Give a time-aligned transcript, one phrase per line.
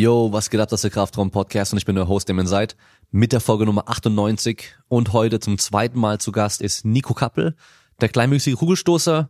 [0.00, 2.38] Yo, was geht ab, das ist der Kraftraum Podcast und ich bin der Host, dem
[2.38, 2.74] ihr seid,
[3.10, 7.54] mit der Folge Nummer 98 und heute zum zweiten Mal zu Gast ist Nico Kappel,
[8.00, 9.28] der kleinmüßige Kugelstoßer,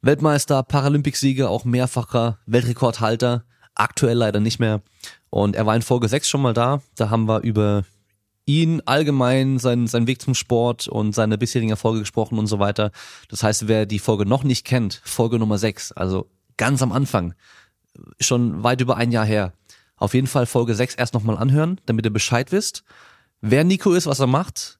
[0.00, 3.44] Weltmeister, Paralympicsieger, auch mehrfacher Weltrekordhalter,
[3.74, 4.80] aktuell leider nicht mehr.
[5.28, 7.84] Und er war in Folge 6 schon mal da, da haben wir über
[8.46, 12.92] ihn allgemein, seinen, seinen Weg zum Sport und seine bisherigen Erfolge gesprochen und so weiter.
[13.28, 17.34] Das heißt, wer die Folge noch nicht kennt, Folge Nummer 6, also ganz am Anfang,
[18.20, 19.52] schon weit über ein Jahr her,
[19.98, 22.84] auf jeden Fall Folge 6 erst nochmal anhören, damit ihr Bescheid wisst,
[23.40, 24.78] wer Nico ist, was er macht.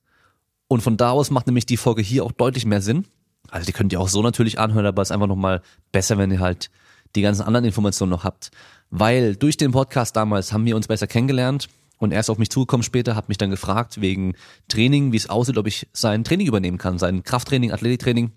[0.68, 3.06] Und von da aus macht nämlich die Folge hier auch deutlich mehr Sinn.
[3.50, 6.30] Also die könnt ihr auch so natürlich anhören, aber es ist einfach nochmal besser, wenn
[6.30, 6.70] ihr halt
[7.16, 8.50] die ganzen anderen Informationen noch habt.
[8.90, 12.50] Weil durch den Podcast damals haben wir uns besser kennengelernt und er ist auf mich
[12.50, 14.34] zugekommen später, hat mich dann gefragt wegen
[14.68, 18.32] Training, wie es aussieht, ob ich sein Training übernehmen kann, sein Krafttraining, Athletiktraining.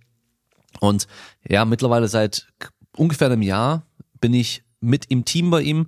[0.79, 1.07] Und
[1.47, 2.47] ja, mittlerweile seit
[2.95, 3.83] ungefähr einem Jahr
[4.19, 5.87] bin ich mit im Team bei ihm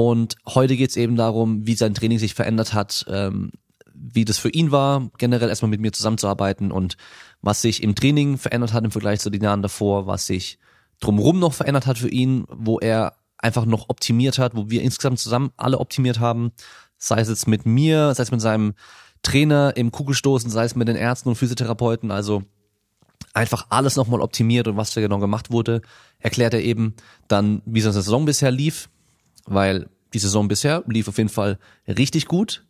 [0.00, 3.52] und heute geht es eben darum, wie sein Training sich verändert hat, ähm,
[3.92, 6.96] wie das für ihn war, generell erstmal mit mir zusammenzuarbeiten und
[7.42, 10.58] was sich im Training verändert hat im Vergleich zu den Jahren davor, was sich
[11.00, 15.18] drumherum noch verändert hat für ihn, wo er einfach noch optimiert hat, wo wir insgesamt
[15.18, 16.52] zusammen alle optimiert haben,
[16.96, 18.72] sei es jetzt mit mir, sei es mit seinem
[19.20, 22.42] Trainer im Kugelstoßen, sei es mit den Ärzten und Physiotherapeuten, also
[23.34, 25.82] einfach alles nochmal optimiert und was da genau gemacht wurde,
[26.20, 26.94] erklärt er eben
[27.28, 28.88] dann, wie seine Saison bisher lief,
[29.46, 32.64] weil die Saison bisher lief auf jeden Fall richtig gut.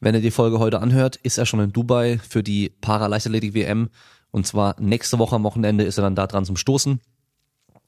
[0.00, 3.90] Wenn ihr die Folge heute anhört, ist er schon in Dubai für die Paraleichtathletik WM
[4.30, 7.00] und zwar nächste Woche am Wochenende ist er dann da dran zum Stoßen.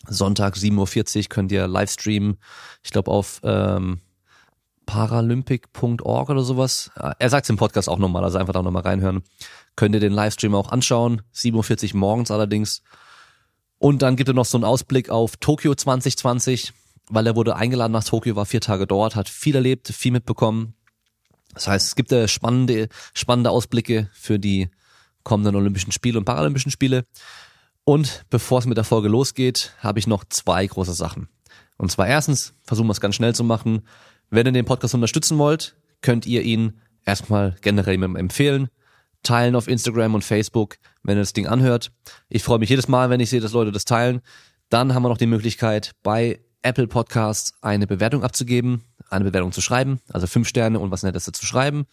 [0.07, 2.39] Sonntag 7.40 Uhr könnt ihr Livestreamen,
[2.83, 4.01] ich glaube auf ähm,
[4.87, 6.91] paralympic.org oder sowas.
[7.19, 9.23] Er sagt es im Podcast auch nochmal, also einfach da nochmal reinhören.
[9.77, 12.83] Könnt ihr den Livestream auch anschauen, 7.40 Uhr morgens allerdings.
[13.77, 16.73] Und dann gibt er noch so einen Ausblick auf Tokio 2020
[17.11, 20.75] weil er wurde eingeladen nach Tokio, war vier Tage dort, hat viel erlebt, viel mitbekommen.
[21.55, 24.69] Das heißt, es gibt äh, spannende, spannende Ausblicke für die
[25.25, 27.05] kommenden Olympischen Spiele und Paralympischen Spiele.
[27.85, 31.29] Und bevor es mit der Folge losgeht, habe ich noch zwei große Sachen.
[31.79, 33.83] Und zwar erstens, versuchen wir es ganz schnell zu machen.
[34.31, 38.69] Wenn ihr den Podcast unterstützen wollt, könnt ihr ihn erstmal generell empfehlen,
[39.23, 41.91] teilen auf Instagram und Facebook, wenn ihr das Ding anhört.
[42.29, 44.21] Ich freue mich jedes Mal, wenn ich sehe, dass Leute das teilen.
[44.69, 49.63] Dann haben wir noch die Möglichkeit, bei Apple Podcasts eine Bewertung abzugeben, eine Bewertung zu
[49.63, 51.87] schreiben, also fünf Sterne und was Nettes zu schreiben.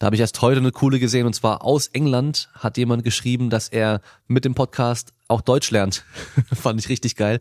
[0.00, 3.48] Da habe ich erst heute eine coole gesehen und zwar aus England hat jemand geschrieben,
[3.48, 6.04] dass er mit dem Podcast auch Deutsch lernt.
[6.52, 7.38] Fand ich richtig geil.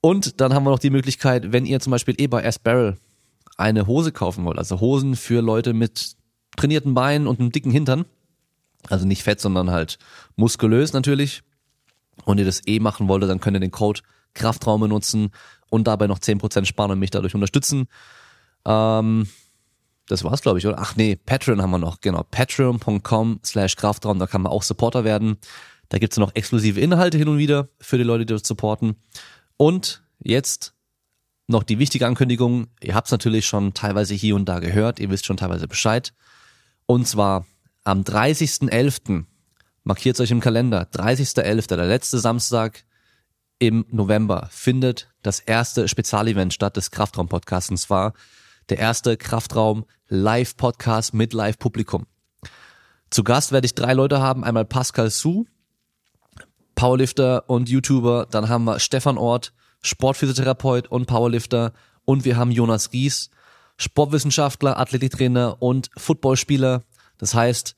[0.00, 2.96] Und dann haben wir noch die Möglichkeit, wenn ihr zum Beispiel eh bei S-Barrel
[3.56, 6.16] eine Hose kaufen wollt, also Hosen für Leute mit
[6.56, 8.06] trainierten Beinen und einem dicken Hintern,
[8.88, 9.98] also nicht fett, sondern halt
[10.34, 11.44] muskulös natürlich,
[12.24, 14.00] und ihr das eh machen wollt, dann könnt ihr den Code
[14.36, 15.30] Kraftraum benutzen
[15.70, 17.88] und dabei noch 10% sparen und mich dadurch unterstützen.
[18.64, 19.26] Ähm,
[20.08, 20.78] das war's, glaube ich, oder?
[20.78, 22.24] Ach nee, Patreon haben wir noch, genau.
[22.30, 25.38] Patreon.com slash Kraftraum, da kann man auch Supporter werden.
[25.88, 28.96] Da gibt's noch exklusive Inhalte hin und wieder für die Leute, die das supporten.
[29.56, 30.74] Und jetzt
[31.48, 32.68] noch die wichtige Ankündigung.
[32.82, 34.98] Ihr habt's natürlich schon teilweise hier und da gehört.
[34.98, 36.12] Ihr wisst schon teilweise Bescheid.
[36.86, 37.46] Und zwar
[37.84, 39.24] am 30.11.
[39.84, 40.88] markiert euch im Kalender.
[40.92, 42.84] 30.11., der letzte Samstag
[43.58, 47.70] im November findet das erste Spezialevent statt des Kraftraum-Podcasts.
[47.70, 48.12] Und zwar
[48.68, 52.06] der erste Kraftraum-Live-Podcast mit Live-Publikum.
[53.10, 54.44] Zu Gast werde ich drei Leute haben.
[54.44, 55.46] Einmal Pascal Su,
[56.74, 58.26] Powerlifter und YouTuber.
[58.30, 59.52] Dann haben wir Stefan Ort,
[59.82, 61.72] Sportphysiotherapeut und Powerlifter.
[62.04, 63.30] Und wir haben Jonas Ries,
[63.78, 66.84] Sportwissenschaftler, Athletiktrainer und Footballspieler.
[67.18, 67.76] Das heißt,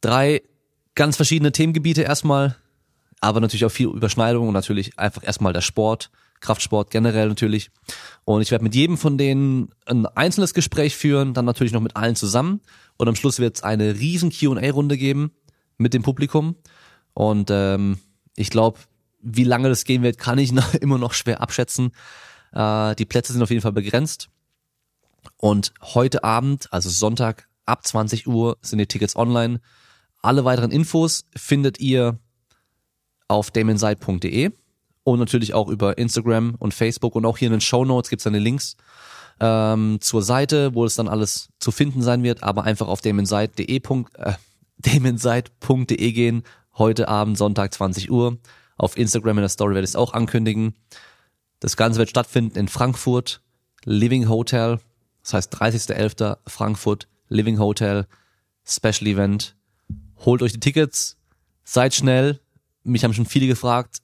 [0.00, 0.42] drei
[0.94, 2.56] ganz verschiedene Themengebiete erstmal
[3.22, 6.10] aber natürlich auch viel Überschneidung und natürlich einfach erstmal der Sport,
[6.40, 7.70] Kraftsport generell natürlich.
[8.24, 11.94] Und ich werde mit jedem von denen ein einzelnes Gespräch führen, dann natürlich noch mit
[11.94, 12.60] allen zusammen.
[12.96, 15.30] Und am Schluss wird es eine riesen Q&A-Runde geben
[15.78, 16.56] mit dem Publikum.
[17.14, 17.98] Und ähm,
[18.34, 18.80] ich glaube,
[19.20, 21.92] wie lange das gehen wird, kann ich noch, immer noch schwer abschätzen.
[22.52, 24.30] Äh, die Plätze sind auf jeden Fall begrenzt.
[25.36, 29.60] Und heute Abend, also Sonntag ab 20 Uhr, sind die Tickets online.
[30.22, 32.18] Alle weiteren Infos findet ihr
[33.32, 34.50] auf damonside.de
[35.04, 38.24] und natürlich auch über Instagram und Facebook und auch hier in den Show Notes gibt's
[38.24, 38.76] dann die Links
[39.40, 43.80] ähm, zur Seite, wo es dann alles zu finden sein wird, aber einfach auf damonside.de
[44.86, 46.42] äh, gehen,
[46.74, 48.38] heute Abend, Sonntag 20 Uhr.
[48.76, 50.74] Auf Instagram in der Story werde ich es auch ankündigen.
[51.60, 53.40] Das Ganze wird stattfinden in Frankfurt,
[53.84, 54.78] Living Hotel,
[55.22, 56.36] das heißt 30.11.
[56.46, 58.06] Frankfurt, Living Hotel,
[58.64, 59.56] Special Event.
[60.18, 61.16] Holt euch die Tickets,
[61.64, 62.40] seid schnell,
[62.84, 63.98] mich haben schon viele gefragt,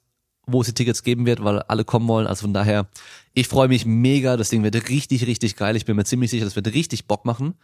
[0.46, 2.26] wo es die Tickets geben wird, weil alle kommen wollen.
[2.26, 2.88] Also von daher,
[3.34, 4.36] ich freue mich mega.
[4.36, 5.76] Das Ding wird richtig, richtig geil.
[5.76, 7.54] Ich bin mir ziemlich sicher, das wird richtig Bock machen.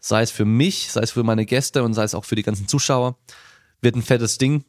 [0.00, 2.42] Sei es für mich, sei es für meine Gäste und sei es auch für die
[2.42, 3.16] ganzen Zuschauer.
[3.80, 4.64] Wird ein fettes Ding.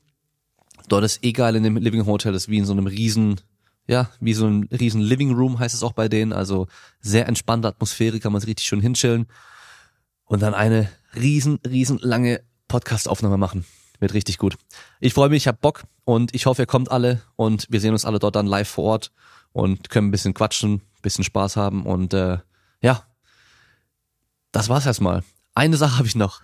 [0.88, 3.42] Dort ist eh geil in dem Living Hotel, das ist wie in so einem riesen,
[3.88, 6.34] ja, wie so ein riesen Living Room heißt es auch bei denen.
[6.34, 6.68] Also
[7.00, 9.28] sehr entspannte Atmosphäre, kann man sich richtig schön hinchillen.
[10.26, 13.66] Und dann eine riesen, riesen lange Podcast-Aufnahme machen.
[14.06, 14.56] Wird richtig gut.
[15.00, 17.94] Ich freue mich, ich hab Bock und ich hoffe, ihr kommt alle und wir sehen
[17.94, 19.12] uns alle dort dann live vor Ort
[19.52, 22.38] und können ein bisschen quatschen, ein bisschen Spaß haben und äh,
[22.81, 23.02] ja,
[24.52, 25.24] das war's erstmal.
[25.56, 26.44] Eine Sache habe ich noch.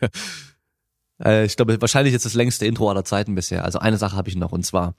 [1.22, 3.66] äh, ich glaube, wahrscheinlich jetzt das längste Intro aller Zeiten bisher.
[3.66, 4.94] Also eine Sache habe ich noch und zwar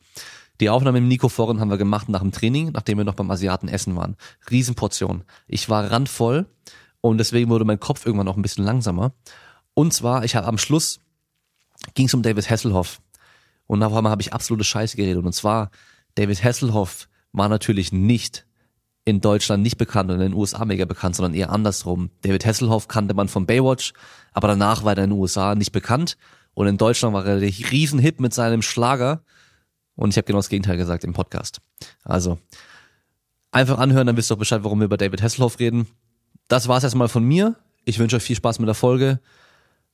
[0.60, 3.32] die Aufnahme im Nico Foren haben wir gemacht nach dem Training, nachdem wir noch beim
[3.32, 4.16] Asiaten essen waren.
[4.52, 5.24] Riesenportion.
[5.48, 6.46] Ich war randvoll
[7.02, 9.14] und deswegen wurde mein Kopf irgendwann noch ein bisschen langsamer.
[9.74, 11.00] Und zwar, ich habe am Schluss
[11.94, 13.02] ging es um David Hasselhoff.
[13.68, 15.24] Und auf einmal habe ich absolute Scheiße geredet.
[15.24, 15.70] Und zwar,
[16.16, 18.46] David Hasselhoff war natürlich nicht
[19.06, 22.12] in Deutschland nicht bekannt und in den USA mega bekannt, sondern eher andersrum.
[22.22, 23.94] David Hasselhoff kannte man von Baywatch,
[24.34, 26.18] aber danach war er in den USA nicht bekannt
[26.54, 29.24] und in Deutschland war er der Riesenhit mit seinem Schlager
[29.96, 31.60] und ich habe genau das Gegenteil gesagt im Podcast.
[32.04, 32.40] Also
[33.52, 35.88] einfach anhören, dann wisst ihr auch Bescheid, warum wir über David Hasselhoff reden.
[36.48, 37.56] Das war's erstmal von mir.
[37.86, 39.20] Ich wünsche euch viel Spaß mit der Folge.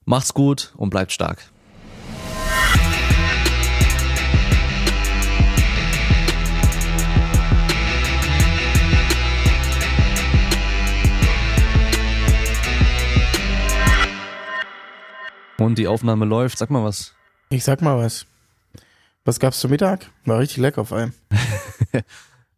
[0.04, 1.52] Macht's gut und bleibt stark.
[15.57, 16.57] Und die Aufnahme läuft.
[16.57, 17.13] Sag mal was.
[17.50, 18.25] Ich sag mal was.
[19.24, 20.12] Was gab's zum Mittag?
[20.25, 21.13] War richtig lecker auf einem.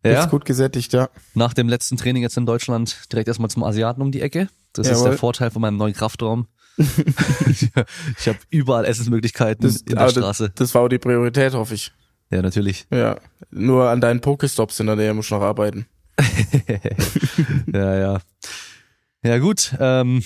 [0.03, 0.23] ja.
[0.23, 1.09] Ist gut gesättigt, ja.
[1.33, 4.49] Nach dem letzten Training jetzt in Deutschland direkt erstmal zum Asiaten um die Ecke.
[4.73, 4.97] Das Jawohl.
[4.97, 6.47] ist der Vorteil von meinem neuen Kraftraum.
[6.77, 10.49] ich habe überall Essensmöglichkeiten das, in der Straße.
[10.49, 11.91] Das, das war auch die Priorität, hoffe ich.
[12.29, 12.85] Ja, natürlich.
[12.91, 13.17] Ja,
[13.49, 15.87] nur an deinen Pokestops in der Nähe muss ich noch arbeiten.
[17.73, 18.21] ja, ja.
[19.23, 20.23] Ja gut, ähm,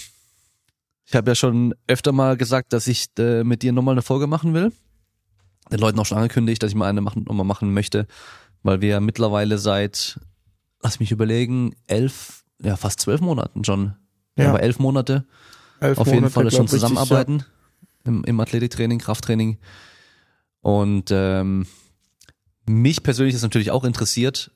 [1.12, 4.28] ich habe ja schon öfter mal gesagt, dass ich äh, mit dir nochmal eine Folge
[4.28, 4.72] machen will.
[5.70, 8.08] Den Leuten auch schon angekündigt, dass ich mal eine machen, nochmal machen möchte,
[8.64, 10.22] weil wir ja mittlerweile seit,
[10.82, 13.96] lass mich überlegen, elf, ja fast zwölf Monaten schon,
[14.38, 14.50] ja.
[14.50, 15.26] aber elf Monate
[15.82, 17.54] elf auf jeden Fall schon zusammenarbeiten richtig,
[18.06, 18.12] ja.
[18.12, 19.58] im, im Athletiktraining, Krafttraining.
[20.62, 21.68] Und ähm,
[22.66, 24.52] mich persönlich ist natürlich auch interessiert,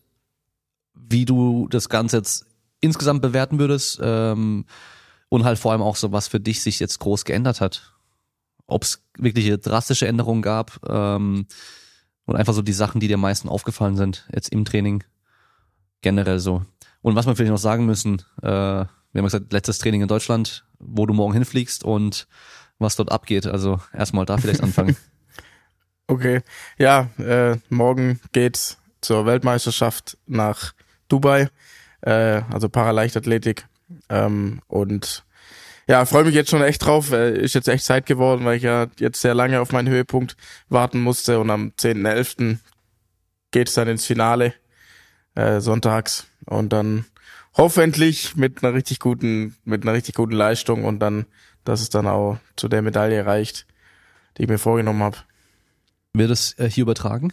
[0.94, 2.46] wie du das Ganze jetzt
[2.80, 4.00] insgesamt bewerten würdest.
[4.02, 4.64] Ähm,
[5.30, 7.94] und halt vor allem auch so, was für dich sich jetzt groß geändert hat.
[8.68, 11.48] Ob es wirkliche drastische Änderungen gab ähm,
[12.26, 15.04] und einfach so die Sachen, die dir am meisten aufgefallen sind jetzt im Training
[16.02, 16.64] generell so.
[17.02, 18.86] Und was wir vielleicht noch sagen müssen, äh,
[19.16, 22.28] wir haben gesagt, letztes Training in Deutschland, wo du morgen hinfliegst und
[22.80, 23.48] was dort abgeht.
[23.48, 24.98] Also erstmal da vielleicht anfangen.
[26.08, 26.42] okay,
[26.78, 30.74] ja, äh, morgen geht's zur Weltmeisterschaft nach
[31.08, 31.50] Dubai,
[32.02, 33.68] äh, also Paraleichtathletik.
[34.10, 35.26] Ähm, und
[35.88, 37.12] ja, freue mich jetzt schon echt drauf.
[37.12, 40.36] Ist jetzt echt Zeit geworden, weil ich ja jetzt sehr lange auf meinen Höhepunkt
[40.70, 41.40] warten musste.
[41.40, 42.58] Und am 10.11.
[43.52, 44.54] geht es dann ins Finale
[45.36, 46.28] äh, sonntags.
[46.46, 47.06] Und dann
[47.56, 51.26] hoffentlich mit einer richtig guten, mit einer richtig guten Leistung und dann,
[51.64, 53.68] dass es dann auch zu der Medaille reicht,
[54.38, 55.18] die ich mir vorgenommen habe.
[56.14, 57.32] Wird es äh, hier übertragen?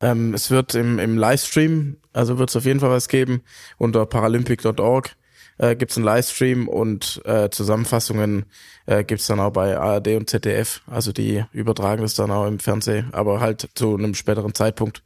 [0.00, 3.42] Ähm, es wird im, im Livestream, also wird es auf jeden Fall was geben
[3.78, 5.16] unter paralympic.org
[5.58, 8.46] äh, gibt einen Livestream und äh, Zusammenfassungen
[8.86, 10.82] äh, gibt dann auch bei ARD und ZDF.
[10.86, 15.02] Also die übertragen das dann auch im Fernsehen, aber halt zu einem späteren Zeitpunkt.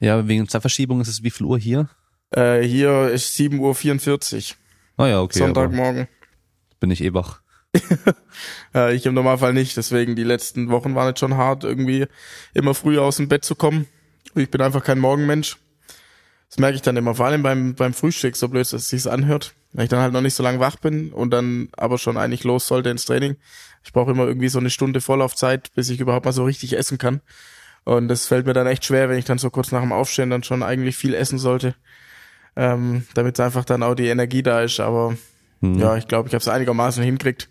[0.00, 1.88] Ja, wegen Zeitverschiebung ist es wie viel Uhr hier?
[2.30, 4.56] Äh, hier ist 7.44 Uhr.
[5.04, 5.38] Ah ja, okay.
[5.38, 6.08] Sonntagmorgen.
[6.80, 7.40] Bin ich eh wach.
[8.74, 12.06] ja, ich im Normalfall nicht, deswegen die letzten Wochen waren jetzt schon hart, irgendwie
[12.52, 13.86] immer früher aus dem Bett zu kommen.
[14.34, 15.58] Ich bin einfach kein Morgenmensch.
[16.48, 19.10] Das merke ich dann immer, vor allem beim, beim Frühstück, so blöd, dass es sich
[19.10, 19.54] anhört.
[19.72, 22.44] Wenn ich dann halt noch nicht so lange wach bin und dann aber schon eigentlich
[22.44, 23.36] los sollte ins Training.
[23.82, 26.98] Ich brauche immer irgendwie so eine Stunde Vorlaufzeit, bis ich überhaupt mal so richtig essen
[26.98, 27.20] kann.
[27.84, 30.30] Und das fällt mir dann echt schwer, wenn ich dann so kurz nach dem Aufstehen
[30.30, 31.74] dann schon eigentlich viel essen sollte.
[32.54, 34.78] Ähm, damit einfach dann auch die Energie da ist.
[34.78, 35.16] Aber
[35.60, 35.78] mhm.
[35.78, 37.48] ja, ich glaube, ich habe es einigermaßen hinkriegt.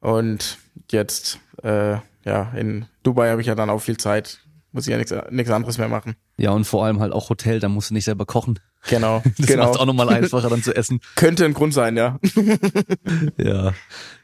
[0.00, 0.58] Und
[0.90, 4.40] jetzt, äh, ja, in Dubai habe ich ja dann auch viel Zeit.
[4.72, 6.16] Muss ich ja nichts anderes mehr machen.
[6.38, 8.58] Ja, und vor allem halt auch Hotel, da musst du nicht selber kochen.
[8.88, 9.22] Genau.
[9.38, 9.68] Das genau.
[9.68, 11.00] macht auch nochmal einfacher dann zu essen.
[11.14, 12.18] Könnte ein Grund sein, ja.
[13.36, 13.72] ja.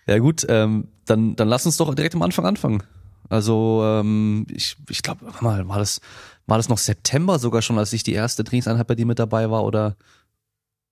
[0.06, 2.82] Ja gut, ähm, dann, dann lass uns doch direkt am Anfang anfangen.
[3.28, 6.00] Also ähm, ich, ich glaube, mal, war das,
[6.46, 9.50] war das noch September sogar schon, als ich die erste Trainingseinheit bei dir mit dabei
[9.50, 9.96] war oder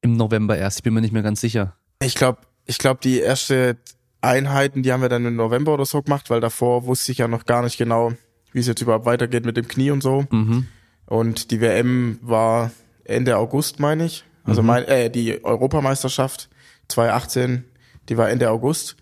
[0.02, 0.78] im November erst?
[0.78, 1.74] Ich bin mir nicht mehr ganz sicher.
[2.00, 3.78] Ich glaube, ich glaube, die erste
[4.20, 7.28] Einheiten, die haben wir dann im November oder so gemacht, weil davor wusste ich ja
[7.28, 8.12] noch gar nicht genau,
[8.52, 10.26] wie es jetzt überhaupt weitergeht mit dem Knie und so.
[10.30, 10.66] Mhm.
[11.06, 12.70] Und die WM war
[13.08, 14.24] Ende August, meine ich.
[14.44, 14.66] Also Mhm.
[14.68, 16.48] mein, äh, die Europameisterschaft
[16.88, 17.64] 2018,
[18.08, 18.96] die war Ende August.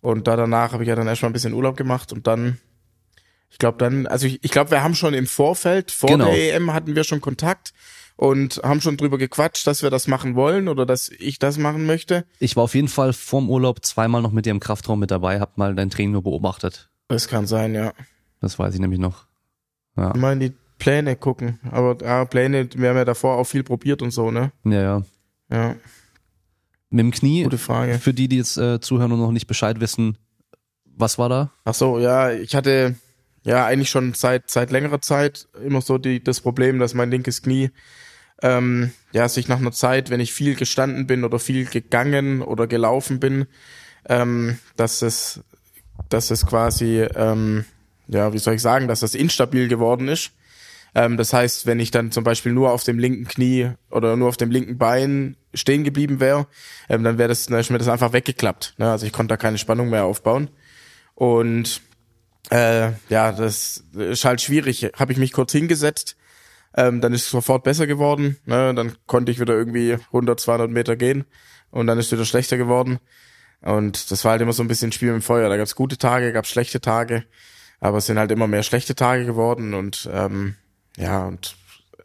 [0.00, 2.58] Und da danach habe ich ja dann erstmal ein bisschen Urlaub gemacht und dann,
[3.50, 6.26] ich glaube dann, also ich, ich glaube, wir haben schon im Vorfeld, vor Genau.
[6.26, 7.72] der EM hatten wir schon Kontakt
[8.16, 11.86] und haben schon drüber gequatscht, dass wir das machen wollen oder dass ich das machen
[11.86, 12.24] möchte.
[12.38, 15.40] Ich war auf jeden Fall vorm Urlaub zweimal noch mit dir im Kraftraum mit dabei,
[15.40, 16.90] hab mal dein Training nur beobachtet.
[17.08, 17.92] Das kann sein, ja.
[18.40, 19.26] Das weiß ich nämlich noch.
[19.96, 20.52] Ja, Mal in die
[20.84, 21.58] Pläne gucken.
[21.70, 24.52] Aber ja, Pläne, wir haben ja davor auch viel probiert und so, ne?
[24.64, 24.82] ja.
[24.82, 25.02] ja.
[25.50, 25.76] Ja,
[26.90, 27.98] Mit dem Knie, gute Frage.
[27.98, 30.18] für die, die jetzt äh, zuhören und noch nicht Bescheid wissen,
[30.84, 31.52] was war da?
[31.64, 32.96] Ach so, ja, ich hatte
[33.44, 37.42] ja eigentlich schon seit seit längerer Zeit immer so die das Problem, dass mein linkes
[37.42, 37.70] Knie
[38.42, 42.66] ähm, ja sich nach einer Zeit, wenn ich viel gestanden bin oder viel gegangen oder
[42.66, 43.46] gelaufen bin,
[44.06, 45.40] ähm, dass es
[46.08, 47.64] dass es quasi ähm,
[48.08, 50.32] ja wie soll ich sagen, dass das instabil geworden ist.
[50.94, 54.28] Ähm, das heißt, wenn ich dann zum Beispiel nur auf dem linken Knie oder nur
[54.28, 56.46] auf dem linken Bein stehen geblieben wäre,
[56.88, 58.74] ähm, dann wäre das, dann ist mir das einfach weggeklappt.
[58.78, 58.90] Ne?
[58.90, 60.50] Also ich konnte da keine Spannung mehr aufbauen.
[61.14, 61.80] Und
[62.50, 64.90] äh, ja, das ist halt schwierig.
[64.96, 66.16] Habe ich mich kurz hingesetzt,
[66.76, 68.36] ähm, dann ist es sofort besser geworden.
[68.44, 68.74] Ne?
[68.74, 71.24] Dann konnte ich wieder irgendwie 100, 200 Meter gehen
[71.70, 72.98] und dann ist es wieder schlechter geworden.
[73.60, 75.48] Und das war halt immer so ein bisschen Spiel mit dem Feuer.
[75.48, 77.24] Da gab's gute Tage, gab's schlechte Tage,
[77.80, 80.56] aber es sind halt immer mehr schlechte Tage geworden und ähm,
[80.96, 81.56] ja und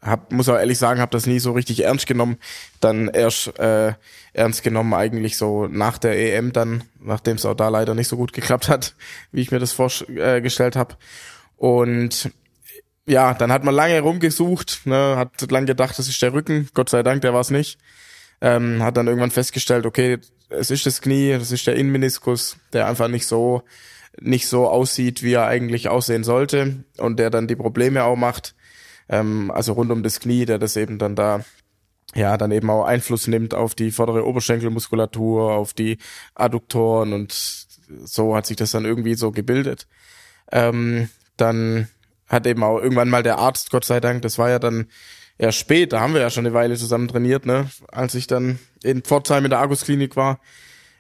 [0.02, 2.38] hab, muss auch ehrlich sagen, habe das nie so richtig ernst genommen.
[2.80, 3.94] Dann erst äh,
[4.34, 8.16] ernst genommen eigentlich so nach der EM dann, nachdem es auch da leider nicht so
[8.16, 8.96] gut geklappt hat,
[9.32, 10.96] wie ich mir das vorgestellt habe.
[11.58, 12.32] Und
[13.06, 16.70] ja, dann hat man lange rumgesucht, ne, hat lang gedacht, das ist der Rücken.
[16.74, 17.80] Gott sei Dank, der war es nicht.
[18.42, 20.20] Ähm, hat dann irgendwann festgestellt, okay,
[20.50, 23.64] es ist das Knie, das ist der Innenmeniskus, der einfach nicht so
[24.22, 28.54] nicht so aussieht, wie er eigentlich aussehen sollte und der dann die Probleme auch macht
[29.10, 31.44] ähm, also rund um das Knie, der das eben dann da
[32.16, 35.98] ja dann eben auch Einfluss nimmt auf die vordere Oberschenkelmuskulatur, auf die
[36.36, 37.32] Adduktoren und
[38.04, 39.88] so hat sich das dann irgendwie so gebildet.
[40.52, 41.88] Ähm, dann
[42.28, 44.88] hat eben auch irgendwann mal der Arzt, Gott sei Dank, das war ja dann
[45.38, 48.60] erst spät, da haben wir ja schon eine Weile zusammen trainiert, ne, als ich dann
[48.84, 50.40] in Pforzheim in der Argus-Klinik war,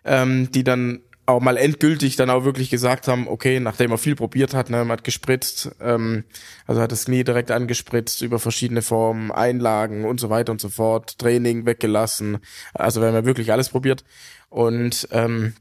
[0.06, 4.15] ähm, die dann auch mal endgültig dann auch wirklich gesagt haben, okay, nachdem er viel
[4.15, 6.24] probiert hat, ne, man hat gespritzt, ähm,
[6.67, 10.69] also hat das Knie direkt angespritzt über verschiedene Formen, Einlagen und so weiter und so
[10.69, 12.39] fort, Training weggelassen,
[12.74, 14.03] also haben ja wirklich alles probiert
[14.50, 15.53] und ähm,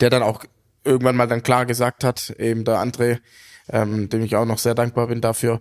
[0.00, 0.44] der dann auch
[0.84, 3.18] irgendwann mal dann klar gesagt hat, eben der André,
[3.68, 5.60] ähm, dem ich auch noch sehr dankbar bin dafür,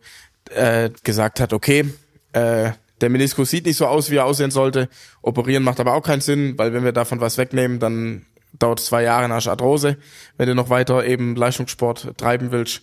[0.51, 1.85] äh, gesagt hat, okay,
[2.33, 4.89] äh, der Meniskus sieht nicht so aus, wie er aussehen sollte.
[5.21, 9.03] Operieren macht aber auch keinen Sinn, weil wenn wir davon was wegnehmen, dann dauert zwei
[9.03, 9.97] Jahre nach Arthrose,
[10.37, 12.81] wenn du noch weiter eben Leistungssport treiben willst.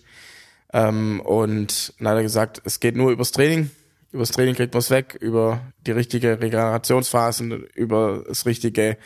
[0.72, 3.70] Ähm, und dann hat er gesagt, es geht nur übers Training.
[4.12, 8.96] Übers Training kriegt man es weg, über die richtige Regenerationsphasen, über das richtige,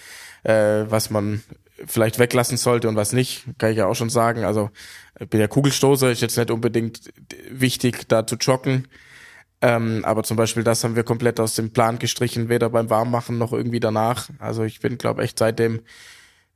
[0.45, 1.43] äh, was man
[1.87, 4.45] vielleicht weglassen sollte und was nicht, kann ich ja auch schon sagen.
[4.45, 4.71] Also
[5.19, 7.11] ich bin ja Kugelstoßer, ist jetzt nicht unbedingt
[7.50, 8.87] wichtig, da zu joggen.
[9.62, 13.37] Ähm, aber zum Beispiel das haben wir komplett aus dem Plan gestrichen, weder beim Warmmachen
[13.38, 14.31] noch irgendwie danach.
[14.38, 15.81] Also ich bin, glaube echt seitdem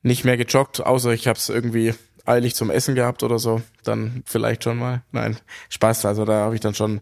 [0.04, 1.94] nicht mehr gejoggt, außer ich habe es irgendwie
[2.26, 3.62] eilig zum Essen gehabt oder so.
[3.82, 5.02] Dann vielleicht schon mal.
[5.10, 5.36] Nein,
[5.70, 6.04] Spaß.
[6.04, 7.00] Also da habe ich dann schon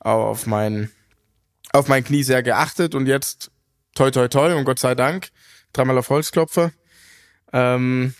[0.00, 0.90] auf mein
[1.72, 3.50] auf mein Knie sehr geachtet und jetzt
[3.94, 5.30] toi toi toi und Gott sei Dank
[5.72, 6.70] dreimal auf Holzklopfer
[7.52, 8.14] ähm,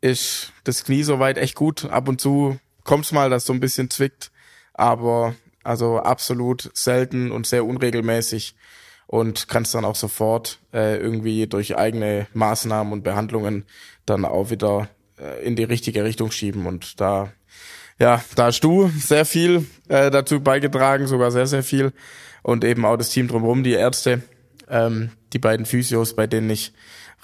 [0.00, 1.86] ist das Knie soweit echt gut.
[1.86, 4.30] Ab und zu kommt's mal, dass so ein bisschen zwickt,
[4.74, 8.54] aber also absolut selten und sehr unregelmäßig
[9.10, 13.64] und kannst dann auch sofort äh, irgendwie durch eigene Maßnahmen und Behandlungen
[14.06, 14.88] dann auch wieder
[15.18, 17.32] äh, in die richtige Richtung schieben und da
[17.98, 21.92] ja, da hast du sehr viel äh, dazu beigetragen, sogar sehr, sehr viel.
[22.42, 24.22] Und eben auch das Team drumherum, die Ärzte,
[24.70, 26.72] ähm, die beiden Physios, bei denen ich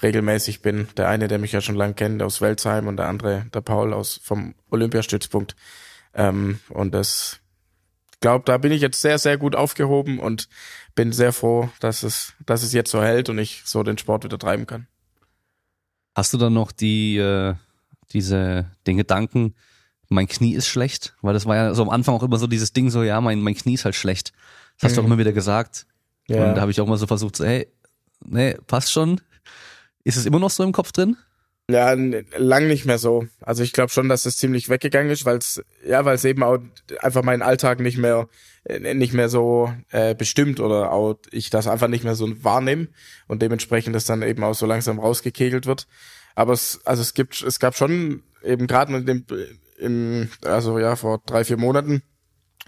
[0.03, 0.87] regelmäßig bin.
[0.95, 3.91] Der eine, der mich ja schon lang kennt, aus Welzheim und der andere, der Paul
[3.91, 5.55] aus vom Olympiastützpunkt.
[6.13, 7.39] Ähm, und das,
[8.19, 10.47] glaube, da bin ich jetzt sehr, sehr gut aufgehoben und
[10.97, 14.25] bin sehr froh, dass es, dass es jetzt so hält und ich so den Sport
[14.25, 14.87] wieder treiben kann.
[16.15, 17.53] Hast du dann noch die, äh,
[18.11, 19.53] diese, den Gedanken,
[20.09, 21.15] mein Knie ist schlecht?
[21.21, 23.41] Weil das war ja so am Anfang auch immer so dieses Ding so, ja, mein,
[23.41, 24.33] mein Knie ist halt schlecht.
[24.79, 25.85] Das hast du auch immer wieder gesagt.
[26.27, 27.67] Und da habe ich auch mal so versucht, so, hey,
[28.25, 29.21] nee, passt schon.
[30.03, 31.15] Ist es immer noch so im Kopf drin?
[31.69, 33.27] Ja, lang nicht mehr so.
[33.41, 36.41] Also ich glaube schon, dass es ziemlich weggegangen ist, weil es ja, weil es eben
[36.41, 36.59] auch
[37.01, 38.27] einfach meinen Alltag nicht mehr
[38.79, 42.89] nicht mehr so äh, bestimmt oder auch ich das einfach nicht mehr so wahrnehme
[43.27, 45.87] und dementsprechend das dann eben auch so langsam rausgekegelt wird.
[46.35, 49.25] Aber es also es gibt es gab schon eben gerade mit dem
[49.77, 52.03] im also ja vor drei vier Monaten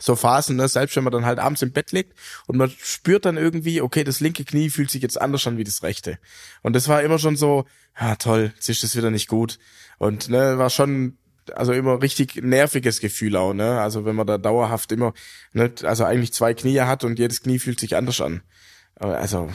[0.01, 3.25] so Phasen, ne, selbst wenn man dann halt abends im Bett liegt und man spürt
[3.25, 6.19] dann irgendwie, okay, das linke Knie fühlt sich jetzt anders an wie das rechte.
[6.61, 7.65] Und das war immer schon so,
[7.99, 9.59] ja toll, jetzt ist das wieder nicht gut.
[9.97, 11.17] Und ne, war schon
[11.55, 13.81] also immer richtig nerviges Gefühl auch, ne?
[13.81, 15.13] Also wenn man da dauerhaft immer,
[15.53, 18.41] ne, also eigentlich zwei Knie hat und jedes Knie fühlt sich anders an.
[18.95, 19.49] Also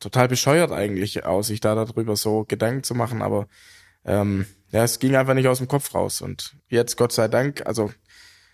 [0.00, 3.48] total bescheuert eigentlich aus, sich da darüber so Gedanken zu machen, aber
[4.04, 6.20] ähm, ja, es ging einfach nicht aus dem Kopf raus.
[6.20, 7.90] Und jetzt, Gott sei Dank, also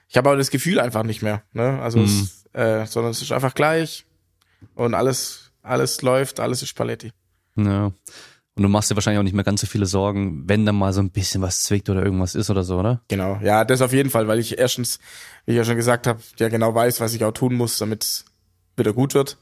[0.09, 1.81] ich habe aber das Gefühl einfach nicht mehr, ne?
[1.81, 2.05] Also mhm.
[2.05, 4.07] es, äh, sondern es ist einfach gleich
[4.75, 7.13] und alles, alles läuft, alles ist Paletti.
[7.57, 7.93] Ja.
[8.57, 10.93] Und du machst dir wahrscheinlich auch nicht mehr ganz so viele Sorgen, wenn da mal
[10.93, 13.03] so ein bisschen was zwickt oder irgendwas ist oder so, oder?
[13.09, 15.01] Genau, ja, das auf jeden Fall, weil ich erstens,
[15.45, 18.25] wie ich ja schon gesagt habe, ja genau weiß, was ich auch tun muss, damit
[18.77, 19.39] wieder gut wird.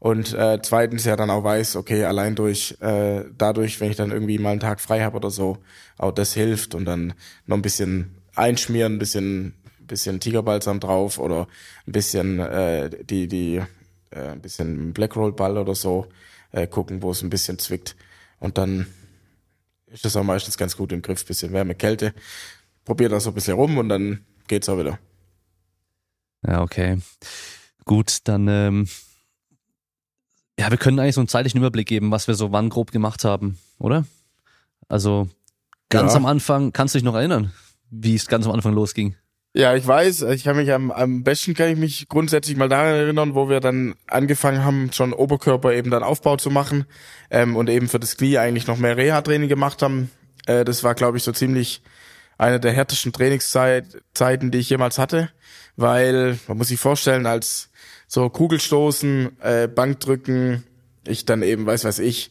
[0.00, 4.10] Und äh, zweitens ja dann auch weiß, okay, allein durch äh, dadurch, wenn ich dann
[4.10, 5.58] irgendwie mal einen Tag frei habe oder so,
[5.96, 7.14] auch das hilft und dann
[7.46, 9.54] noch ein bisschen einschmieren, ein bisschen
[9.88, 11.48] bisschen Tigerbalsam drauf oder
[11.86, 13.62] ein bisschen äh, die die
[14.10, 16.06] äh, ein bisschen Blackroll Ball oder so
[16.52, 17.96] äh, gucken, wo es ein bisschen zwickt
[18.40, 18.86] und dann
[19.86, 22.14] ist das auch meistens ganz gut im Griff, bisschen Wärme, Kälte.
[22.84, 24.98] Probier das so ein bisschen rum und dann geht's auch wieder.
[26.46, 27.00] Ja, okay.
[27.84, 28.88] Gut, dann ähm,
[30.58, 33.24] ja, wir können eigentlich so einen zeitlichen Überblick geben, was wir so wann grob gemacht
[33.24, 34.04] haben, oder?
[34.88, 35.28] Also
[35.88, 36.18] ganz ja.
[36.18, 37.52] am Anfang, kannst du dich noch erinnern,
[37.90, 39.14] wie es ganz am Anfang losging?
[39.58, 42.94] Ja, ich weiß, ich kann mich am, am besten kann ich mich grundsätzlich mal daran
[42.94, 46.86] erinnern, wo wir dann angefangen haben, schon Oberkörper eben dann Aufbau zu machen
[47.28, 50.12] ähm, und eben für das Knie eigentlich noch mehr Reha-Training gemacht haben.
[50.46, 51.82] Äh, das war, glaube ich, so ziemlich
[52.36, 55.28] eine der härtesten Trainingszeiten, die ich jemals hatte,
[55.74, 57.70] weil man muss sich vorstellen, als
[58.06, 60.62] so Kugelstoßen, äh, Bankdrücken,
[61.04, 62.30] ich dann eben, weiß was ich,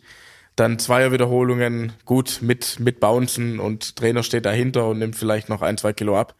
[0.55, 5.77] dann Zweierwiederholungen, gut mit mit Bouncen und Trainer steht dahinter und nimmt vielleicht noch ein,
[5.77, 6.33] zwei Kilo ab.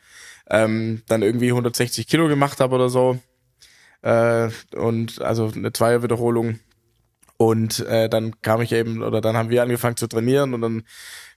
[0.50, 3.20] Ähm, dann irgendwie 160 Kilo gemacht habe oder so.
[4.02, 6.60] Äh, und also eine Zweierwiederholung.
[7.38, 10.84] Und äh, dann kam ich eben, oder dann haben wir angefangen zu trainieren und dann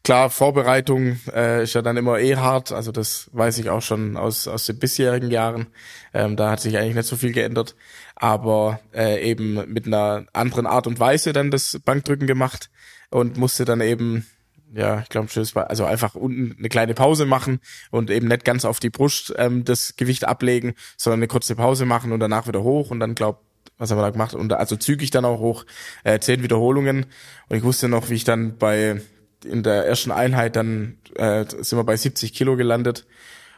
[0.03, 4.17] Klar, Vorbereitung äh, ist ja dann immer eh hart, also das weiß ich auch schon
[4.17, 5.67] aus, aus den bisherigen Jahren.
[6.15, 7.77] Ähm, da hat sich eigentlich nicht so viel geändert,
[8.17, 12.71] aber äh, eben mit einer anderen Art und Weise dann das Bankdrücken gemacht
[13.11, 14.27] und musste dann eben
[14.73, 15.29] ja, ich glaube,
[15.69, 19.65] also einfach unten eine kleine Pause machen und eben nicht ganz auf die Brust ähm,
[19.65, 23.43] das Gewicht ablegen, sondern eine kurze Pause machen und danach wieder hoch und dann glaub,
[23.79, 24.35] was haben wir da gemacht?
[24.35, 25.65] Und also zügig dann auch hoch,
[26.05, 27.07] äh, zehn Wiederholungen.
[27.49, 29.01] Und ich wusste noch, wie ich dann bei
[29.45, 33.07] in der ersten Einheit dann äh, sind wir bei 70 Kilo gelandet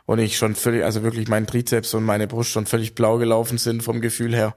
[0.07, 3.59] und ich schon völlig, also wirklich mein Trizeps und meine Brust schon völlig blau gelaufen
[3.59, 4.55] sind vom Gefühl her.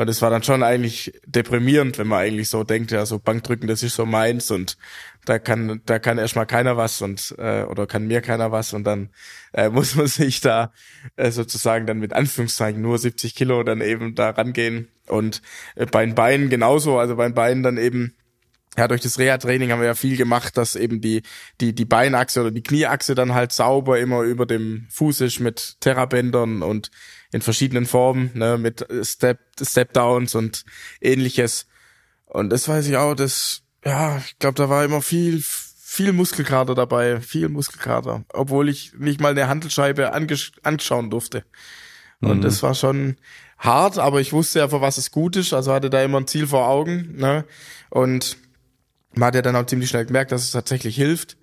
[0.00, 3.68] Und es war dann schon eigentlich deprimierend, wenn man eigentlich so denkt, ja, so Bankdrücken,
[3.68, 4.78] das ist so meins und
[5.26, 8.84] da kann, da kann erstmal keiner was und äh, oder kann mir keiner was und
[8.84, 9.10] dann
[9.52, 10.72] äh, muss man sich da
[11.16, 14.88] äh, sozusagen dann mit Anführungszeichen nur 70 Kilo dann eben da rangehen.
[15.06, 15.42] Und
[15.74, 18.14] äh, bei den Beinen genauso, also bei den Beinen dann eben
[18.78, 21.24] ja, durch das Reha-Training haben wir ja viel gemacht, dass eben die,
[21.60, 25.76] die, die Beinachse oder die Knieachse dann halt sauber immer über dem Fuß ist mit
[25.80, 26.90] Terrabändern und
[27.32, 30.64] in verschiedenen Formen, ne, mit Step, Step-Downs und
[31.00, 31.66] ähnliches.
[32.26, 36.74] Und das weiß ich auch, das, ja, ich glaube, da war immer viel, viel Muskelkater
[36.74, 41.44] dabei, viel Muskelkater, obwohl ich nicht mal eine Handelscheibe angesch anschauen durfte.
[42.20, 42.42] Und mhm.
[42.42, 43.16] das war schon
[43.58, 46.26] hart, aber ich wusste ja, für was es gut ist, also hatte da immer ein
[46.26, 47.44] Ziel vor Augen, ne,
[47.90, 48.36] und
[49.12, 51.36] man hat ja dann auch ziemlich schnell gemerkt, dass es tatsächlich hilft.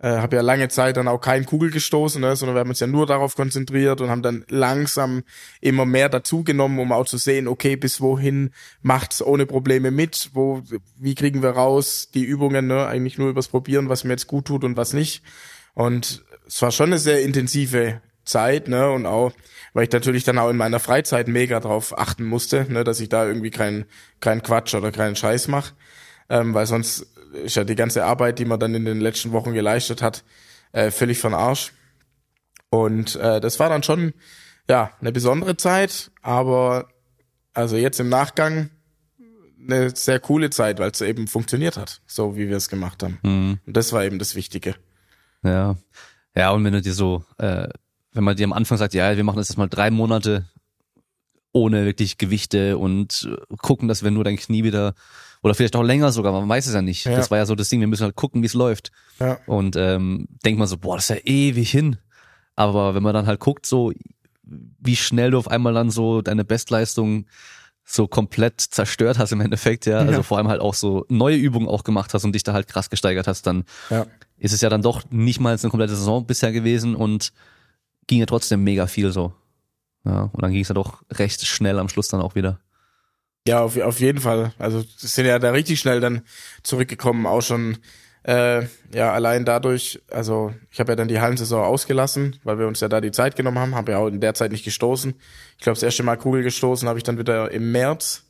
[0.00, 2.78] Äh, habe ja lange Zeit dann auch kein Kugel gestoßen, ne, sondern wir haben uns
[2.78, 5.24] ja nur darauf konzentriert und haben dann langsam
[5.60, 10.62] immer mehr dazugenommen, um auch zu sehen, okay, bis wohin macht's ohne Probleme mit, wo,
[10.96, 14.44] wie kriegen wir raus die Übungen, ne, eigentlich nur übers Probieren, was mir jetzt gut
[14.44, 15.24] tut und was nicht.
[15.74, 19.32] Und es war schon eine sehr intensive Zeit, ne, und auch,
[19.72, 23.08] weil ich natürlich dann auch in meiner Freizeit mega drauf achten musste, ne, dass ich
[23.08, 23.84] da irgendwie keinen
[24.20, 25.72] kein Quatsch oder keinen Scheiß mache
[26.28, 29.52] ähm, weil sonst ist ja die ganze Arbeit, die man dann in den letzten Wochen
[29.52, 30.24] geleistet hat,
[30.72, 31.72] äh, völlig von Arsch.
[32.70, 34.12] Und äh, das war dann schon
[34.68, 36.88] ja eine besondere Zeit, aber
[37.54, 38.70] also jetzt im Nachgang
[39.60, 43.18] eine sehr coole Zeit, weil es eben funktioniert hat, so wie wir es gemacht haben.
[43.22, 43.58] Mhm.
[43.66, 44.74] Und das war eben das Wichtige.
[45.42, 45.76] Ja,
[46.34, 47.68] ja und wenn du dir so, äh,
[48.12, 50.46] wenn man dir am Anfang sagt, ja, wir machen das jetzt mal drei Monate
[51.52, 54.94] ohne wirklich Gewichte und äh, gucken, dass wir nur dein Knie wieder
[55.42, 57.04] oder vielleicht auch länger sogar, man weiß es ja nicht.
[57.04, 57.16] Ja.
[57.16, 58.90] Das war ja so das Ding, wir müssen halt gucken, wie es läuft.
[59.20, 59.38] Ja.
[59.46, 61.98] Und ähm, denkt man so, boah, das ist ja ewig hin.
[62.56, 63.92] Aber wenn man dann halt guckt, so
[64.42, 67.26] wie schnell du auf einmal dann so deine Bestleistung
[67.84, 69.98] so komplett zerstört hast im Endeffekt, ja.
[69.98, 70.22] Also ja.
[70.22, 72.90] vor allem halt auch so neue Übungen auch gemacht hast und dich da halt krass
[72.90, 74.06] gesteigert hast, dann ja.
[74.36, 77.32] ist es ja dann doch nicht mal eine komplette Saison bisher gewesen und
[78.06, 79.32] ging ja trotzdem mega viel so.
[80.04, 82.60] Ja, und dann ging es ja doch recht schnell am Schluss dann auch wieder.
[83.48, 84.52] Ja, auf, auf jeden Fall.
[84.58, 86.20] Also sind ja da richtig schnell dann
[86.62, 87.78] zurückgekommen, auch schon
[88.24, 92.80] äh, ja allein dadurch, also ich habe ja dann die Hallensaison ausgelassen, weil wir uns
[92.80, 95.14] ja da die Zeit genommen haben, habe ja auch in der Zeit nicht gestoßen.
[95.56, 98.24] Ich glaube, das erste Mal Kugel gestoßen habe ich dann wieder im März,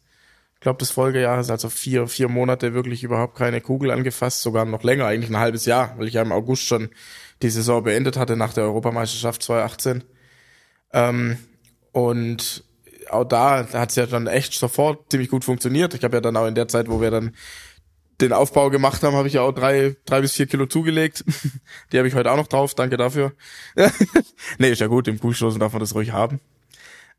[0.55, 4.85] ich glaube des Folgejahres, also vier, vier Monate wirklich überhaupt keine Kugel angefasst, sogar noch
[4.85, 6.91] länger, eigentlich ein halbes Jahr, weil ich ja im August schon
[7.43, 10.05] die Saison beendet hatte nach der Europameisterschaft 2018.
[10.93, 11.39] Ähm,
[11.91, 12.63] und
[13.11, 15.95] auch da hat es ja dann echt sofort ziemlich gut funktioniert.
[15.95, 17.35] Ich habe ja dann auch in der Zeit, wo wir dann
[18.21, 21.25] den Aufbau gemacht haben, habe ich ja auch drei, drei bis vier Kilo zugelegt.
[21.93, 22.75] Die habe ich heute auch noch drauf.
[22.75, 23.33] Danke dafür.
[24.59, 25.07] nee, ist ja gut.
[25.09, 26.41] Im Kuhstoßen darf man das ruhig haben.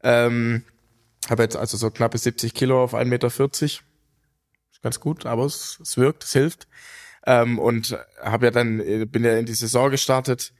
[0.04, 0.64] Ähm,
[1.30, 3.28] habe jetzt also so knappe 70 Kilo auf 1,40 Meter.
[3.28, 3.82] Ist
[4.82, 6.68] ganz gut, aber es, es wirkt, es hilft.
[7.26, 10.54] Ähm, und habe ja dann, äh, bin ja in die Saison gestartet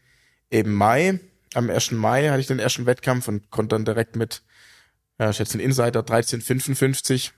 [0.50, 1.20] im Mai.
[1.54, 1.92] Am 1.
[1.92, 4.44] Mai hatte ich den ersten Wettkampf und konnte dann direkt mit,
[5.20, 7.34] ja, ich jetzt ein Insider 1355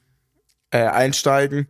[0.71, 1.67] äh, einsteigen.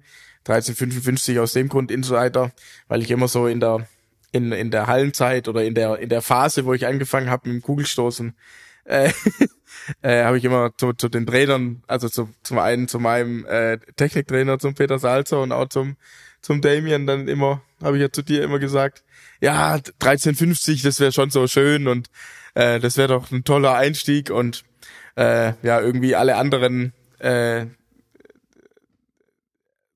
[0.47, 2.51] 1355 aus dem Grund Insider,
[2.87, 3.87] weil ich immer so in der
[4.31, 7.61] in, in der Hallenzeit oder in der in der Phase, wo ich angefangen habe mit
[7.61, 8.35] dem Kugelstoßen,
[8.85, 9.11] äh,
[10.01, 13.77] äh, habe ich immer zu, zu den Trainern, also zu, zum einen zu meinem äh,
[13.95, 15.95] Techniktrainer, zum Peter Salzer und auch zum
[16.41, 19.03] zum Damien dann immer, habe ich ja zu dir immer gesagt,
[19.41, 22.09] ja 1350, das wäre schon so schön und
[22.55, 24.63] äh, das wäre doch ein toller Einstieg und
[25.15, 27.65] äh, ja irgendwie alle anderen äh,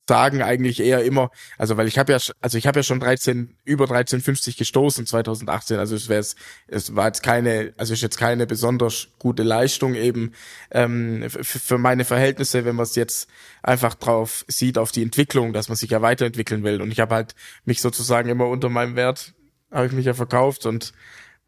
[0.07, 3.57] sagen eigentlich eher immer, also weil ich habe ja, also ich habe ja schon 13
[3.63, 6.23] über 1350 gestoßen 2018, also es wäre
[6.67, 10.33] es war jetzt keine, also ist jetzt keine besonders gute Leistung eben
[10.69, 13.27] ähm, für meine Verhältnisse, wenn man es jetzt
[13.63, 16.81] einfach drauf sieht auf die Entwicklung, dass man sich ja weiterentwickeln will.
[16.81, 19.33] Und ich habe halt mich sozusagen immer unter meinem Wert
[19.71, 20.93] habe ich mich ja verkauft und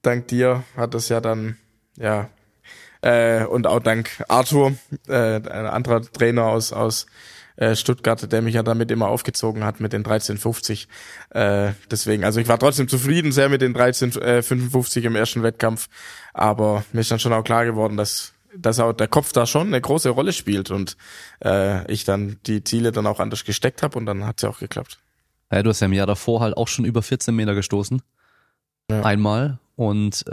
[0.02, 1.58] dank dir hat das ja dann
[1.96, 2.30] ja
[3.08, 4.74] äh, und auch dank Arthur,
[5.08, 7.06] äh, ein anderer Trainer aus aus
[7.56, 10.88] äh, Stuttgart, der mich ja damit immer aufgezogen hat mit den 1350.
[11.30, 15.88] Äh, deswegen, also ich war trotzdem zufrieden sehr mit den 1355 äh, im ersten Wettkampf,
[16.34, 19.68] aber mir ist dann schon auch klar geworden, dass dass auch der Kopf da schon
[19.68, 20.98] eine große Rolle spielt und
[21.46, 24.60] äh, ich dann die Ziele dann auch anders gesteckt habe und dann hat's ja auch
[24.60, 24.98] geklappt.
[25.52, 28.02] Ja, du hast ja im Jahr davor halt auch schon über 14 Meter gestoßen.
[28.90, 29.04] Ja.
[29.04, 30.26] Einmal und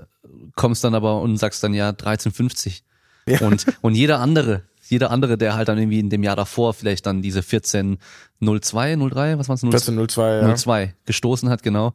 [0.54, 2.82] kommst dann aber und sagst dann ja 13,50.
[3.26, 3.40] Ja.
[3.40, 7.06] Und, und jeder andere, jeder andere, der halt dann irgendwie in dem Jahr davor vielleicht
[7.06, 9.64] dann diese 1402, 03, was war's?
[9.64, 10.54] 1402, ja.
[10.54, 11.92] 02 gestoßen hat, genau.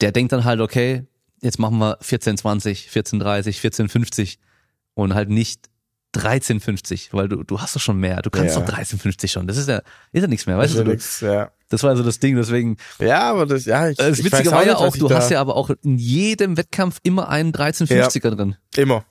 [0.00, 1.06] Der denkt dann halt, okay,
[1.40, 4.38] jetzt machen wir 1420, 1430, 1450
[4.94, 5.70] und halt nicht
[6.14, 8.22] 1350, weil du, du hast doch schon mehr.
[8.22, 8.60] Du kannst ja.
[8.60, 9.46] doch 1350 schon.
[9.46, 10.84] Das ist ja, ist ja nichts mehr, weißt du?
[10.84, 11.50] Nix, ja.
[11.68, 12.76] Das war also das Ding, deswegen.
[12.98, 15.70] Ja, aber das, ja, ich, Das Witzige war ja auch, du hast ja aber auch
[15.82, 18.56] in jedem Wettkampf immer einen 1350er ja, drin.
[18.76, 19.04] Immer.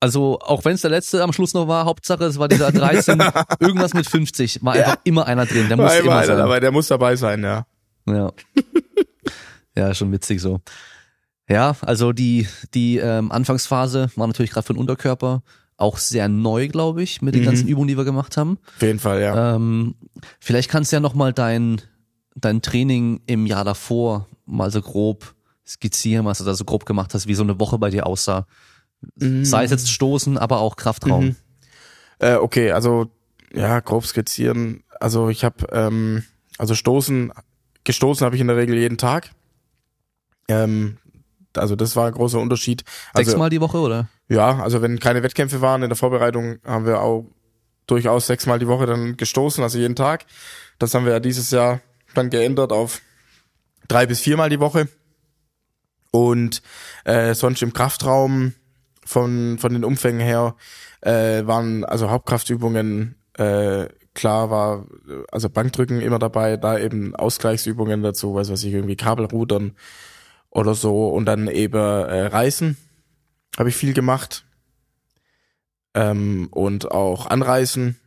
[0.00, 3.22] Also auch wenn es der letzte am Schluss noch war, Hauptsache es war dieser 13,
[3.60, 5.68] irgendwas mit 50, war einfach immer einer drin.
[5.68, 6.40] Der muss immer, sein.
[6.40, 7.66] Aber der muss dabei sein, ja.
[8.06, 8.32] Ja.
[9.76, 10.60] ja, schon witzig so.
[11.48, 15.42] Ja, also die die ähm, Anfangsphase war natürlich gerade für den Unterkörper
[15.76, 17.46] auch sehr neu, glaube ich, mit den mhm.
[17.46, 18.58] ganzen Übungen, die wir gemacht haben.
[18.76, 19.56] Auf jeden Fall, ja.
[19.56, 19.94] Ähm,
[20.38, 21.82] vielleicht kannst du ja noch mal dein
[22.34, 25.34] dein Training im Jahr davor mal so grob
[25.66, 28.46] skizzieren, was du da so grob gemacht hast, wie so eine Woche bei dir aussah.
[29.16, 29.44] Mhm.
[29.44, 31.24] Sei es jetzt Stoßen, aber auch Kraftraum.
[31.24, 31.36] Mhm.
[32.18, 33.10] Äh, okay, also
[33.54, 34.82] ja, grob skizzieren.
[35.00, 36.22] Also ich habe ähm,
[36.58, 37.32] also Stoßen,
[37.84, 39.30] gestoßen habe ich in der Regel jeden Tag.
[40.48, 40.98] Ähm,
[41.56, 42.84] also das war ein großer Unterschied.
[43.12, 44.08] Also, Sechsmal die Woche, oder?
[44.32, 47.26] Ja, also wenn keine Wettkämpfe waren in der Vorbereitung, haben wir auch
[47.86, 50.24] durchaus sechsmal die Woche dann gestoßen, also jeden Tag.
[50.78, 51.82] Das haben wir ja dieses Jahr
[52.14, 53.02] dann geändert auf
[53.88, 54.88] drei bis viermal die Woche.
[56.12, 56.62] Und
[57.04, 58.54] äh, sonst im Kraftraum
[59.04, 60.56] von, von den Umfängen her
[61.02, 64.86] äh, waren also Hauptkraftübungen äh, klar war,
[65.30, 69.76] also Bankdrücken immer dabei, da eben Ausgleichsübungen dazu, weiß was ich, irgendwie Kabelrudern
[70.48, 72.78] oder so und dann eben äh, Reißen
[73.58, 74.44] habe ich viel gemacht.
[75.94, 77.98] Ähm, und auch Anreißen.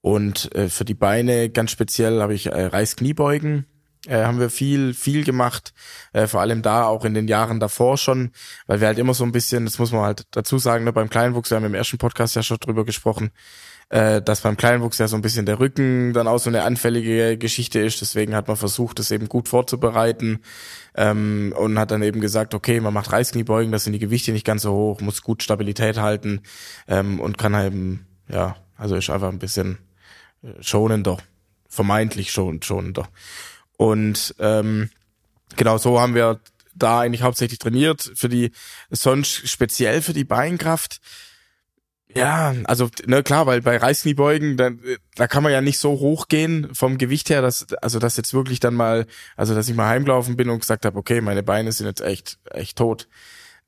[0.00, 3.66] Und äh, für die Beine ganz speziell habe ich äh, Reißkniebeugen.
[4.06, 5.74] Äh, haben wir viel, viel gemacht,
[6.12, 8.30] äh, vor allem da auch in den Jahren davor schon,
[8.66, 11.10] weil wir halt immer so ein bisschen, das muss man halt dazu sagen, ne, beim
[11.10, 13.32] Kleinwuchs, wir haben im ersten Podcast ja schon drüber gesprochen,
[13.90, 17.38] äh, dass beim Kleinwuchs ja so ein bisschen der Rücken dann auch so eine anfällige
[17.38, 20.40] Geschichte ist, deswegen hat man versucht, das eben gut vorzubereiten
[20.94, 24.46] ähm, und hat dann eben gesagt, okay, man macht Reißkniebeugen, das sind die Gewichte nicht
[24.46, 26.42] ganz so hoch, muss gut Stabilität halten
[26.86, 29.78] ähm, und kann eben, ja, also ist einfach ein bisschen
[30.42, 31.16] äh, schonender,
[31.68, 33.08] vermeintlich schon schonender.
[33.78, 34.90] Und ähm,
[35.56, 36.40] genau so haben wir
[36.74, 38.12] da eigentlich hauptsächlich trainiert.
[38.14, 38.52] Für die,
[38.90, 41.00] sonst speziell für die Beinkraft.
[42.14, 44.70] Ja, also ne klar, weil bei Reißkniebeugen, da,
[45.14, 48.32] da kann man ja nicht so hoch gehen vom Gewicht her, dass also dass jetzt
[48.32, 51.70] wirklich dann mal, also dass ich mal heimgelaufen bin und gesagt habe, okay, meine Beine
[51.70, 53.08] sind jetzt echt echt tot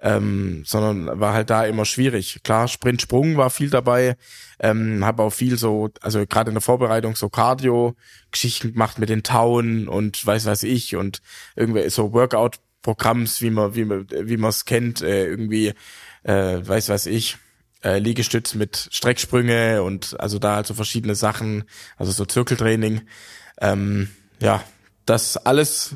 [0.03, 2.41] ähm, sondern war halt da immer schwierig.
[2.43, 4.17] Klar, Sprint, Sprung war viel dabei,
[4.59, 9.23] ähm, habe auch viel so, also gerade in der Vorbereitung so Cardio-Geschichten gemacht mit den
[9.23, 11.21] Tauen und weiß weiß ich und
[11.55, 15.75] irgendwie so Workout-Programms, wie man wie man wie man es kennt, äh, irgendwie
[16.23, 17.37] äh, weiß weiß ich.
[17.83, 21.65] Äh, Liegestütz mit Strecksprünge und also da also verschiedene Sachen,
[21.97, 23.03] also so Zirkeltraining.
[23.59, 24.63] Ähm, ja,
[25.07, 25.95] das alles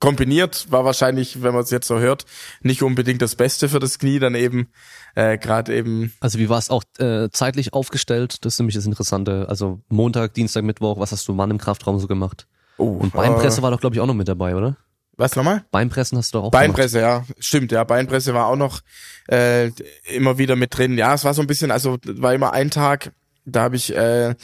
[0.00, 2.24] kombiniert war wahrscheinlich, wenn man es jetzt so hört,
[2.62, 4.68] nicht unbedingt das Beste für das Knie, dann eben
[5.14, 6.12] äh, gerade eben.
[6.20, 8.44] Also wie war es auch äh, zeitlich aufgestellt?
[8.44, 9.46] Das ist nämlich das Interessante.
[9.48, 12.46] Also Montag, Dienstag, Mittwoch, was hast du Mann im Kraftraum so gemacht?
[12.78, 14.76] Oh, Und Beinpresse äh, war doch, glaube ich, auch noch mit dabei, oder?
[15.20, 15.64] Was nochmal?
[15.70, 17.28] Beinpressen hast du auch Beinpresse, gemacht.
[17.28, 17.34] ja.
[17.38, 17.84] Stimmt, ja.
[17.84, 18.80] Beinpresse war auch noch
[19.28, 19.70] äh,
[20.14, 20.96] immer wieder mit drin.
[20.96, 23.12] Ja, es war so ein bisschen, also war immer ein Tag,
[23.44, 24.34] da habe ich, äh,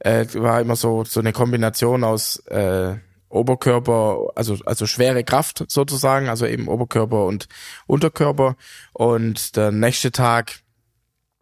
[0.00, 2.96] äh, war immer so, so eine Kombination aus äh,
[3.30, 7.48] Oberkörper, also, also schwere Kraft sozusagen, also eben Oberkörper und
[7.86, 8.56] Unterkörper.
[8.92, 10.60] Und der nächste Tag,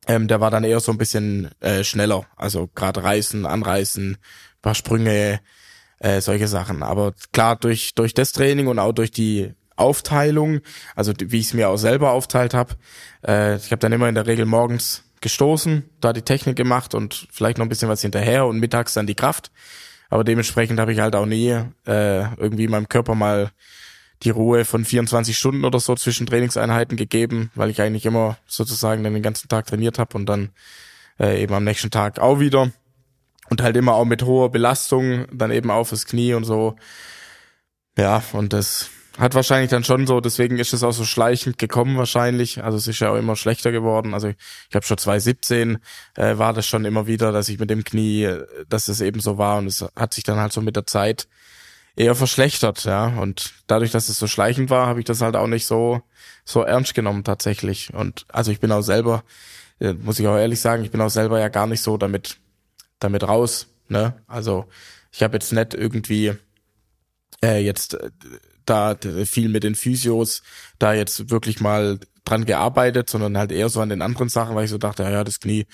[0.06, 2.26] ähm, der war dann eher so ein bisschen äh, schneller.
[2.36, 4.18] Also gerade Reißen, Anreißen,
[4.62, 5.40] paar Sprünge,
[5.98, 6.82] äh, solche Sachen.
[6.82, 10.60] Aber klar, durch, durch das Training und auch durch die Aufteilung,
[10.94, 12.74] also wie ich es mir auch selber aufteilt habe,
[13.26, 17.28] äh, ich habe dann immer in der Regel morgens gestoßen, da die Technik gemacht und
[17.32, 19.50] vielleicht noch ein bisschen was hinterher und mittags dann die Kraft.
[20.10, 21.48] Aber dementsprechend habe ich halt auch nie
[21.86, 23.50] äh, irgendwie meinem Körper mal
[24.22, 29.02] die Ruhe von 24 Stunden oder so zwischen Trainingseinheiten gegeben, weil ich eigentlich immer sozusagen
[29.02, 30.50] dann den ganzen Tag trainiert habe und dann
[31.18, 32.70] äh, eben am nächsten Tag auch wieder.
[33.50, 36.76] Und halt immer auch mit hoher Belastung, dann eben auf das Knie und so.
[37.96, 41.96] Ja, und das hat wahrscheinlich dann schon so, deswegen ist es auch so schleichend gekommen
[41.96, 42.64] wahrscheinlich.
[42.64, 44.12] Also es ist ja auch immer schlechter geworden.
[44.14, 45.78] Also ich habe schon 2017
[46.16, 49.20] äh, war das schon immer wieder, dass ich mit dem Knie, äh, dass es eben
[49.20, 51.28] so war und es hat sich dann halt so mit der Zeit
[51.96, 53.06] eher verschlechtert, ja.
[53.06, 56.02] Und dadurch, dass es so schleichend war, habe ich das halt auch nicht so
[56.44, 57.94] so ernst genommen tatsächlich.
[57.94, 59.24] Und also ich bin auch selber,
[59.80, 62.38] äh, muss ich auch ehrlich sagen, ich bin auch selber ja gar nicht so damit
[63.04, 63.68] damit raus.
[63.88, 64.14] Ne?
[64.26, 64.66] Also
[65.12, 66.34] ich habe jetzt nicht irgendwie
[67.42, 68.10] äh, jetzt äh,
[68.64, 70.42] da viel mit den Physios
[70.78, 74.64] da jetzt wirklich mal dran gearbeitet, sondern halt eher so an den anderen Sachen, weil
[74.64, 75.66] ich so dachte, ja, das Knie,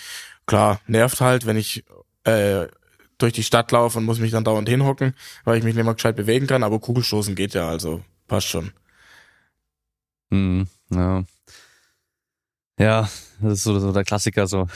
[0.47, 1.85] klar, nervt halt, wenn ich
[2.25, 2.67] äh,
[3.19, 5.15] durch die Stadt laufe und muss mich dann dauernd hinhocken,
[5.45, 8.73] weil ich mich nicht mal gescheit bewegen kann, aber Kugelstoßen geht ja, also passt schon.
[10.33, 11.25] Hm, ja.
[12.79, 13.09] Ja,
[13.41, 14.67] das ist so, so der Klassiker so.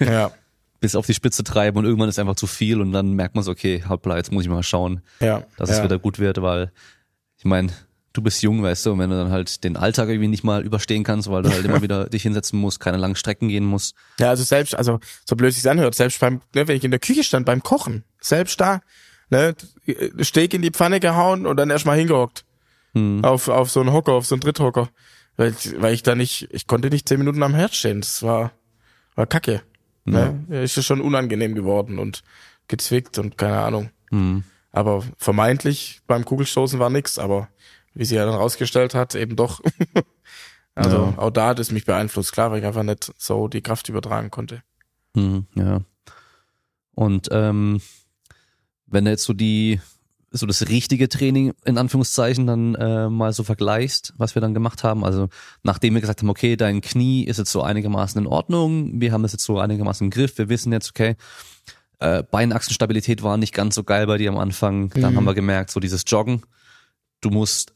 [0.00, 0.32] Ja.
[0.80, 3.44] Bis auf die Spitze treiben und irgendwann ist einfach zu viel und dann merkt man
[3.44, 5.76] so, okay, hoppla, jetzt muss ich mal schauen, ja, dass ja.
[5.76, 6.72] es wieder gut wird, weil
[7.36, 7.70] ich meine,
[8.12, 10.62] du bist jung, weißt du, und wenn du dann halt den Alltag irgendwie nicht mal
[10.64, 13.94] überstehen kannst, weil du halt immer wieder dich hinsetzen musst, keine langen Strecken gehen musst.
[14.18, 17.00] Ja, also selbst, also so blöd sich's anhört, selbst beim, ne, wenn ich in der
[17.00, 18.80] Küche stand beim Kochen, selbst da,
[19.30, 19.54] ne,
[20.22, 22.44] Steak in die Pfanne gehauen und dann erstmal hingehockt.
[22.94, 23.24] Hm.
[23.24, 24.88] Auf, auf so einen Hocker, auf so einen Dritthocker.
[25.36, 28.00] Weil, weil ich da nicht, ich konnte nicht zehn Minuten am Herd stehen.
[28.00, 28.52] Das war,
[29.14, 29.62] war kacke.
[30.10, 30.44] Ne?
[30.48, 30.62] Ja.
[30.62, 32.22] Ist schon unangenehm geworden und
[32.68, 33.90] gezwickt und keine Ahnung.
[34.10, 34.44] Hm.
[34.72, 37.48] Aber vermeintlich beim Kugelstoßen war nix, aber
[37.94, 39.60] wie sie ja dann rausgestellt hat, eben doch.
[40.74, 41.18] also ja.
[41.18, 44.30] auch da hat es mich beeinflusst, klar, weil ich einfach nicht so die Kraft übertragen
[44.30, 44.62] konnte.
[45.16, 45.80] Hm, ja.
[46.94, 47.80] Und ähm,
[48.86, 49.80] wenn du jetzt so die
[50.30, 54.84] so das richtige Training in Anführungszeichen dann äh, mal so vergleichst, was wir dann gemacht
[54.84, 55.04] haben.
[55.04, 55.28] Also
[55.62, 59.22] nachdem wir gesagt haben, okay, dein Knie ist jetzt so einigermaßen in Ordnung, wir haben
[59.22, 61.16] das jetzt so einigermaßen im Griff, wir wissen jetzt, okay,
[61.98, 64.90] äh, Beinachsenstabilität war nicht ganz so geil bei dir am Anfang.
[64.90, 65.16] Dann mhm.
[65.16, 66.42] haben wir gemerkt, so dieses Joggen,
[67.20, 67.74] du musst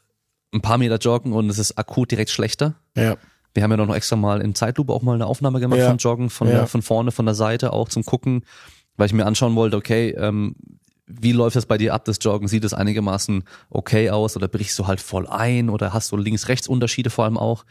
[0.52, 2.74] ein paar Meter joggen und es ist akut direkt schlechter.
[2.96, 3.16] Ja.
[3.52, 5.88] Wir haben ja noch extra mal in Zeitlupe auch mal eine Aufnahme gemacht ja.
[5.88, 6.66] vom Joggen, von, ja.
[6.66, 8.44] von vorne, von der Seite auch zum Gucken,
[8.96, 10.56] weil ich mir anschauen wollte, okay, ähm,
[11.06, 12.48] wie läuft das bei dir ab, das Joggen?
[12.48, 17.10] Sieht es einigermaßen okay aus oder brichst du halt voll ein oder hast du Links-Rechts-Unterschiede
[17.10, 17.64] vor allem auch?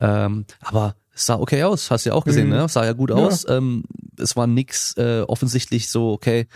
[0.00, 2.54] Ähm, aber es sah okay aus, hast du ja auch gesehen, mhm.
[2.54, 2.68] ne?
[2.68, 3.16] Sah ja gut ja.
[3.16, 3.48] aus.
[3.48, 3.84] Ähm,
[4.18, 6.48] es war nix äh, offensichtlich so, okay,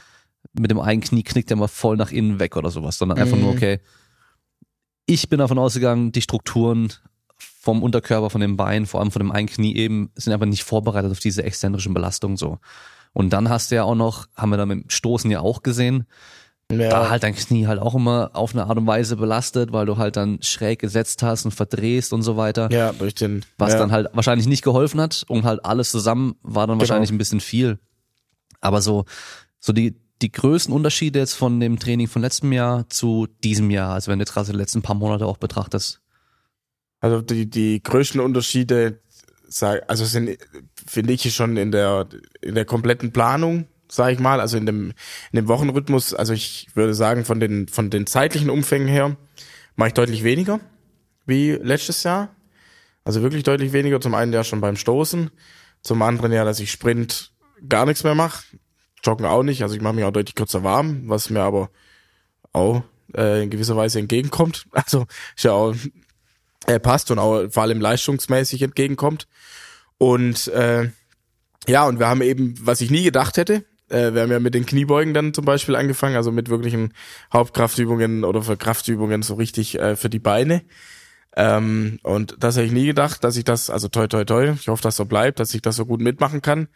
[0.53, 3.37] mit dem einen Knie knickt er mal voll nach innen weg oder sowas, sondern einfach
[3.37, 3.45] mhm.
[3.45, 3.81] nur, okay,
[5.07, 6.93] ich bin davon ausgegangen, die Strukturen
[7.37, 10.65] vom Unterkörper, von dem Bein, vor allem von dem einen Knie eben, sind aber nicht
[10.65, 12.59] vorbereitet auf diese exzentrischen Belastungen so.
[13.19, 15.65] Und dann hast du ja auch noch, haben wir da mit dem Stoßen ja auch
[15.65, 16.07] gesehen,
[16.71, 16.89] ja.
[16.89, 19.97] da halt dein Knie halt auch immer auf eine Art und Weise belastet, weil du
[19.97, 22.71] halt dann schräg gesetzt hast und verdrehst und so weiter.
[22.71, 23.45] Ja, durch den.
[23.57, 23.81] Was ja.
[23.81, 26.89] dann halt wahrscheinlich nicht geholfen hat und halt alles zusammen war dann genau.
[26.89, 27.81] wahrscheinlich ein bisschen viel.
[28.61, 29.05] Aber so,
[29.59, 33.95] so die, die größten Unterschiede jetzt von dem Training von letztem Jahr zu diesem Jahr,
[33.95, 36.01] also wenn du jetzt gerade die letzten paar Monate auch betrachtest,
[37.01, 39.01] Also die, die größten Unterschiede,
[39.89, 40.39] also sind,
[40.89, 42.09] finde ich schon in der,
[42.41, 44.93] in der kompletten Planung, sage ich mal, also in dem,
[45.33, 49.17] in dem Wochenrhythmus, also ich würde sagen, von den, von den zeitlichen Umfängen her,
[49.77, 50.61] mache ich deutlich weniger
[51.27, 52.35] wie letztes Jahr.
[53.05, 54.01] Also wirklich deutlich weniger.
[54.01, 55.31] Zum einen ja schon beim Stoßen,
[55.83, 57.33] zum anderen ja, dass ich Sprint
[57.69, 58.45] gar nichts mehr mache.
[59.05, 59.63] Joggen auch nicht.
[59.63, 61.71] Also ich mache mich auch deutlich kürzer warm, was mir aber
[62.53, 62.83] auch
[63.15, 64.67] äh, in gewisser Weise entgegenkommt.
[64.73, 65.75] Also ist ja auch
[66.67, 69.29] äh, passt und auch vor allem leistungsmäßig entgegenkommt.
[69.99, 70.91] Und äh,
[71.67, 74.55] ja, und wir haben eben, was ich nie gedacht hätte, äh, wir haben ja mit
[74.55, 76.95] den Kniebeugen dann zum Beispiel angefangen, also mit wirklichen
[77.33, 80.63] Hauptkraftübungen oder für Kraftübungen so richtig äh, für die Beine.
[81.37, 84.69] Ähm, und das hätte ich nie gedacht, dass ich das, also toi toi toi, ich
[84.69, 86.69] hoffe, dass so bleibt, dass ich das so gut mitmachen kann.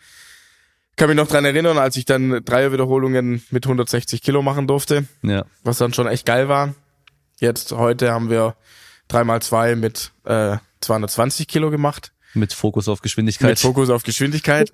[0.91, 5.07] Ich kann mich noch dran erinnern, als ich dann Dreierwiederholungen mit 160 Kilo machen durfte,
[5.23, 5.47] ja.
[5.65, 6.75] was dann schon echt geil war.
[7.41, 8.57] Jetzt, heute haben wir
[9.09, 12.13] dreimal zwei mit äh, 220 Kilo gemacht.
[12.35, 13.51] Mit Fokus auf Geschwindigkeit.
[13.51, 14.71] Mit Fokus auf Geschwindigkeit.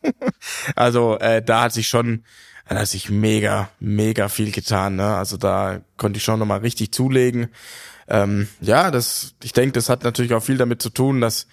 [0.76, 2.24] also äh, da hat sich schon,
[2.68, 4.96] da hat sich mega, mega viel getan.
[4.96, 5.16] Ne?
[5.16, 7.48] Also da konnte ich schon nochmal richtig zulegen.
[8.08, 11.46] Ähm, ja, das, ich denke, das hat natürlich auch viel damit zu tun, dass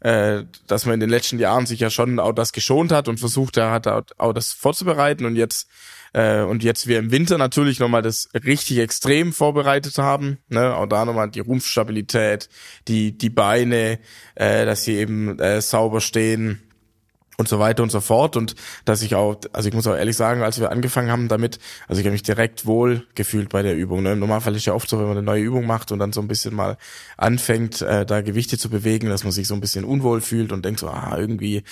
[0.00, 3.20] äh, dass man in den letzten Jahren sich ja schon auch das geschont hat und
[3.20, 5.68] versucht hat, auch das vorzubereiten und jetzt
[6.12, 10.38] äh, und jetzt wir im Winter natürlich nochmal das richtig extrem vorbereitet haben.
[10.48, 10.74] Ne?
[10.74, 12.48] Auch da nochmal die Rumpfstabilität,
[12.88, 13.98] die, die Beine,
[14.34, 16.60] äh, dass sie eben äh, sauber stehen
[17.40, 20.16] und so weiter und so fort und dass ich auch, also ich muss auch ehrlich
[20.16, 23.74] sagen, als wir angefangen haben damit, also ich habe mich direkt wohl gefühlt bei der
[23.74, 24.02] Übung.
[24.02, 24.12] Ne?
[24.12, 26.20] Im Normalfall ist ja oft so, wenn man eine neue Übung macht und dann so
[26.20, 26.76] ein bisschen mal
[27.16, 30.64] anfängt, äh, da Gewichte zu bewegen, dass man sich so ein bisschen unwohl fühlt und
[30.64, 31.64] denkt so, ah, irgendwie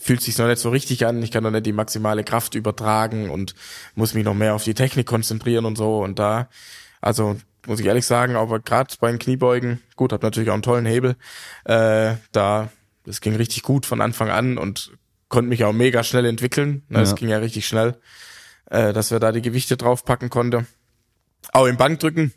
[0.00, 3.30] fühlt sich noch nicht so richtig an, ich kann noch nicht die maximale Kraft übertragen
[3.30, 3.54] und
[3.94, 6.48] muss mich noch mehr auf die Technik konzentrieren und so und da,
[7.00, 10.62] also muss ich ehrlich sagen, aber gerade bei den Kniebeugen, gut, hab natürlich auch einen
[10.62, 11.16] tollen Hebel,
[11.64, 12.68] äh, da
[13.08, 14.92] das ging richtig gut von Anfang an und
[15.28, 16.82] konnte mich auch mega schnell entwickeln.
[16.88, 17.16] Ne, das ja.
[17.16, 17.98] ging ja richtig schnell,
[18.70, 20.66] äh, dass wir da die Gewichte draufpacken konnte.
[21.52, 22.34] Auch im Bankdrücken,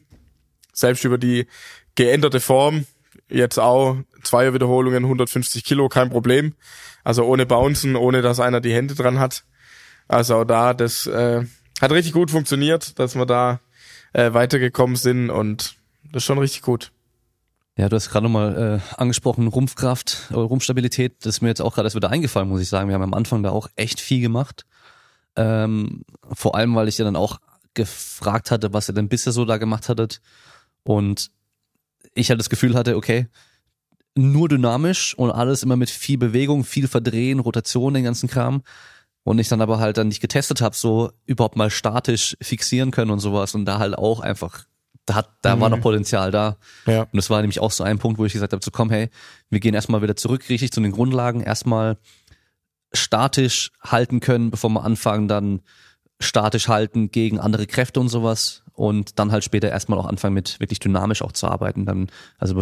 [0.71, 1.47] selbst über die
[1.95, 2.85] geänderte Form,
[3.27, 6.55] jetzt auch zwei Wiederholungen, 150 Kilo, kein Problem.
[7.03, 9.43] Also ohne Bouncen, ohne dass einer die Hände dran hat.
[10.07, 11.43] Also auch da, das äh,
[11.81, 13.59] hat richtig gut funktioniert, dass wir da
[14.13, 16.93] äh, weitergekommen sind und das ist schon richtig gut.
[17.77, 21.25] Ja, du hast gerade nochmal äh, angesprochen, Rumpfkraft oder Rumpfstabilität.
[21.25, 22.89] Das ist mir jetzt auch gerade erst wieder eingefallen, muss ich sagen.
[22.89, 24.65] Wir haben am Anfang da auch echt viel gemacht.
[25.37, 26.03] Ähm,
[26.33, 27.39] vor allem, weil ich ja dann auch
[27.73, 30.21] gefragt hatte, was ihr denn bisher so da gemacht hattet.
[30.83, 31.31] Und
[32.13, 33.27] ich halt das Gefühl hatte, okay,
[34.15, 38.63] nur dynamisch und alles immer mit viel Bewegung, viel Verdrehen, Rotation, den ganzen Kram.
[39.23, 43.11] Und ich dann aber halt dann nicht getestet habe, so überhaupt mal statisch fixieren können
[43.11, 44.65] und sowas und da halt auch einfach
[45.05, 45.61] da hat, da mhm.
[45.61, 45.81] war noch.
[45.81, 46.57] Potenzial da.
[46.85, 47.01] Ja.
[47.01, 49.09] Und das war nämlich auch so ein Punkt, wo ich gesagt habe, so komm, hey,
[49.49, 51.97] wir gehen erstmal wieder zurück, richtig zu den Grundlagen, erstmal
[52.93, 55.61] statisch halten können, bevor wir anfangen, dann
[56.19, 60.59] statisch halten gegen andere Kräfte und sowas und dann halt später erstmal auch anfangen mit
[60.59, 61.85] wirklich dynamisch auch zu arbeiten.
[61.85, 62.61] Dann, also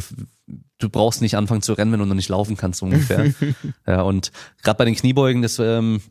[0.78, 3.34] du brauchst nicht anfangen zu rennen, wenn du noch nicht laufen kannst, so ungefähr.
[3.88, 4.32] ja, und
[4.64, 6.02] gerade bei den Kniebeugen, das ähm,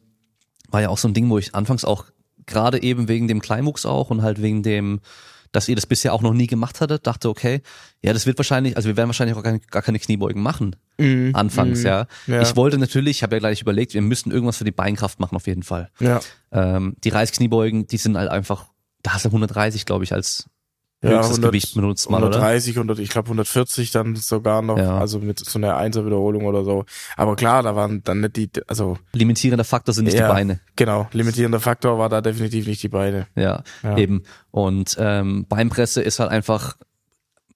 [0.69, 2.05] war ja auch so ein Ding, wo ich anfangs auch
[2.47, 5.01] gerade eben wegen dem Kleinwuchs auch und halt wegen dem
[5.53, 7.63] dass ihr das bisher auch noch nie gemacht hattet, dachte, okay,
[8.03, 10.77] ja, das wird wahrscheinlich, also wir werden wahrscheinlich auch gar, keine, gar keine Kniebeugen machen.
[10.99, 12.07] Mm, anfangs, mm, ja.
[12.27, 12.43] ja.
[12.43, 15.37] Ich wollte natürlich, ich habe ja gleich überlegt, wir müssen irgendwas für die Beinkraft machen,
[15.37, 15.91] auf jeden Fall.
[16.01, 16.21] Ja.
[16.53, 18.67] Ähm, die Reißkniebeugen, die sind halt einfach,
[19.03, 20.49] da hast du 130, glaube ich, als
[21.03, 22.81] ja, höchstes 100, Gewicht benutzt man, 130, oder?
[22.81, 24.99] 100, ich glaube 140 dann sogar noch, ja.
[24.99, 26.87] also mit so einer Einser-Wiederholung oder so.
[27.17, 30.61] Aber klar, da waren dann nicht die, also limitierender Faktor sind nicht ja, die Beine.
[30.75, 33.29] Genau, limitierender Faktor war da definitiv nicht die Beine.
[33.37, 33.97] Ja, ja.
[33.97, 34.25] eben.
[34.51, 36.77] Und ähm, Beinpresse ist halt einfach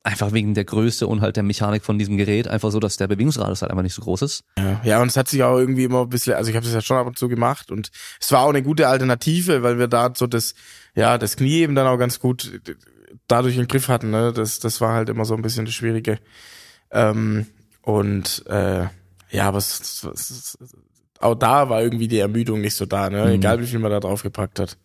[0.05, 3.07] einfach wegen der Größe und halt der Mechanik von diesem Gerät einfach so, dass der
[3.07, 4.45] Bewegungsradius halt einfach nicht so groß ist.
[4.59, 6.75] Ja, ja und es hat sich auch irgendwie immer ein bisschen, also ich habe das
[6.75, 9.87] ja schon ab und zu gemacht und es war auch eine gute Alternative, weil wir
[9.87, 10.55] da so das,
[10.95, 12.61] ja, das Knie eben dann auch ganz gut
[13.33, 14.11] dadurch im Griff hatten.
[14.11, 14.33] Ne?
[14.33, 16.19] Das, das war halt immer so ein bisschen das Schwierige.
[16.91, 17.47] Ähm,
[17.81, 18.87] und äh,
[19.31, 20.59] ja, aber es, es,
[21.19, 23.25] auch da war irgendwie die Ermüdung nicht so da, ne?
[23.25, 23.33] Mhm.
[23.33, 24.77] egal wie viel man da drauf gepackt hat.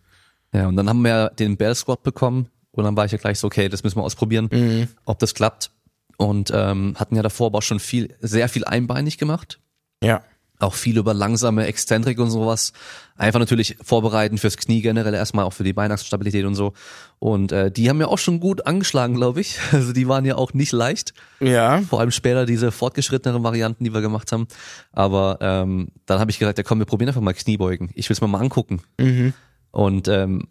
[0.54, 3.38] Ja, und dann haben wir den Bell Squad bekommen und dann war ich ja gleich
[3.38, 4.88] so, okay, das müssen wir ausprobieren, mhm.
[5.06, 5.72] ob das klappt.
[6.16, 9.60] Und ähm, hatten ja davor aber auch schon viel, sehr viel einbeinig gemacht.
[10.02, 10.24] Ja
[10.60, 12.74] auch viel über langsame Exzentrik und sowas.
[13.16, 16.74] Einfach natürlich vorbereiten fürs Knie generell erstmal, auch für die Beinachsstabilität und so.
[17.20, 19.60] Und äh, die haben ja auch schon gut angeschlagen, glaube ich.
[19.72, 21.14] Also die waren ja auch nicht leicht.
[21.40, 21.82] Ja.
[21.82, 24.48] Vor allem später diese fortgeschritteneren Varianten, die wir gemacht haben.
[24.92, 27.92] Aber ähm, dann habe ich gesagt, ja komm, wir probieren einfach mal Kniebeugen.
[27.94, 28.82] Ich will es mir mal angucken.
[29.00, 29.34] Mhm.
[29.72, 30.48] Und ähm,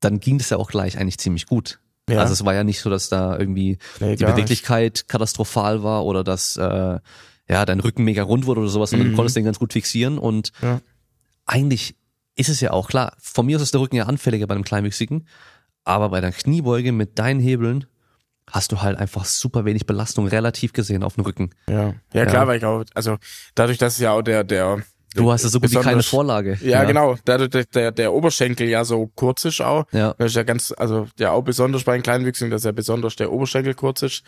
[0.00, 1.80] dann ging das ja auch gleich eigentlich ziemlich gut.
[2.08, 2.20] Ja.
[2.20, 6.24] Also es war ja nicht so, dass da irgendwie Nee, die Beweglichkeit katastrophal war oder
[6.24, 6.98] dass äh,
[7.48, 10.18] ja dein Rücken mega rund wurde oder sowas, sondern du konntest den ganz gut fixieren
[10.18, 10.66] und Mhm.
[10.68, 10.80] Ja.
[11.46, 11.96] eigentlich
[12.36, 13.14] ist es ja auch klar.
[13.20, 15.26] Von mir aus ist der Rücken ja anfälliger bei einem Kleinwüchsigen,
[15.84, 17.86] aber bei der Kniebeuge mit deinen Hebeln
[18.50, 21.50] hast du halt einfach super wenig Belastung relativ gesehen auf dem Rücken.
[21.68, 22.46] Ja, ja klar, Ja.
[22.46, 23.16] weil ich auch, also
[23.54, 24.82] dadurch, dass ja auch der, der
[25.14, 26.58] Du hast ja so gut wie keine Vorlage.
[26.62, 27.16] Ja, genau.
[27.24, 29.86] Dadurch, dass der, der Oberschenkel ja so kurz ist auch.
[29.90, 30.14] Ja.
[30.18, 33.32] Das ist ja ganz, also ja auch besonders bei den Kleinwüchsigen, dass ja besonders der
[33.32, 34.22] Oberschenkel kurz ist.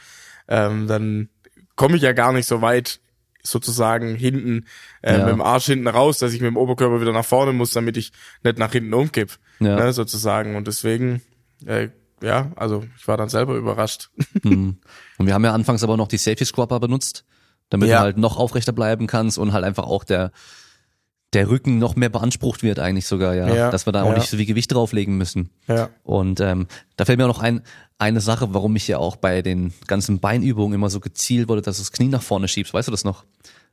[0.49, 1.29] Ähm, dann
[1.77, 2.99] komme ich ja gar nicht so weit
[3.43, 4.67] sozusagen hinten
[5.03, 5.25] äh, Ja.
[5.25, 7.97] mit dem Arsch hinten raus, dass ich mit dem Oberkörper wieder nach vorne muss, damit
[7.97, 8.13] ich
[8.43, 9.77] nicht nach hinten umkipp, Ja.
[9.77, 10.57] ne, sozusagen.
[10.57, 11.23] Und deswegen,
[11.67, 11.89] äh,
[12.23, 14.11] ja, also ich war dann selber überrascht.
[14.43, 14.79] Mhm.
[15.19, 17.25] Und wir haben ja anfangs aber noch die Safety Squapper benutzt,
[17.71, 17.99] damit Ja.
[17.99, 20.33] du halt noch aufrechter bleiben kannst und halt einfach auch der
[21.33, 23.55] der Rücken noch mehr beansprucht wird eigentlich sogar, ja.
[23.55, 24.19] Ja, Dass wir da auch ja.
[24.19, 25.51] nicht so viel Gewicht drauflegen müssen.
[25.69, 25.91] Ja.
[26.03, 26.67] Und ähm,
[26.97, 27.63] da fällt mir auch noch ein,
[27.99, 31.77] eine Sache, warum ich ja auch bei den ganzen Beinübungen immer so gezielt wurde, dass
[31.77, 32.75] du das Knie nach vorne schiebst.
[32.75, 33.25] Weißt du das noch?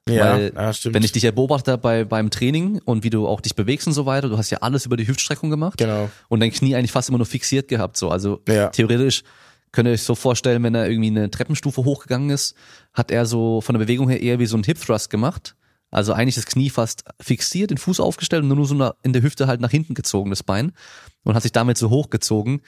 [0.08, 0.96] Ja, Weil, ja, stimmt.
[0.96, 3.94] wenn ich dich ja beobachte bei, beim Training und wie du auch dich bewegst und
[3.94, 6.10] so weiter, du hast ja alles über die Hüftstreckung gemacht Genau.
[6.30, 7.98] und dein Knie eigentlich fast immer nur fixiert gehabt.
[7.98, 8.70] So, also Ja.
[8.70, 9.24] theoretisch
[9.74, 12.56] könnt ihr euch so vorstellen, wenn er irgendwie eine Treppenstufe hochgegangen ist,
[12.94, 15.56] hat er so von der Bewegung her eher wie so ein Hip Thrust gemacht.
[15.90, 19.48] Also eigentlich das Knie fast fixiert, den Fuß aufgestellt und nur so in der Hüfte
[19.48, 20.74] halt nach hinten gezogen, das Bein.
[21.24, 22.62] Und hat sich damit so hochgezogen,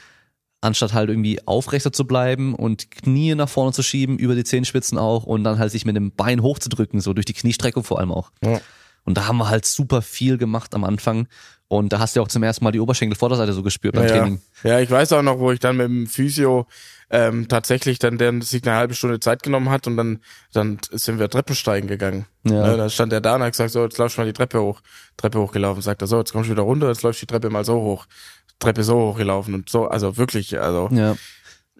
[0.62, 4.98] anstatt halt irgendwie aufrechter zu bleiben und Knie nach vorne zu schieben, über die Zehenspitzen
[4.98, 8.12] auch und dann halt sich mit dem Bein hochzudrücken, so durch die Kniestreckung vor allem
[8.12, 8.32] auch.
[8.44, 8.60] Ja.
[9.04, 11.28] Und da haben wir halt super viel gemacht am Anfang.
[11.68, 14.10] Und da hast du ja auch zum ersten Mal die Oberschenkelvorderseite so gespürt beim ja.
[14.10, 14.42] Training.
[14.64, 16.68] Ja, ich weiß auch noch, wo ich dann mit dem Physio
[17.12, 20.20] ähm, tatsächlich dann der sich eine halbe Stunde Zeit genommen hat und dann
[20.54, 22.26] dann sind wir Treppensteigen gegangen.
[22.44, 22.68] Ja.
[22.68, 24.62] Ne, dann stand er da und hat gesagt, so, jetzt laufst du mal die Treppe
[24.62, 24.82] hoch.
[25.18, 25.82] Treppe hochgelaufen.
[25.82, 27.82] Sagt er, so, jetzt kommst du wieder runter, jetzt läufst du die Treppe mal so
[27.82, 28.06] hoch.
[28.60, 31.16] Treppe so hochgelaufen und so, also wirklich, also Ja.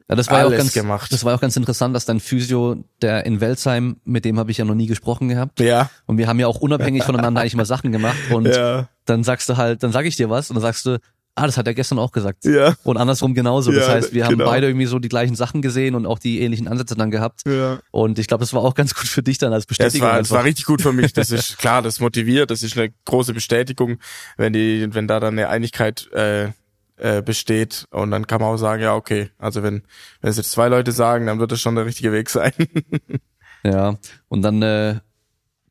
[0.10, 1.14] Ja, das war ja auch Alles ganz, gemacht.
[1.14, 4.58] das war auch ganz interessant, dass dein Physio, der in Welzheim, mit dem habe ich
[4.58, 5.60] ja noch nie gesprochen gehabt.
[5.60, 8.18] ja, Und wir haben ja auch unabhängig voneinander eigentlich mal Sachen gemacht.
[8.32, 10.98] Und ja, dann sagst du halt, dann sag ich dir was und dann sagst du,
[11.40, 12.46] ah, das hat er gestern auch gesagt.
[12.46, 13.72] ja, Und andersrum genauso.
[13.72, 14.46] Das Ja, heißt, wir haben genau.
[14.46, 17.42] beide irgendwie so die gleichen Sachen gesehen und auch die ähnlichen Ansätze dann gehabt.
[17.48, 17.80] ja.
[17.92, 20.08] Und ich glaube, das war auch ganz gut für dich dann als Bestätigung.
[20.08, 20.38] war, das einfach.
[20.38, 21.14] war richtig gut für mich.
[21.14, 23.98] Das ist klar, das motiviert, das ist eine große Bestätigung,
[24.38, 26.50] wenn die, wenn da dann eine Einigkeit äh,
[26.98, 29.84] äh, besteht und dann kann man auch sagen, ja okay, also wenn
[30.22, 32.52] wenn es jetzt zwei Leute sagen, dann wird das schon der richtige Weg sein.
[33.64, 33.98] Ja,
[34.30, 35.00] und dann äh,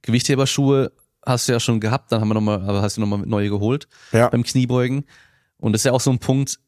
[0.03, 0.93] Gewichtheberschuhe
[1.25, 3.49] hast du ja schon gehabt, dann haben wir noch mal, aber hast du nochmal neue
[3.51, 5.05] geholt ja, beim Kniebeugen.
[5.59, 6.59] Und das ist ja auch so ein Punkt,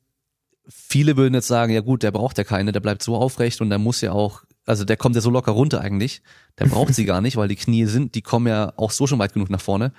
[0.68, 3.70] viele würden jetzt sagen, ja gut, der braucht ja keine, der bleibt so aufrecht und
[3.70, 6.22] der muss ja auch, also der kommt ja so locker runter eigentlich,
[6.58, 9.18] der braucht sie gar nicht, weil die Knie sind, die kommen ja auch so schon
[9.18, 9.92] weit genug nach vorne.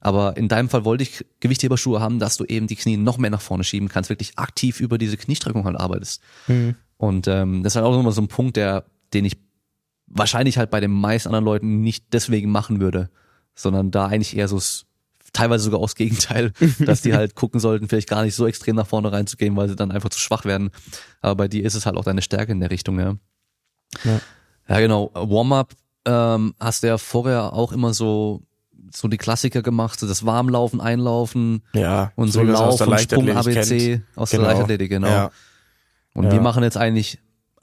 [0.00, 3.30] Aber in deinem Fall wollte ich Gewichtheberschuhe haben, dass du eben die Knie noch mehr
[3.30, 6.22] nach vorne schieben kannst, wirklich aktiv über diese Kniestreckung halt arbeitest.
[6.98, 8.84] Und ähm, das ist halt auch nochmal so ein Punkt, der,
[9.14, 9.38] den ich
[10.06, 13.10] wahrscheinlich halt bei den meisten anderen Leuten nicht deswegen machen würde,
[13.54, 14.60] sondern da eigentlich eher so
[15.36, 18.86] teilweise sogar aus Gegenteil, dass die halt gucken sollten, vielleicht gar nicht so extrem nach
[18.86, 20.70] vorne reinzugehen, weil sie dann einfach zu schwach werden.
[21.20, 23.14] Aber bei dir ist es halt auch deine Stärke in der Richtung, ja.
[24.04, 24.20] Ja.
[24.68, 25.10] Ja, genau.
[25.14, 25.72] Warm-up
[26.06, 28.42] ähm, hast du ja vorher auch immer so
[28.94, 32.12] so die Klassiker gemacht, so das Warmlaufen, Einlaufen ja.
[32.14, 34.02] und so wie man es Lauf aus der und Sprung ABC kennt.
[34.14, 34.42] aus Genau.
[34.44, 35.08] der Leichtathletik, genau.
[35.08, 35.30] Ja.
[36.14, 36.32] Und Ja.
[36.32, 37.18] wir machen jetzt eigentlich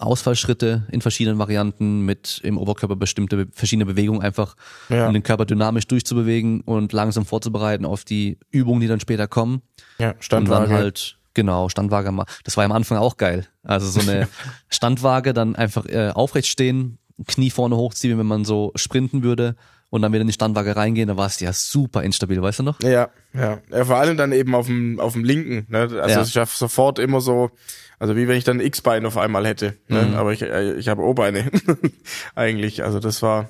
[0.06, 4.56] Ausfallschritte in verschiedenen Varianten mit im Oberkörper bestimmte be- verschiedene Bewegungen einfach,
[4.89, 5.08] Ja.
[5.08, 9.62] um den Körper dynamisch durchzubewegen und langsam vorzubereiten auf die Übungen, die dann später kommen.
[9.99, 10.68] Ja, Und Standwaage.
[10.70, 12.12] dann halt, genau, Standwaage.
[12.43, 13.47] Das war am Anfang auch geil.
[13.64, 14.28] Also so eine
[14.70, 16.97] Standwaage, dann einfach äh, aufrecht stehen,
[17.28, 19.56] Knie vorne hochziehen, wenn man so sprinten würde
[19.94, 22.64] und dann wieder in die Standwaage reingehen, da war es ja super instabil, weißt du
[22.64, 22.80] noch?
[22.82, 23.86] Ja, ja, ja.
[23.86, 25.68] Vor allem dann eben auf dem auf dem linken.
[25.70, 25.82] Ne?
[25.82, 26.22] Also Ja.
[26.24, 27.52] ich habe sofort immer so,
[28.00, 29.78] also wie wenn ich dann ein X-Bein auf einmal hätte.
[29.89, 30.02] Ne?
[30.02, 30.14] Mhm.
[30.16, 31.52] Aber ich äh, ich habe O-Beine
[32.36, 32.84] eigentlich.
[32.84, 33.50] Also das war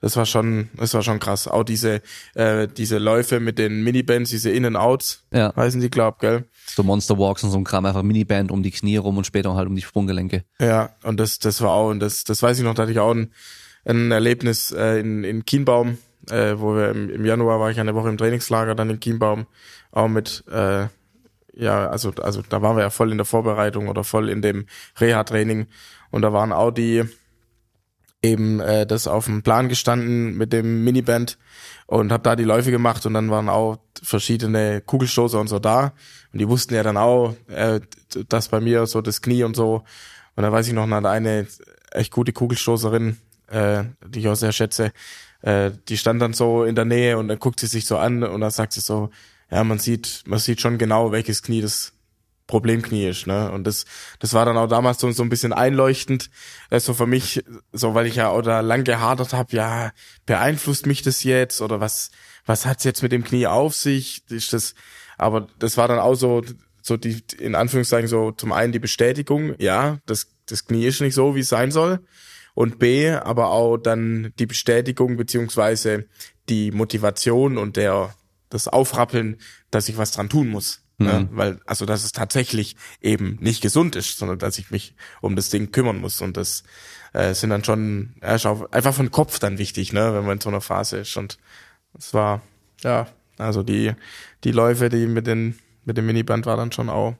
[0.00, 1.46] das war schon das war schon krass.
[1.46, 2.00] Auch diese
[2.34, 6.46] äh, diese Läufe mit den Minibands, diese In-and-Outs, Ja, heißen die glaub, gell?
[6.66, 9.54] so Monster Walks und so ein Kram, einfach Miniband um die Knie rum und später
[9.54, 10.42] halt um die Sprunggelenke.
[10.60, 12.98] Ja, und das das war auch und das das weiß ich noch, da hatte ich
[12.98, 13.32] auch ein,
[13.84, 15.98] ein Erlebnis äh, in in Kienbaum,
[16.30, 19.46] äh, wo wir im, im Januar war ich eine Woche im Trainingslager dann in Kienbaum
[19.92, 20.86] auch mit äh,
[21.54, 24.66] ja, also, also da waren wir ja voll in der Vorbereitung oder voll in dem
[24.98, 25.66] Reha-Training.
[26.10, 27.04] Und da waren auch die
[28.22, 31.38] eben äh, das auf dem Plan gestanden mit dem Miniband
[31.86, 35.92] und hab da die Läufe gemacht und dann waren auch verschiedene Kugelstoßer und so da.
[36.32, 37.80] Und die wussten ja dann auch, äh,
[38.28, 39.84] dass bei mir so das Knie und so
[40.36, 41.46] und da weiß ich noch, da hat eine
[41.90, 43.16] echt gute Kugelstoßerin,
[43.50, 44.92] äh, die ich auch sehr schätze,
[45.42, 48.22] äh, die stand dann so in der Nähe und dann guckt sie sich so an
[48.22, 49.10] und dann sagt sie so,
[49.50, 51.92] ja, man sieht, man sieht schon genau, welches Knie das
[52.46, 53.50] Problemknie ist, ne?
[53.52, 53.84] Und das,
[54.18, 56.30] das war dann auch damals so, so ein bisschen einleuchtend,
[56.70, 59.92] so für mich, so weil ich ja auch da lang gehadert habe, ja,
[60.26, 62.10] beeinflusst mich das jetzt oder was,
[62.46, 64.24] was hat's jetzt mit dem Knie auf sich?
[64.30, 64.74] Ist das,
[65.16, 66.42] aber das war dann auch so,
[66.82, 71.14] so die, in Anführungszeichen so zum einen die Bestätigung, ja, das, das Knie ist nicht
[71.14, 72.00] so, wie es sein soll.
[72.54, 76.06] Und B, aber auch dann die Bestätigung beziehungsweise
[76.48, 78.14] die Motivation und der,
[78.48, 79.38] das Aufrappeln,
[79.70, 80.82] dass ich was dran tun muss.
[80.98, 81.06] Mhm.
[81.06, 85.34] Ja, weil, also, dass es tatsächlich eben nicht gesund ist, sondern dass ich mich um
[85.34, 86.20] das Ding kümmern muss.
[86.20, 86.62] Und das
[87.14, 88.34] äh, sind dann schon, ja,
[88.70, 91.16] einfach von Kopf dann wichtig, ne, wenn man in so einer Phase ist.
[91.16, 91.38] Und
[91.96, 92.42] es war,
[92.82, 93.06] ja,
[93.38, 93.94] also die,
[94.44, 97.14] die Läufe, die mit den, mit dem Miniband war dann schon auch,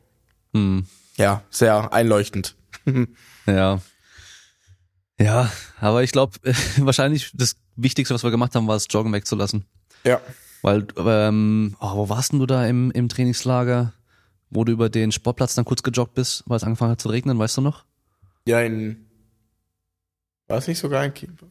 [0.52, 0.84] mhm.
[1.16, 2.56] ja, sehr einleuchtend.
[3.46, 3.80] ja.
[5.20, 6.38] Ja, aber ich glaube,
[6.78, 9.66] wahrscheinlich das Wichtigste, was wir gemacht haben, war es Joggen wegzulassen.
[10.02, 10.20] Ja.
[10.62, 13.92] Weil, ähm, oh, wo warst denn du da im, im Trainingslager,
[14.48, 17.38] wo du über den Sportplatz dann kurz gejoggt bist, weil es angefangen hat zu regnen,
[17.38, 17.84] weißt du noch?
[18.46, 19.06] Ja, in.
[20.48, 21.50] War es nicht sogar in Chiembaum?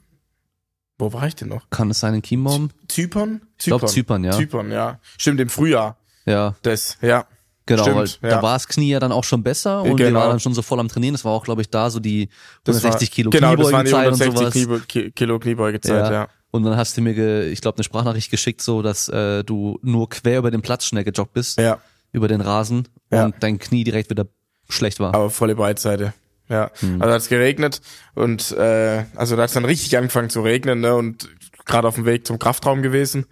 [0.98, 1.70] Wo war ich denn noch?
[1.70, 2.72] Kann es sein in Chiembaum?
[2.88, 3.42] Zypern?
[3.58, 4.32] Ich glaube Zypern, ja.
[4.32, 5.00] Zypern, ja.
[5.18, 5.98] Stimmt, im Frühjahr.
[6.26, 6.56] Ja.
[6.62, 7.26] Das, ja.
[7.70, 8.38] Genau, Stimmt, weil ja.
[8.38, 10.10] da war das Knie ja dann auch schon besser und Genau.
[10.10, 11.14] wir waren dann schon so voll am Trainieren.
[11.14, 12.30] Das war auch, glaube ich, da so die
[12.64, 14.88] Das 160 war, Kilo Genau, Kniebeugenzeit und 160 sowas.
[14.88, 16.12] Knie, Kilo Kniebeugezeit, ja.
[16.12, 16.28] Ja.
[16.52, 19.78] Und dann hast du mir, ge, ich glaube, eine Sprachnachricht geschickt, so dass äh, du
[19.84, 21.78] nur quer über den Platz schnell gejoggt bist, Ja,
[22.12, 23.26] über den Rasen Ja.
[23.26, 24.26] und dein Knie direkt wieder
[24.68, 25.14] schlecht war.
[25.14, 26.14] aber volle Breitseite.
[26.50, 27.00] Ja, Hm.
[27.00, 27.82] also hat es geregnet
[28.16, 31.30] und äh, also da hat es dann richtig angefangen zu regnen ne, und
[31.70, 33.26] gerade auf dem Weg zum Kraftraum gewesen.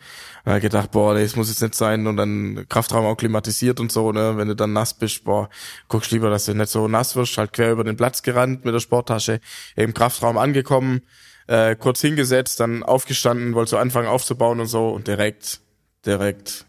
[0.46, 3.80] Da hab ich gedacht, boah, das muss jetzt nicht sein und dann Kraftraum auch klimatisiert
[3.80, 5.50] und so, ne, wenn du dann nass bist, boah,
[5.90, 8.74] guckst lieber, dass du nicht so nass wirst, halt quer über den Platz gerannt mit
[8.74, 9.42] der Sporttasche,
[9.76, 11.02] im Kraftraum angekommen,
[11.48, 15.60] äh, kurz hingesetzt, dann aufgestanden, wollte so anfangen aufzubauen und so und direkt,
[16.06, 16.66] direkt,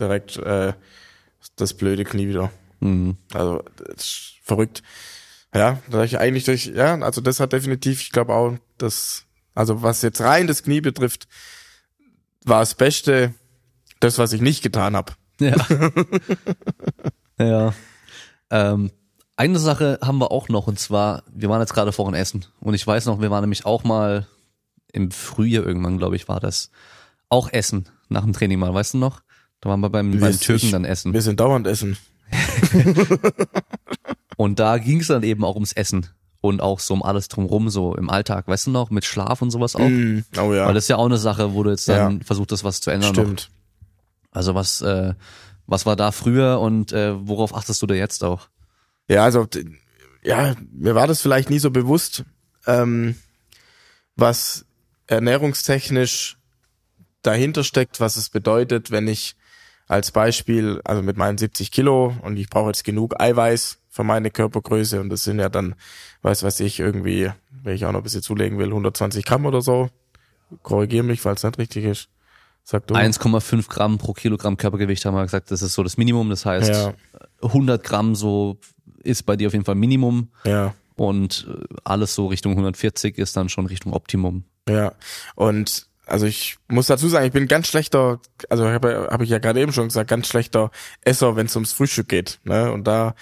[0.00, 0.72] direkt äh,
[1.56, 2.50] das blöde Knie wieder.
[2.80, 3.16] Mhm.
[3.32, 3.62] Also
[4.42, 4.82] verrückt.
[5.54, 9.24] Ja, da ich eigentlich durch, ja, also das hat definitiv, ich glaube auch, das,
[9.54, 11.26] also was jetzt rein das Knie betrifft,
[12.44, 13.34] war das Beste,
[14.00, 15.12] das, was ich nicht getan habe.
[15.40, 15.54] Ja.
[17.38, 17.74] ja.
[18.50, 18.90] Ähm,
[19.36, 22.74] eine Sache haben wir auch noch und zwar, wir waren jetzt gerade vorhin essen und
[22.74, 24.26] ich weiß noch, wir waren nämlich auch mal
[24.92, 26.70] im Frühjahr irgendwann, glaube ich, war das
[27.28, 29.22] auch essen nach dem Training mal, weißt du noch?
[29.60, 31.12] Da waren wir beim, beim Wir- Türken ich- dann essen.
[31.12, 31.96] Wir sind dauernd essen.
[34.36, 36.06] Und da ging es dann eben auch ums Essen
[36.48, 39.50] und auch so um alles drumrum, so im Alltag, weißt du noch, mit Schlaf und
[39.50, 39.88] sowas auch.
[39.88, 42.24] Mm, oh ja, Weil das ist ja auch eine Sache, wo du jetzt dann Ja.
[42.24, 43.14] versucht hast, was zu ändern.
[43.14, 43.22] Noch.
[43.22, 43.50] stimmt.
[44.30, 45.14] Also was, äh,
[45.66, 48.48] was war da früher und äh, worauf achtest du da jetzt auch?
[49.08, 49.46] Ja, also
[50.22, 52.24] ja, mir war das vielleicht nie so bewusst,
[52.66, 53.14] ähm,
[54.16, 54.64] was
[55.06, 56.38] ernährungstechnisch
[57.22, 59.36] dahinter steckt, was es bedeutet, wenn ich
[59.86, 64.32] als Beispiel, also mit meinen 70 Kilo und ich brauche jetzt genug Eiweiß für meine
[64.32, 65.76] Körpergröße und das sind ja dann,
[66.22, 67.30] weiß was ich, irgendwie,
[67.62, 69.88] wenn ich auch noch ein bisschen zulegen will, 120 Gramm oder so.
[70.64, 72.08] Korrigier mich, falls es nicht richtig ist.
[72.64, 72.94] Sag du.
[72.94, 76.28] 1,5 Gramm pro Kilogramm Körpergewicht haben wir gesagt, das ist so das Minimum.
[76.28, 76.94] Das heißt, Ja.
[77.42, 78.58] 100 Gramm so
[79.04, 80.74] ist bei dir auf jeden Fall Minimum Ja.
[80.96, 84.42] und äh, alles so Richtung 140 ist dann schon Richtung Optimum.
[84.68, 84.92] Ja,
[85.36, 88.18] und also ich muss dazu sagen, ich bin ganz schlechter,
[88.50, 90.72] also habe hab ich ja gerade eben schon gesagt, ganz schlechter
[91.02, 92.40] Esser, wenn es ums Frühstück geht.
[92.42, 92.72] Ne?
[92.72, 93.14] Und da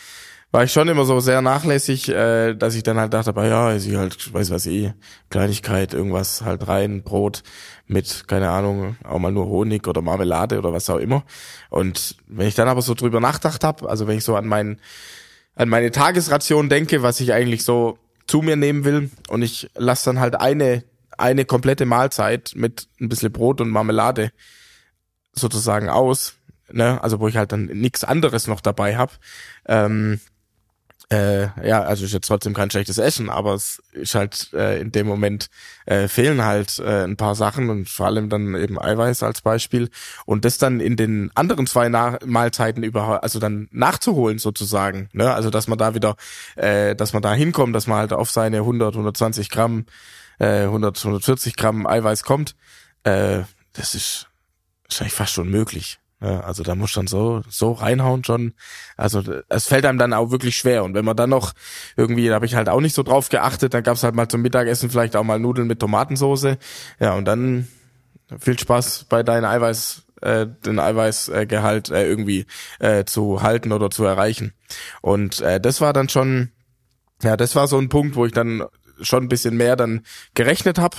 [0.52, 3.74] war ich schon immer so sehr nachlässig, äh, dass ich dann halt dachte, aber ja,
[3.74, 4.92] ich halt, weiß was eh,
[5.30, 7.42] Kleinigkeit, irgendwas halt rein, Brot
[7.86, 11.24] mit, keine Ahnung, auch mal nur Honig oder Marmelade oder was auch immer.
[11.70, 14.78] Und wenn ich dann aber so drüber nachgedacht habe, also wenn ich so an meinen
[15.54, 20.06] an meine Tagesration denke, was ich eigentlich so zu mir nehmen will und ich lasse
[20.06, 20.84] dann halt eine
[21.18, 24.32] eine komplette Mahlzeit mit ein bisschen Brot und Marmelade
[25.32, 26.34] sozusagen aus,
[26.70, 27.02] ne?
[27.02, 29.12] Also wo ich halt dann nichts anderes noch dabei habe.
[29.66, 30.20] Ähm,
[31.12, 34.92] äh, ja, also ist jetzt trotzdem kein schlechtes Essen, aber es ist halt äh, in
[34.92, 35.50] dem Moment
[35.84, 39.90] äh, fehlen halt äh, ein paar Sachen und vor allem dann eben Eiweiß als Beispiel
[40.24, 45.34] und das dann in den anderen zwei Na Mahlzeiten über also dann nachzuholen sozusagen, ne?
[45.34, 46.16] Also dass man da wieder,
[46.56, 49.84] äh, dass man da hinkommt, dass man halt auf seine 100, 120 Gramm,
[50.38, 52.56] äh, 100, 140 Gramm Eiweiß kommt,
[53.04, 53.40] äh,
[53.74, 54.28] das ist
[54.88, 55.98] wahrscheinlich fast schon möglich.
[56.22, 58.54] Also da muss dann so so reinhauen schon.
[58.96, 60.84] Also es fällt einem dann auch wirklich schwer.
[60.84, 61.52] Und wenn man dann noch
[61.96, 64.42] irgendwie, da habe ich halt auch nicht so drauf geachtet, dann gab's halt mal zum
[64.42, 66.58] Mittagessen vielleicht auch mal Nudeln mit Tomatensoße.
[67.00, 67.66] Ja, und dann
[68.38, 72.46] viel Spaß bei deinem Eiweiß, äh, den Eiweißgehalt äh, irgendwie
[72.78, 74.52] äh, zu halten oder zu erreichen.
[75.00, 76.52] Und äh, das war dann schon,
[77.22, 78.64] ja, das war so ein Punkt, wo ich dann
[79.00, 80.02] schon ein bisschen mehr dann
[80.34, 80.98] gerechnet habe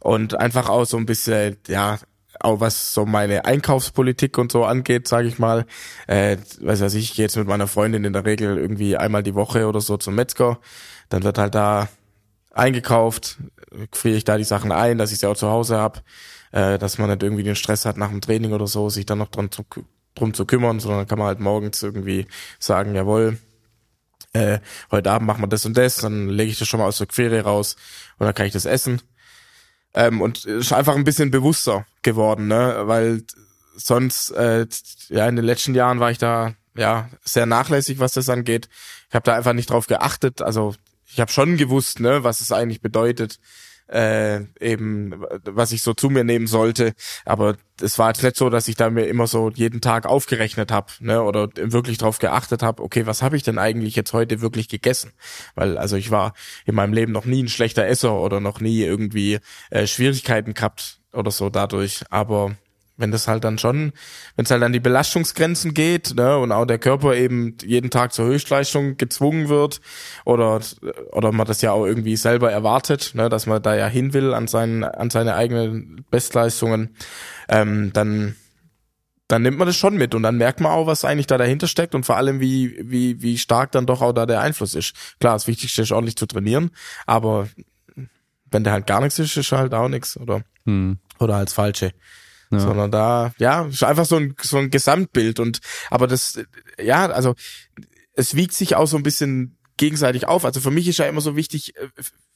[0.00, 1.98] und einfach auch so ein bisschen, ja,
[2.44, 5.66] auch was so meine Einkaufspolitik und so angeht, sage ich mal.
[6.06, 9.22] Äh, weiß was ich, ich gehe jetzt mit meiner Freundin in der Regel irgendwie einmal
[9.22, 10.58] die Woche oder so zum Metzger.
[11.08, 11.88] Dann wird halt da
[12.52, 13.38] eingekauft,
[13.92, 16.02] friere ich da die Sachen ein, dass ich sie auch zu Hause hab,
[16.52, 19.18] äh, dass man nicht irgendwie den Stress hat nach dem Training oder so, sich dann
[19.18, 19.64] noch dran zu,
[20.14, 22.26] drum zu kümmern, sondern dann kann man halt morgens irgendwie
[22.58, 23.38] sagen, jawohl,
[24.32, 26.98] äh, heute Abend machen wir das und das, dann lege ich das schon mal aus
[26.98, 27.76] der Quere raus
[28.18, 29.02] und dann kann ich das essen.
[29.94, 32.82] Ähm, und ist einfach ein bisschen bewusster geworden, ne?
[32.84, 33.24] Weil
[33.74, 34.66] sonst, äh,
[35.08, 38.68] ja, in den letzten Jahren war ich da ja sehr nachlässig, was das angeht.
[39.08, 40.40] Ich habe da einfach nicht drauf geachtet.
[40.40, 40.74] Also
[41.06, 43.38] ich habe schon gewusst, ne, was es eigentlich bedeutet,
[43.92, 46.94] äh, eben, was ich so zu mir nehmen sollte.
[47.24, 50.72] Aber es war jetzt nicht so, dass ich da mir immer so jeden Tag aufgerechnet
[50.72, 54.40] habe, ne, oder wirklich drauf geachtet habe, okay, was habe ich denn eigentlich jetzt heute
[54.40, 55.12] wirklich gegessen?
[55.54, 56.32] Weil, also ich war
[56.64, 59.38] in meinem Leben noch nie ein schlechter Esser oder noch nie irgendwie
[59.70, 62.04] äh, Schwierigkeiten gehabt oder so dadurch.
[62.10, 62.56] Aber
[62.96, 63.92] wenn das halt dann schon,
[64.36, 68.12] wenn es halt an die Belastungsgrenzen geht, ne, und auch der Körper eben jeden Tag
[68.12, 69.80] zur Höchstleistung gezwungen wird
[70.24, 70.60] oder
[71.12, 74.34] oder man das ja auch irgendwie selber erwartet, ne, dass man da ja hin will
[74.34, 76.96] an seinen an seine eigenen Bestleistungen,
[77.48, 78.36] ähm, dann
[79.28, 81.66] dann nimmt man das schon mit und dann merkt man auch, was eigentlich da dahinter
[81.66, 84.94] steckt und vor allem wie wie wie stark dann doch auch da der Einfluss ist.
[85.20, 86.70] Klar, das Wichtigste ist ordentlich zu trainieren,
[87.06, 87.48] aber
[88.50, 90.98] wenn der halt gar nichts ist, ist halt auch nichts oder hm.
[91.18, 91.92] oder als falsche.
[92.52, 92.60] Ja.
[92.60, 96.38] Sondern da, ja, ist einfach so ein, so ein Gesamtbild und, aber das,
[96.78, 97.34] ja, also,
[98.14, 100.44] es wiegt sich auch so ein bisschen gegenseitig auf.
[100.44, 101.88] Also für mich ist ja immer so wichtig, äh,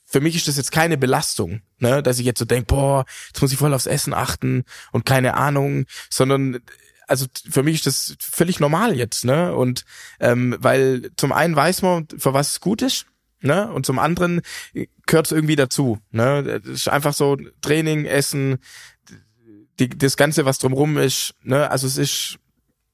[0.04, 3.42] für mich ist das jetzt keine Belastung, ne, dass ich jetzt so denke, boah, jetzt
[3.42, 6.60] muss ich voll aufs Essen achten und keine Ahnung, sondern
[7.08, 9.54] also für mich ist das völlig normal jetzt, ne?
[9.54, 9.84] Und
[10.18, 13.06] ähm, weil zum einen weiß man, für was es gut ist,
[13.40, 13.70] ne?
[13.72, 14.40] Und zum anderen
[15.06, 16.42] gehört es irgendwie dazu, ne?
[16.42, 18.58] Das ist einfach so Training, Essen,
[19.78, 22.38] die, das Ganze, was drumrum ist, ne, also es ist,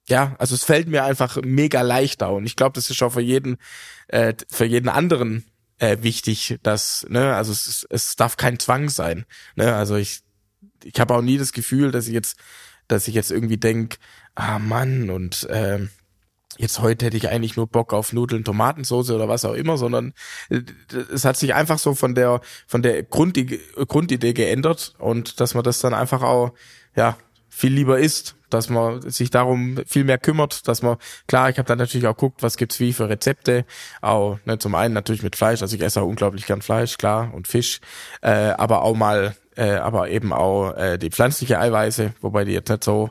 [0.08, 3.20] ja, also es fällt mir einfach mega leichter und ich glaube, das ist auch für
[3.20, 3.56] jeden,
[4.08, 5.44] äh, für jeden anderen
[5.78, 9.24] äh, wichtig, dass, ne, also es, es darf kein Zwang sein,
[9.54, 10.20] ne, also ich,
[10.84, 12.36] ich habe auch nie das Gefühl, dass ich jetzt,
[12.88, 13.98] dass ich jetzt irgendwie denk,
[14.34, 15.86] ah Mann und äh,
[16.58, 20.12] jetzt heute hätte ich eigentlich nur Bock auf Nudeln, Tomatensoße oder was auch immer, sondern
[20.50, 20.60] äh,
[21.12, 25.64] es hat sich einfach so von der von der Grundidee, Grundidee geändert und dass man
[25.64, 26.52] das dann einfach auch
[26.94, 27.16] ja
[27.48, 30.96] viel lieber isst, dass man sich darum viel mehr kümmert, dass man
[31.26, 33.66] klar, ich habe dann natürlich auch guckt, was gibt's wie für Rezepte,
[34.00, 37.32] auch ne, zum einen natürlich mit Fleisch, also ich esse auch unglaublich gern Fleisch, klar
[37.34, 37.80] und Fisch,
[38.22, 42.70] äh, aber auch mal, äh, aber eben auch äh, die pflanzliche Eiweiße, wobei die jetzt
[42.70, 43.10] nicht so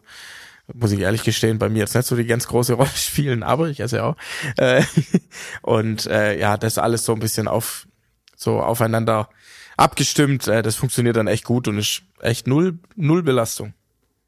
[0.73, 3.69] muss ich ehrlich gestehen, bei mir jetzt nicht so die ganz große Rolle spielen, aber
[3.69, 4.15] ich esse ja auch.
[4.57, 4.83] Äh,
[5.61, 7.87] und äh, ja, das alles so ein bisschen auf
[8.35, 9.29] so aufeinander
[9.77, 10.47] abgestimmt.
[10.47, 13.73] Äh, das funktioniert dann echt gut und ist echt null, null Belastung.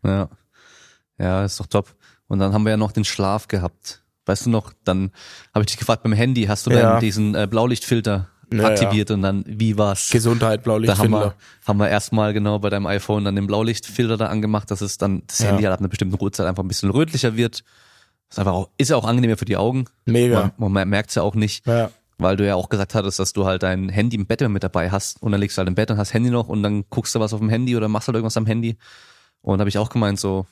[0.03, 0.29] Ja.
[1.17, 1.95] Ja, ist doch top.
[2.27, 4.01] Und dann haben wir ja noch den Schlaf gehabt.
[4.25, 5.11] Weißt du noch, dann
[5.53, 6.93] habe ich dich gefragt beim Handy, hast du ja.
[6.93, 8.29] dann diesen äh, Blaulichtfilter
[8.59, 10.09] ja, aktiviert und dann, wie war's?
[10.09, 11.09] Gesundheit, Blaulichtfilter.
[11.09, 11.35] Da haben wir,
[11.65, 15.23] haben wir erstmal genau bei deinem iPhone dann den Blaulichtfilter da angemacht, dass es dann
[15.27, 15.47] das ja.
[15.47, 17.63] Handy halt ab einer bestimmten Uhrzeit einfach ein bisschen rötlicher wird.
[18.29, 19.85] Ist einfach auch, ist ja auch angenehmer für die Augen.
[20.05, 20.51] Mega.
[20.57, 21.65] Man, man merkt's ja auch nicht.
[21.67, 21.91] Ja.
[22.17, 24.63] Weil du ja auch gesagt hattest, dass du halt dein Handy im Bett immer mit
[24.63, 26.85] dabei hast und dann legst du halt im Bett und hast Handy noch und dann
[26.89, 28.77] guckst du was auf dem Handy oder machst halt irgendwas am Handy.
[29.41, 30.45] Und habe ich auch gemeint, so,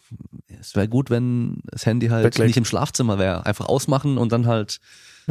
[0.59, 2.47] es wäre gut, wenn das Handy halt Wirklich?
[2.47, 3.45] nicht im Schlafzimmer wäre.
[3.45, 4.79] Einfach ausmachen und dann halt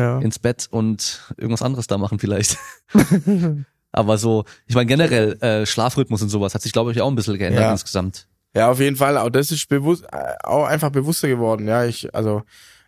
[0.01, 0.19] ja.
[0.19, 2.59] ins Bett und irgendwas anderes da machen vielleicht.
[3.93, 7.17] Aber so, ich meine generell äh, Schlafrhythmus und sowas hat sich glaube ich auch ein
[7.17, 7.73] bisschen geändert ja.
[7.73, 8.27] insgesamt.
[8.55, 9.17] Ja, auf jeden Fall.
[9.17, 11.69] Auch das ist bewusst, äh, auch einfach bewusster geworden.
[11.69, 12.43] Ja, ich also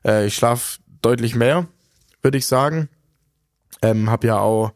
[0.05, 1.67] äh, ich schlaf deutlich mehr,
[2.23, 2.89] würde ich sagen.
[3.83, 4.73] Ähm, hab ja auch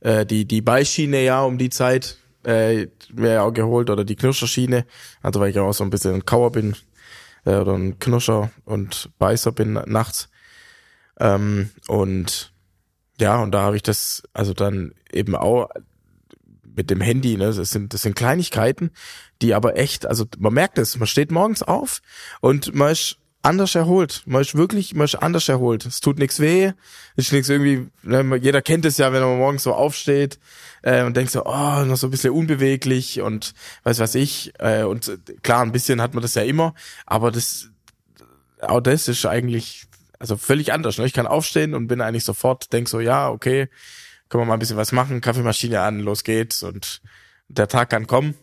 [0.00, 4.16] äh, die die Beischiene ja um die Zeit äh, mir ja auch geholt oder die
[4.16, 4.86] Knirscherschiene.
[5.22, 6.76] Also weil ich ja auch so ein bisschen ein Kauer bin
[7.44, 10.28] äh, oder ein Knirscher und Beißer bin nachts.
[11.20, 12.52] Ähm, und
[13.20, 15.68] ja, und da habe ich das, also dann eben auch
[16.76, 18.90] mit dem Handy, ne, das sind, das sind Kleinigkeiten,
[19.42, 22.02] die aber echt, also man merkt es, man steht morgens auf
[22.40, 24.22] und man ist anders erholt.
[24.26, 25.84] Man ist wirklich, man ist anders erholt.
[25.84, 26.72] Es tut nichts weh,
[27.14, 30.38] ist nichts irgendwie, ne, jeder kennt es ja, wenn man morgens so aufsteht
[30.82, 33.54] äh, und denkt so, oh, noch so ein bisschen unbeweglich und
[33.84, 34.52] weiß was ich.
[34.58, 36.74] Äh, und klar, ein bisschen hat man das ja immer,
[37.06, 37.68] aber das,
[38.60, 39.86] auch das ist eigentlich
[40.24, 40.96] also völlig anders.
[40.96, 41.04] Ne?
[41.04, 43.68] Ich kann aufstehen und bin eigentlich sofort, denk so, ja, okay,
[44.30, 47.02] können wir mal ein bisschen was machen, Kaffeemaschine an, los geht's und
[47.48, 48.34] der Tag kann kommen.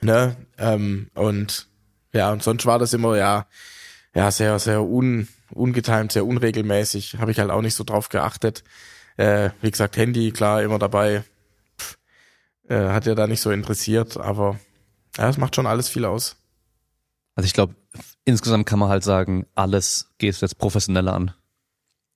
[0.00, 0.36] Ne?
[0.58, 1.66] Ähm, und
[2.12, 3.46] ja, und sonst war das immer ja,
[4.14, 7.16] ja, sehr, sehr un, ungetimt, sehr unregelmäßig.
[7.18, 8.62] Habe ich halt auch nicht so drauf geachtet.
[9.16, 11.24] Äh, wie gesagt, Handy, klar, immer dabei.
[11.80, 11.98] Pff,
[12.68, 14.60] äh, hat ja da nicht so interessiert, aber
[15.18, 16.36] ja, es macht schon alles viel aus.
[17.34, 17.74] Also ich glaube,
[18.24, 21.32] insgesamt kann man halt sagen, alles geht jetzt professioneller an.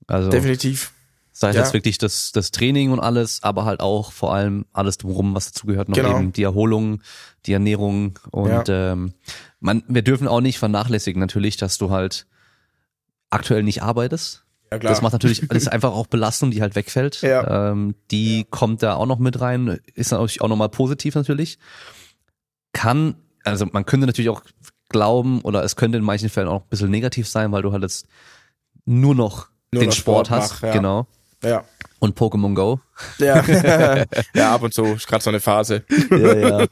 [0.07, 0.93] Also Definitiv.
[1.33, 1.63] sei es Ja.
[1.63, 5.47] jetzt wirklich das, das Training und alles, aber halt auch vor allem alles drumherum, was
[5.53, 6.19] dazugehört, noch Genau.
[6.19, 7.03] eben die Erholung,
[7.47, 9.15] die Ernährung und ähm,
[9.61, 12.27] man, wir dürfen auch nicht vernachlässigen natürlich, dass du halt
[13.31, 14.45] aktuell nicht arbeitest.
[14.71, 14.93] Ja, klar.
[14.93, 17.21] Das macht natürlich, das ist einfach auch Belastung, die halt wegfällt.
[17.23, 17.71] Ja.
[17.71, 21.59] Ähm, die kommt da auch noch mit rein, ist natürlich auch nochmal positiv natürlich.
[22.73, 24.43] Kann, also man könnte natürlich auch
[24.89, 27.83] glauben, oder es könnte in manchen Fällen auch ein bisschen negativ sein, weil du halt
[27.83, 28.07] jetzt
[28.85, 30.73] nur noch Nur den Sport, Sport hast, mach, ja.
[30.73, 31.07] genau.
[31.43, 31.65] ja.
[31.99, 32.81] Und Pokémon Go.
[33.19, 33.43] Ja.
[34.35, 35.85] ja, ab und zu ist gerade so eine Phase.
[36.11, 36.67] Ja, ja.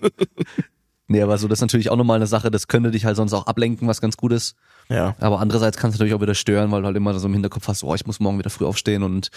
[1.09, 3.33] Nee, aber so, das ist natürlich auch nochmal eine Sache, das könnte dich halt sonst
[3.33, 4.57] auch ablenken, was ganz gut ist.
[4.91, 5.15] Ja.
[5.19, 7.69] Aber andererseits kann es natürlich auch wieder stören, weil du halt immer so im Hinterkopf
[7.69, 9.31] hast, oh, ich muss morgen wieder früh aufstehen und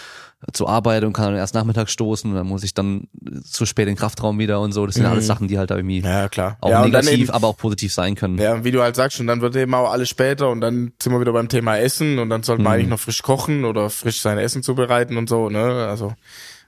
[0.46, 3.40] äh, zur Arbeit und kann dann erst nachmittags stoßen und dann muss ich dann äh,
[3.40, 4.84] zu spät in den Kraftraum wieder und so.
[4.84, 6.06] Das sind ja alles Sachen, die halt da irgendwie Mhm.
[6.06, 6.58] Ja, klar.
[6.60, 8.36] auch ja, negativ, eben, aber auch positiv sein können.
[8.36, 11.12] ja, wie du halt sagst, und dann wird eben auch alles später und dann sind
[11.14, 12.74] wir wieder beim Thema Essen und dann sollte man Mhm.
[12.80, 15.62] eigentlich noch frisch kochen oder frisch sein Essen zubereiten und so, ne?
[15.88, 16.12] Also,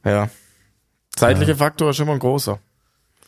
[0.07, 0.31] ja.
[1.15, 2.59] Zeitlicher Faktor ist immer ein großer.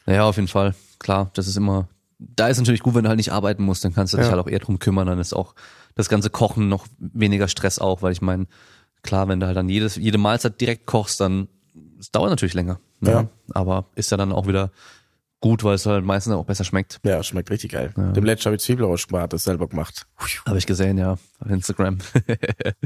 [0.06, 0.74] Ja, auf jeden Fall.
[1.02, 1.88] Klar, das ist immer,
[2.18, 4.32] da ist natürlich gut, wenn du halt nicht arbeiten musst, dann kannst du dich Ja.
[4.32, 5.54] halt auch eher drum kümmern, dann ist auch
[5.94, 8.46] das ganze Kochen noch weniger Stress auch, weil ich meine,
[9.02, 11.48] klar, wenn du halt dann jedes, jede Mahlzeit direkt kochst, dann,
[11.98, 12.78] es dauert natürlich länger.
[13.00, 13.10] Ne?
[13.10, 13.28] Ja.
[13.52, 14.70] Aber ist ja dann auch wieder
[15.40, 17.00] gut, weil es halt meistens auch besser schmeckt.
[17.02, 17.92] Ja, schmeckt richtig geil.
[17.96, 20.06] Dem letzten habe ich Zwiebelrausch gemacht, das selber gemacht.
[20.46, 21.98] Habe ich gesehen, ja, auf Instagram.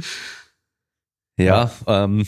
[1.37, 2.27] ja, ähm,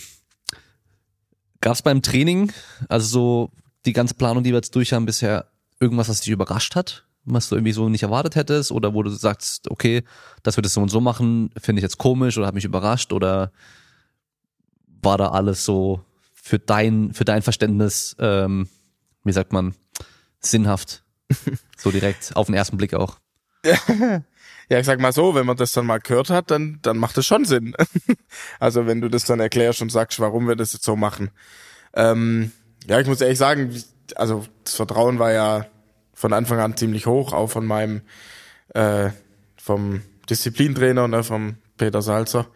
[1.62, 2.52] gab's beim Training,
[2.90, 3.50] also so
[3.86, 5.46] die ganze Planung, die wir jetzt durch haben bisher,
[5.80, 7.04] irgendwas, was dich überrascht hat?
[7.24, 8.72] Was du irgendwie so nicht erwartet hättest?
[8.72, 10.02] Oder wo du sagst, okay,
[10.42, 13.12] dass wir das so und so machen, finde ich jetzt komisch oder hat mich überrascht?
[13.12, 13.52] Oder
[15.02, 16.02] war da alles so
[16.32, 18.68] für dein, für dein Verständnis, ähm,
[19.24, 19.74] wie sagt man,
[20.40, 21.04] sinnhaft?
[21.76, 23.18] so direkt, auf den ersten Blick auch.
[24.70, 27.16] Ja, ich sag mal so, wenn man das dann mal gehört hat, dann, dann macht
[27.16, 27.74] es schon Sinn.
[28.60, 31.30] also wenn du das dann erklärst und sagst, warum wir das jetzt so machen.
[31.94, 32.52] Ähm,
[32.86, 33.74] ja, ich muss ehrlich sagen,
[34.16, 35.66] also das Vertrauen war ja
[36.14, 38.02] von Anfang an ziemlich hoch, auch von meinem,
[38.74, 39.10] äh,
[39.56, 42.46] vom Disziplintrainer, ne, vom Peter Salzer.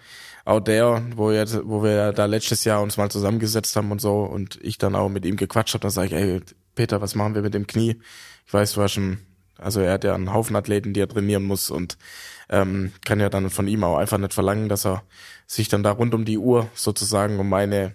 [0.44, 4.24] Auch der, wo, jetzt, wo wir da letztes Jahr uns mal zusammengesetzt haben und so
[4.24, 6.40] und ich dann auch mit ihm gequatscht habe, dann sage ich, ey,
[6.74, 8.00] Peter, was machen wir mit dem Knie?
[8.46, 9.18] Ich weiß, du hast schon,
[9.58, 11.96] also er hat ja einen Haufen Athleten, die er trainieren muss und
[12.48, 15.04] ähm, kann ja dann von ihm auch einfach nicht verlangen, dass er
[15.46, 17.94] sich dann da rund um die Uhr sozusagen um meine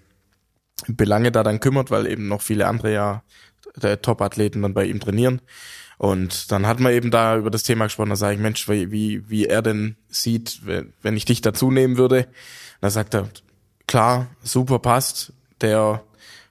[0.88, 3.24] Belange da dann kümmert, weil eben noch viele andere ja
[3.76, 5.42] der Top-Athleten dann bei ihm trainieren.
[5.98, 8.92] Und dann hat man eben da über das Thema gesprochen, da sage ich, Mensch, wie,
[8.92, 12.28] wie, wie er denn sieht, wenn ich dich dazu nehmen würde.
[12.82, 13.30] Da sagt er,
[13.88, 16.04] klar, super passt, der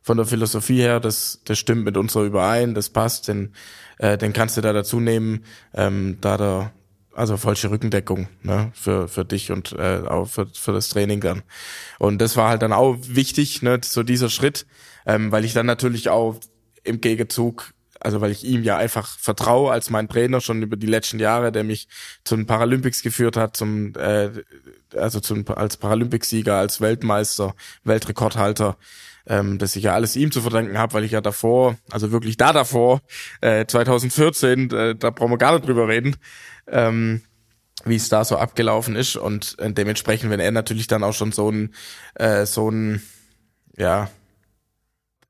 [0.02, 3.52] von der Philosophie her, das, das stimmt mit unserer überein, das passt, den,
[3.98, 6.72] äh, den kannst du da dazu nehmen, ähm, da der,
[7.16, 11.42] also falsche Rückendeckung ne, für, für dich und äh, auch für, für das Training dann.
[11.98, 14.66] Und das war halt dann auch wichtig, ne, so dieser Schritt,
[15.06, 16.36] ähm, weil ich dann natürlich auch
[16.84, 20.86] im Gegenzug, also weil ich ihm ja einfach vertraue als mein Trainer schon über die
[20.86, 21.88] letzten Jahre, der mich
[22.22, 24.30] zum Paralympics geführt hat, zum äh,
[24.94, 27.54] also zum als Paralympicsieger, als Weltmeister,
[27.84, 28.76] Weltrekordhalter,
[29.26, 32.36] ähm, dass ich ja alles ihm zu verdanken habe, weil ich ja davor, also wirklich
[32.36, 33.00] da davor,
[33.40, 36.16] äh, 2014, äh, da brauchen wir gar nicht drüber reden,
[36.68, 37.22] ähm,
[37.84, 41.32] wie es da so abgelaufen ist und äh, dementsprechend, wenn er natürlich dann auch schon
[41.32, 41.74] so ein
[42.14, 43.02] äh, so ein
[43.76, 44.08] ja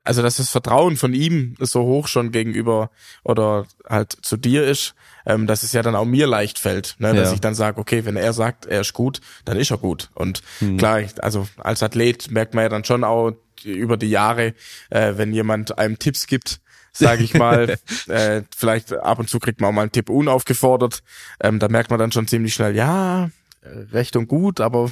[0.07, 2.91] also dass das Vertrauen von ihm so hoch schon gegenüber
[3.25, 4.95] oder halt zu dir ist,
[5.27, 7.13] ähm, dass es ja dann auch mir leicht fällt, ne?
[7.13, 7.35] dass Ja.
[7.35, 10.11] ich dann sage, okay, wenn er sagt, er ist gut, dann ist er gut.
[10.15, 10.77] Und Mhm.
[10.77, 13.33] klar, also als Athlet merkt man ja dann schon auch
[13.65, 14.55] über die Jahre,
[14.91, 16.61] äh, wenn jemand einem Tipps gibt,
[16.99, 17.77] sage ich mal,
[18.09, 21.03] äh, vielleicht ab und zu kriegt man auch mal einen Tipp unaufgefordert,
[21.41, 23.31] ähm, da merkt man dann schon ziemlich schnell, ja,
[23.63, 24.91] äh, recht und gut, aber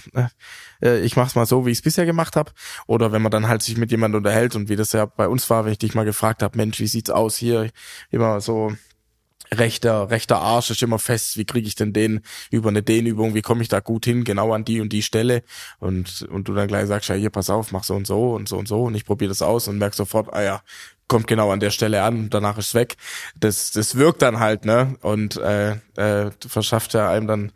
[0.83, 2.53] äh, ich mach's mal so, wie ich es bisher gemacht habe.
[2.87, 5.49] Oder wenn man dann halt sich mit jemandem unterhält und wie das ja bei uns
[5.51, 7.71] war, wenn ich dich mal gefragt habe, Mensch, wie sieht's aus hier?
[8.11, 8.73] Immer so
[9.53, 13.43] rechter, rechter Arsch ist immer fest, wie kriege ich denn den über eine Dehnübung, wie
[13.43, 15.43] komme ich da gut hin, genau an die und die Stelle.
[15.79, 18.49] Und, und du dann gleich sagst, ja hier, pass auf, mach so und so und
[18.49, 18.85] so und so.
[18.85, 20.63] Und ich probiere das aus und merk sofort, ah ja,
[21.09, 22.97] kommt genau an der Stelle an und danach ist weg.
[23.39, 24.97] Das, das wirkt dann halt, ne?
[25.03, 27.53] Und äh, äh, verschafft ja einem dann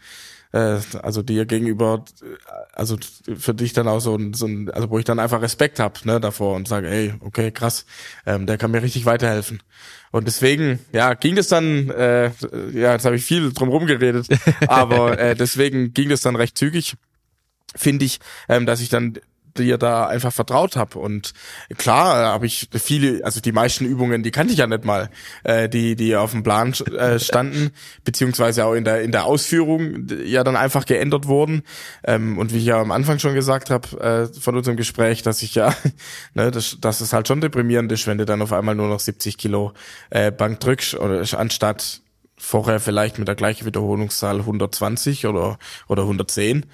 [0.53, 2.37] äh, also dir gegenüber, äh,
[2.73, 2.97] also
[3.37, 6.05] für dich dann auch so ein, so ein also wo ich dann einfach Respekt hab,
[6.05, 7.85] ne, davor und sage, ey, okay, krass,
[8.27, 9.63] ähm, der kann mir richtig weiterhelfen.
[10.11, 12.31] Und deswegen, ja, ging das dann, äh,
[12.73, 14.29] ja, jetzt habe ich viel drum rumgeredet,
[14.69, 16.95] aber äh, deswegen ging das dann recht zügig,
[17.77, 18.19] finde ich,
[18.49, 19.19] ähm, dass ich dann
[19.63, 20.99] dir da einfach vertraut habe.
[20.99, 21.33] Und
[21.77, 25.11] klar habe ich viele, also die meisten Übungen, die kannte ich ja nicht mal,
[25.45, 27.71] äh, die die auf dem Plan äh, standen,
[28.05, 31.63] beziehungsweise auch in der in der Ausführung ja dann einfach geändert wurden.
[32.05, 35.43] Ähm, und wie ich ja am Anfang schon gesagt habe äh, von unserem Gespräch, dass
[35.43, 35.75] ich ja,
[36.35, 39.01] ne, dass, dass es halt schon deprimierend ist, wenn du dann auf einmal nur noch
[39.01, 39.73] 70 Kilo
[40.11, 42.01] äh, Bank drückst oder anstatt
[42.39, 46.67] vorher vielleicht mit der gleichen Wiederholungszahl 120 oder oder 110.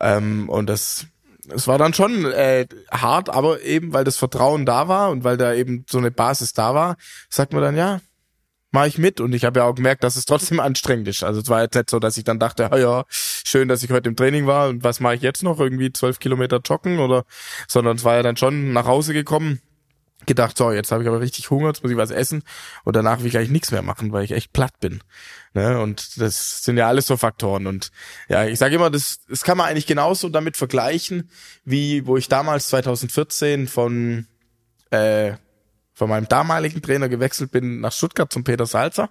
[0.00, 1.06] Ähm, und das
[1.48, 5.36] es war dann schon äh, hart, aber eben weil das Vertrauen da war und weil
[5.36, 6.96] da eben so eine Basis da war,
[7.28, 8.00] sagt man dann ja,
[8.72, 9.20] mache ich mit.
[9.20, 11.22] Und ich habe ja auch gemerkt, dass es trotzdem anstrengend ist.
[11.22, 13.90] Also es war jetzt nicht so, dass ich dann dachte, ja, ja schön, dass ich
[13.90, 15.58] heute im Training war und was mache ich jetzt noch?
[15.58, 17.24] Irgendwie zwölf Kilometer joggen oder,
[17.68, 19.60] sondern es war ja dann schon nach Hause gekommen,
[20.26, 22.42] gedacht, so jetzt habe ich aber richtig Hunger, jetzt muss ich was essen
[22.84, 25.00] und danach will ich eigentlich nichts mehr machen, weil ich echt platt bin.
[25.54, 25.80] Ne?
[25.80, 27.66] Und das sind ja alles so Faktoren.
[27.66, 27.90] Und
[28.28, 31.30] ja, ich sage immer, das, das kann man eigentlich genauso damit vergleichen,
[31.64, 34.26] wie wo ich damals 2014 von,
[34.90, 35.32] äh,
[35.92, 39.10] von meinem damaligen Trainer gewechselt bin nach Stuttgart zum Peter Salzer.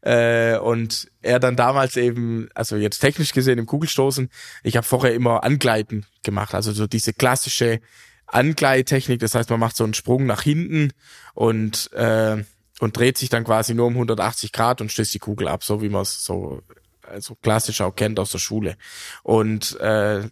[0.00, 4.30] Äh, und er dann damals eben, also jetzt technisch gesehen im Kugelstoßen,
[4.62, 7.80] ich habe vorher immer Angleiten gemacht, also so diese klassische
[8.28, 10.92] Angleittechnik, das heißt, man macht so einen Sprung nach hinten
[11.34, 12.44] und äh,
[12.80, 15.82] und dreht sich dann quasi nur um 180 Grad und stößt die Kugel ab, so
[15.82, 16.62] wie man es so
[17.02, 18.76] also klassisch auch kennt aus der Schule.
[19.22, 20.28] Und äh,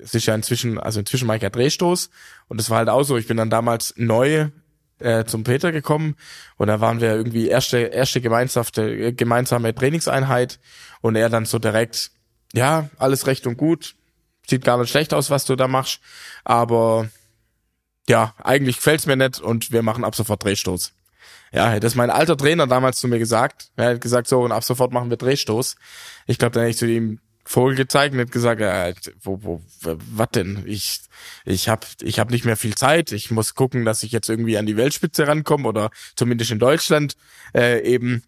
[0.00, 2.10] es ist ja inzwischen, also inzwischen mache ich ja Drehstoß
[2.48, 3.16] und das war halt auch so.
[3.16, 4.48] Ich bin dann damals neu
[5.00, 6.16] äh, zum Peter gekommen
[6.56, 10.60] und da waren wir irgendwie erste erste gemeinsame gemeinsame Trainingseinheit
[11.00, 12.10] und er dann so direkt
[12.52, 13.96] ja alles recht und gut
[14.48, 16.00] sieht gar nicht schlecht aus was du da machst
[16.44, 17.08] aber
[18.08, 20.92] ja eigentlich gefällt's mir nicht und wir machen ab sofort Drehstoß
[21.52, 23.70] ja, hätte es mein alter Trainer damals zu mir gesagt.
[23.76, 25.76] Er hat gesagt, so, und ab sofort machen wir Drehstoß.
[26.26, 29.62] Ich glaube, dann hätte ich zu ihm Vogel gezeigt und hat gesagt, äh, wo, wo,
[29.80, 30.64] was denn?
[30.66, 31.00] Ich,
[31.46, 33.10] ich habe ich hab nicht mehr viel Zeit.
[33.12, 37.16] Ich muss gucken, dass ich jetzt irgendwie an die Weltspitze rankomme oder zumindest in Deutschland
[37.54, 38.22] äh, eben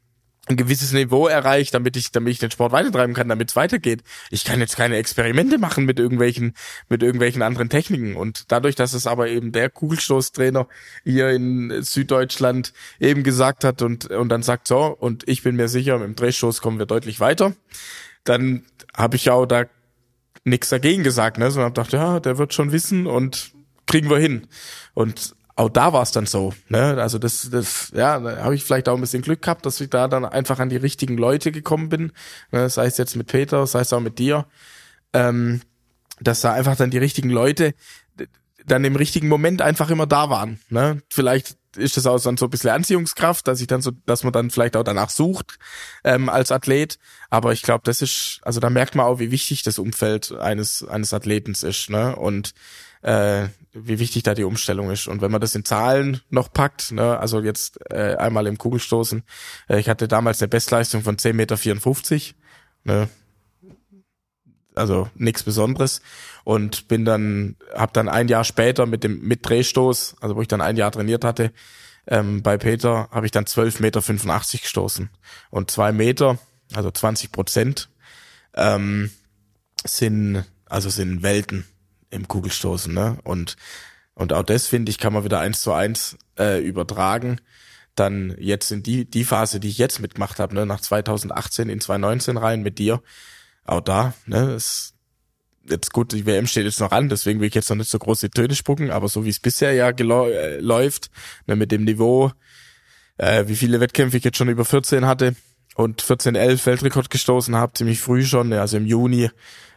[0.50, 4.02] ein gewisses Niveau erreicht, damit ich, damit ich den Sport weitertreiben kann, damit es weitergeht.
[4.30, 6.54] Ich kann jetzt keine Experimente machen mit irgendwelchen,
[6.88, 8.16] mit irgendwelchen anderen Techniken.
[8.16, 10.68] Und dadurch, dass es aber eben der Kugelstoßtrainer
[11.04, 15.68] hier in Süddeutschland eben gesagt hat und, und dann sagt so, und ich bin mir
[15.68, 17.54] sicher, mit dem Drehstoß kommen wir deutlich weiter,
[18.24, 19.64] dann habe ich auch da
[20.44, 23.52] nichts dagegen gesagt, ne, sondern hab gedacht, ja, der wird schon wissen und
[23.86, 24.46] kriegen wir hin.
[24.94, 26.54] Und auch da war es dann so.
[26.68, 26.96] Ne?
[27.00, 29.90] Also das, das, ja, da habe ich vielleicht auch ein bisschen Glück gehabt, dass ich
[29.90, 32.12] da dann einfach an die richtigen Leute gekommen bin.
[32.50, 32.70] Ne?
[32.70, 34.46] Sei es jetzt mit Peter, sei es auch mit dir.
[35.12, 35.60] Ähm,
[36.18, 37.74] dass da einfach dann die richtigen Leute
[38.66, 40.60] dann im richtigen Moment einfach immer da waren.
[40.70, 41.02] Ne?
[41.10, 44.32] Vielleicht ist das auch dann so ein bisschen Anziehungskraft, dass ich dann so, dass man
[44.32, 45.58] dann vielleicht auch danach sucht
[46.04, 46.98] ähm, als Athlet.
[47.28, 50.86] Aber ich glaube, das ist, also da merkt man auch, wie wichtig das Umfeld eines
[50.86, 51.90] eines Athletens ist.
[51.90, 52.16] Ne?
[52.16, 52.54] Und
[53.02, 55.06] äh, wie wichtig da die Umstellung ist.
[55.06, 59.22] Und wenn man das in Zahlen noch packt, ne, also jetzt äh, einmal im Kugelstoßen,
[59.68, 62.34] äh, ich hatte damals eine Bestleistung von 10,54 Meter,
[62.84, 63.08] ne,
[64.74, 66.00] also nichts Besonderes.
[66.44, 70.48] Und bin dann, habe dann ein Jahr später mit dem mit Drehstoß, also wo ich
[70.48, 71.52] dann ein Jahr trainiert hatte,
[72.06, 74.00] ähm, bei Peter habe ich dann 12,85 Meter
[74.62, 75.10] gestoßen.
[75.50, 76.38] Und zwei Meter,
[76.72, 77.90] also 20 Prozent,
[78.54, 79.10] ähm,
[79.84, 81.66] sind also sind Welten
[82.10, 83.18] im Kugelstoßen, ne?
[83.24, 83.56] Und
[84.14, 87.40] und auch das finde ich kann man wieder eins zu eins äh, übertragen.
[87.94, 91.80] Dann jetzt in die die Phase, die ich jetzt mitgemacht habe, ne, nach 2018 in
[91.80, 93.02] 2019 rein mit dir.
[93.64, 94.94] Auch da, ne, ist
[95.68, 97.98] jetzt gut, die WM steht jetzt noch an, deswegen will ich jetzt noch nicht so
[97.98, 101.10] große Töne spucken, aber so wie es bisher ja äh, läuft,
[101.46, 102.32] ne, mit dem Niveau,
[103.16, 105.36] äh, wie viele Wettkämpfe ich jetzt schon über 14 hatte
[105.76, 109.30] und 14-11 Weltrekord gestoßen habe, ziemlich früh schon, also im Juni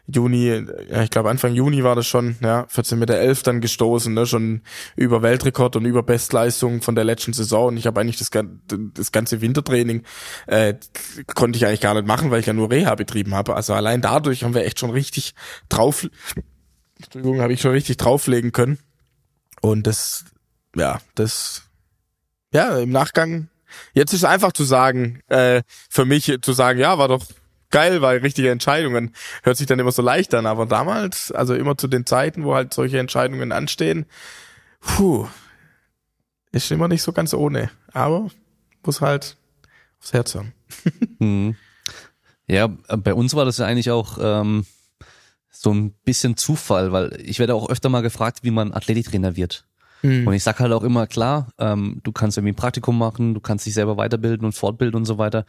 [0.06, 0.48] Juni,
[0.90, 4.26] ja, ich glaube Anfang Juni war das schon, ja, 14 Meter 11 dann gestoßen, ne,
[4.26, 4.62] schon
[4.98, 8.30] über Weltrekord und über Bestleistung von der letzten Saison und ich habe eigentlich das,
[8.94, 10.04] das ganze Wintertraining
[10.48, 10.76] äh,
[11.36, 13.56] konnte ich eigentlich gar nicht machen, weil ich ja nur Reha betrieben habe.
[13.56, 15.36] Also allein dadurch haben wir echt schon richtig
[15.70, 16.06] drauf,
[16.98, 18.80] Entschuldigung, habe ich schon richtig drauflegen können
[19.62, 20.26] und das,
[20.76, 21.64] ja, das,
[22.52, 23.48] ja, im Nachgang
[23.94, 27.26] Jetzt ist einfach zu sagen, äh, für mich zu sagen, ja, war doch
[27.74, 30.46] geil, weil richtige Entscheidungen hört sich dann immer so leicht an.
[30.46, 34.06] Aber damals, also immer zu den Zeiten, wo halt solche Entscheidungen anstehen,
[34.80, 35.28] puh,
[36.52, 37.72] ist immer nicht so ganz ohne.
[37.92, 38.30] Aber
[38.86, 39.38] muss halt
[40.00, 40.54] aufs Herz hören.
[41.20, 41.56] hm.
[42.48, 44.66] Ja, bei uns war das ja eigentlich auch ähm,
[45.50, 49.66] so ein bisschen Zufall, weil ich werde auch öfter mal gefragt, wie man Athletiktrainer wird.
[50.04, 50.28] Mhm.
[50.28, 53.40] Und ich sag halt auch immer, klar, ähm, du kannst irgendwie ein Praktikum machen, du
[53.40, 55.46] kannst dich selber weiterbilden und fortbilden und so weiter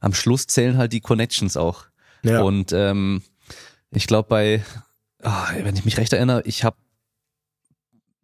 [0.00, 1.84] am Schluss zählen halt die Connections auch.
[2.22, 2.42] Ja.
[2.42, 3.22] Und ähm,
[3.90, 4.64] ich glaube bei,
[5.22, 5.30] oh,
[5.62, 6.76] wenn ich mich recht erinnere, ich habe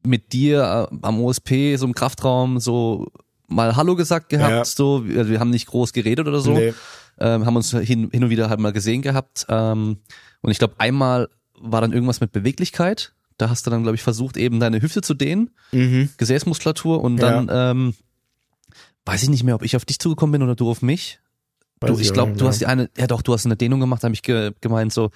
[0.02, 3.10] mit dir äh, am OSP, so im Kraftraum, so
[3.48, 4.64] mal Hallo gesagt gehabt, Ja.
[4.64, 6.74] so, also wir haben nicht groß geredet oder so, Nee.
[7.18, 9.46] ähm, haben uns hin, hin und wieder halt mal gesehen gehabt.
[9.48, 9.98] Ähm,
[10.42, 13.14] und ich glaube, einmal war dann irgendwas mit Beweglichkeit.
[13.38, 16.10] Da hast du dann, glaube ich, versucht, eben deine Hüfte zu dehnen, Mhm.
[16.18, 17.94] Gesäßmuskulatur und dann, ähm,
[19.06, 21.18] weiß ich nicht mehr, ob ich auf dich zugekommen bin oder du auf mich.
[21.86, 24.06] Du, ich glaube, du hast die eine, ja doch, du hast eine Dehnung gemacht, da
[24.06, 25.10] habe ich ge gemeint so,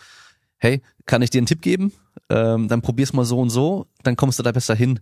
[0.58, 1.92] hey, kann ich dir einen Tipp geben?
[2.28, 5.00] Ähm, dann probier's mal so und so, dann kommst du da besser hin.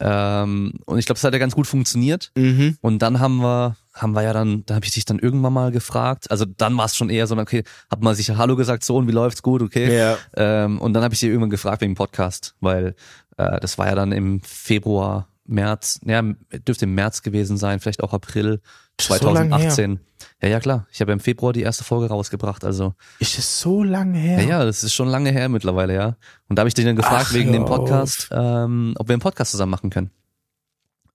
[0.00, 2.32] Ähm, und ich glaube, das hat ja ganz gut funktioniert.
[2.36, 2.76] Mhm.
[2.80, 5.70] Und dann haben wir, haben wir ja dann, da habe ich dich dann irgendwann mal
[5.70, 6.30] gefragt.
[6.30, 9.06] Also dann war es schon eher so, okay, hat man sich Hallo gesagt, so und
[9.06, 9.96] wie läuft's gut, okay.
[9.96, 10.18] Ja.
[10.34, 12.94] Ähm, und dann habe ich dir irgendwann gefragt wegen Podcast, weil
[13.36, 16.22] äh, das war ja dann im Februar, März, ja,
[16.66, 18.60] dürfte im März gewesen sein, vielleicht auch April
[19.04, 20.00] So lang 2018.
[20.42, 20.86] ja, ja, klar.
[20.92, 24.40] Ich habe im Februar die erste Folge rausgebracht, also Ist es so lange her?
[24.42, 26.16] ja, ja, das ist schon lange her mittlerweile, ja.
[26.48, 29.22] Und da habe ich dich dann gefragt Ach, wegen dem Podcast, ähm, ob wir einen
[29.22, 30.10] Podcast zusammen machen können.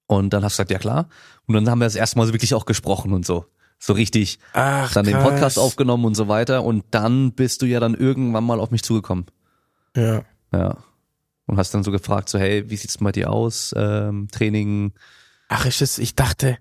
[0.08, 1.10] Und dann hast du gesagt, ja klar.
[1.46, 3.46] Und dann haben wir das erste Mal so wirklich auch gesprochen und so.
[3.80, 5.24] So richtig Ach, dann den krass.
[5.24, 6.64] Podcast aufgenommen und so weiter.
[6.64, 9.26] Und dann bist du ja dann irgendwann mal auf mich zugekommen.
[9.96, 10.24] Ja.
[10.54, 10.78] Ja.
[11.46, 13.74] Und hast dann so gefragt, so, hey, wie sieht's bei dir aus?
[13.78, 14.94] Ähm, Training.
[15.50, 16.58] Ach, ist es, ich dachte,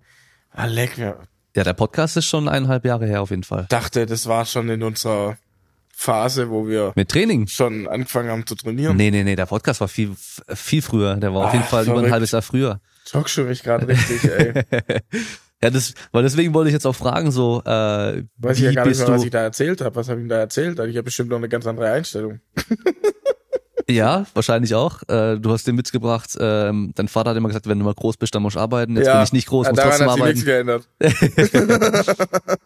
[0.57, 1.17] ah, leck mir.
[1.55, 3.67] Ja, der Podcast ist schon eineinhalb Jahre her auf jeden Fall.
[3.71, 5.39] dachte, das war schon in unserer
[5.95, 7.47] Phase, wo wir Mit Training?
[7.47, 8.97] schon angefangen haben zu trainieren.
[8.97, 10.15] Nee, nee, nee, der Podcast war viel,
[10.55, 11.15] viel früher.
[11.17, 12.13] Der war auf jeden Ah, Fall über ein verrückt.
[12.13, 12.81] halbes Jahr früher.
[13.09, 14.53] Schockst du mich gerade richtig, ey.
[15.63, 18.87] Ja, das, weil deswegen wollte ich jetzt auch fragen, so, äh, Weiß ich ja gar
[18.87, 19.97] nicht mehr, was ich da erzählt habe.
[19.97, 20.79] Was habe ich ihm da erzählt?
[20.81, 22.41] Ich habe bestimmt noch eine ganz andere Einstellung.
[23.89, 25.03] Ja, wahrscheinlich auch.
[25.09, 26.37] Äh, du hast den mitgebracht.
[26.41, 28.97] Ähm, dein Vater hat immer gesagt, wenn du mal groß bist, dann musst du arbeiten.
[28.97, 30.85] Jetzt bin ich nicht groß, ja, muss daran trotzdem hat sich arbeiten.
[30.99, 31.53] nichts
[31.95, 32.49] geändert.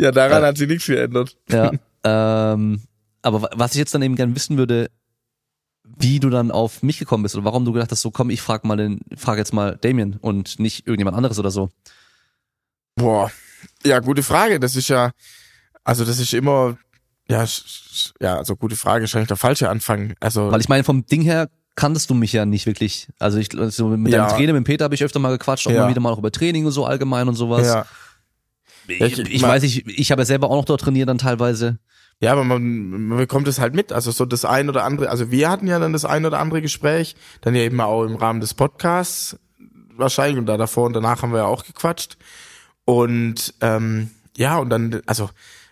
[0.00, 0.46] ja, daran Äh.
[0.46, 1.36] hat sich nichts geändert.
[1.48, 1.72] Ja.
[2.04, 2.82] ähm,
[3.22, 4.90] aber wa- was ich jetzt dann eben gern wissen würde,
[5.84, 8.40] wie du dann auf mich gekommen bist oder warum du gedacht hast, so komm, ich
[8.42, 11.70] frag mal den, frag jetzt mal Damien und nicht irgendjemand anderes oder so.
[12.94, 13.30] Boah,
[13.84, 14.60] ja, gute Frage.
[14.60, 15.12] Das ist ja,
[15.82, 16.78] also das ist immer,
[17.30, 17.44] ja,
[18.20, 20.14] ja, also gute Frage, wahrscheinlich der falsche Anfang.
[20.20, 23.08] Also Weil ich meine, vom Ding her kanntest du mich ja nicht wirklich.
[23.18, 24.26] Also ich so mit Ja.
[24.26, 25.82] deinem Trainer, mit Peter habe ich öfter mal gequatscht, auch Ja.
[25.84, 27.66] mal wieder mal auch über Training und so allgemein und sowas.
[27.66, 27.86] ja,
[28.88, 31.78] Ich, Ich- ich weiß, ich, ich habe ja selber auch noch dort trainiert dann teilweise.
[32.20, 33.92] ja, aber man, man bekommt es halt mit.
[33.92, 35.10] Also so das ein oder andere.
[35.10, 38.16] Also wir hatten ja dann das ein oder andere Gespräch, dann ja eben auch im
[38.16, 39.38] Rahmen des Podcasts
[39.96, 42.16] wahrscheinlich und da davor und danach haben wir ja auch gequatscht.
[42.86, 45.28] Und ähm, ja, und dann, also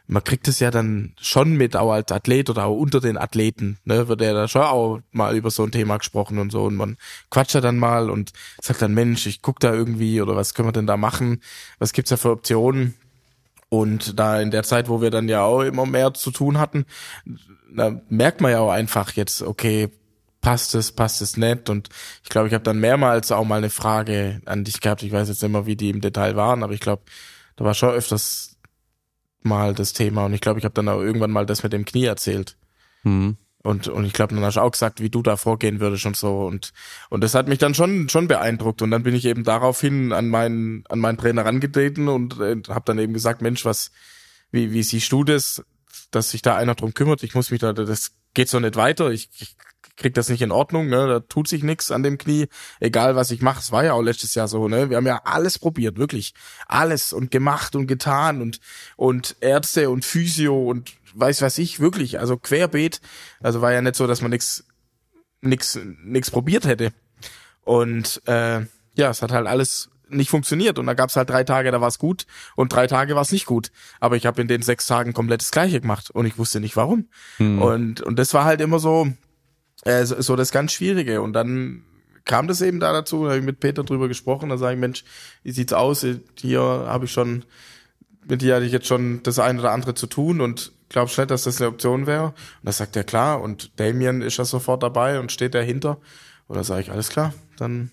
[0.09, 3.79] man kriegt es ja dann schon mit, auch als Athlet oder auch unter den Athleten,
[3.85, 6.77] ne, wird ja da schon auch mal über so ein Thema gesprochen und so und
[6.77, 6.97] man
[7.31, 8.33] quatscht ja dann mal und
[8.63, 11.43] sagt dann, Mensch, ich guck da irgendwie oder was können wir denn da machen?
[11.79, 12.95] Was gibt's da für Optionen?
[13.69, 16.87] Und da in der Zeit, wo wir dann ja auch immer mehr zu tun hatten,
[17.75, 19.91] da merkt man ja auch einfach jetzt, okay,
[20.41, 21.69] passt es, passt es nicht.
[21.69, 21.89] Und
[22.23, 25.03] ich glaube, ich habe dann mehrmals auch mal eine Frage an dich gehabt.
[25.03, 27.03] Ich weiß jetzt nicht mehr, wie die im Detail waren, aber ich glaube,
[27.57, 28.56] da war schon öfters
[29.43, 30.27] mal das Thema.
[30.27, 32.57] Und ich glaube, ich habe dann auch irgendwann mal das mit dem Knie erzählt.
[33.03, 33.37] Hm.
[33.63, 36.17] Und, und ich glaube, dann hast du auch gesagt, wie du da vorgehen würdest und
[36.17, 36.47] so.
[36.47, 36.73] Und,
[37.11, 38.81] und das hat mich dann schon, schon beeindruckt.
[38.81, 42.85] Und dann bin ich eben daraufhin an meinen, an meinen Trainer rangetreten und äh, habe
[42.85, 43.91] dann eben gesagt, Mensch, was,
[44.53, 45.65] wie, wie siehst du das,
[46.13, 47.25] dass sich da einer drum kümmert?
[47.25, 49.11] Ich muss mich da, das geht so nicht weiter.
[49.11, 49.57] Ich, ich
[49.97, 51.07] krieg das nicht in Ordnung, ne?
[51.09, 52.49] Da tut sich nichts an dem Knie.
[52.81, 53.61] Egal was ich mache.
[53.61, 54.91] Es war ja auch letztes Jahr so, ne?
[54.91, 56.35] Wir haben ja alles probiert, wirklich.
[56.67, 58.61] Alles und gemacht und getan und,
[58.97, 62.21] und Ärzte und Physio und weiß was ich, wirklich.
[62.21, 63.01] Also querbeet.
[63.41, 64.65] Also war ja nicht so, dass man nix,
[65.41, 66.93] nix, nix probiert hätte.
[67.65, 68.61] Und äh,
[68.95, 70.79] ja, es hat halt alles nicht funktioniert.
[70.79, 73.71] Und da gab's halt drei Tage, da war's gut und drei Tage war's nicht gut.
[73.99, 76.77] Aber ich habe in den sechs Tagen komplett das Gleiche gemacht und ich wusste nicht
[76.77, 77.09] warum.
[77.39, 77.61] Hm.
[77.61, 79.09] Und, und das war halt immer so,
[79.87, 81.23] äh, so, so das ganz Schwierige.
[81.23, 81.83] Und dann
[82.25, 84.81] kam das eben da dazu, da habe ich mit Peter drüber gesprochen, da sage ich,
[84.81, 85.05] Mensch,
[85.43, 86.05] wie sieht's aus?
[86.39, 87.45] Hier habe ich schon,
[88.27, 91.31] mit dir hatte ich jetzt schon das ein oder andere zu tun und glaubst nicht,
[91.31, 92.27] dass das eine Option wäre?
[92.27, 92.35] Und
[92.65, 95.99] da sagt er, klar, und Damien ist ja sofort dabei und steht dahinter.
[96.49, 97.91] Und da sage ich, alles klar, dann,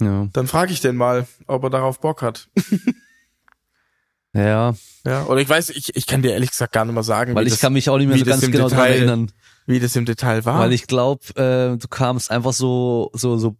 [0.00, 0.28] Ja.
[0.32, 2.48] dann frage ich den mal, ob er darauf Bock hat.
[4.32, 7.34] ja, Ja, oder ich weiß, ich, ich kann dir ehrlich gesagt gar nicht mehr sagen,
[7.34, 9.32] weil ich das, kann mich auch nicht mehr so ganz genau daran Detail erinnern.
[9.66, 10.60] Wie das im Detail war.
[10.60, 13.56] Weil ich glaube, äh, du kamst einfach so, so, so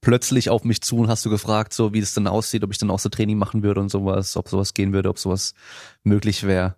[0.00, 2.78] plötzlich auf mich zu und hast du gefragt, so wie das dann aussieht, ob ich
[2.78, 5.54] dann auch so Training machen würde und sowas, ob sowas gehen würde, ob sowas
[6.04, 6.76] möglich wäre.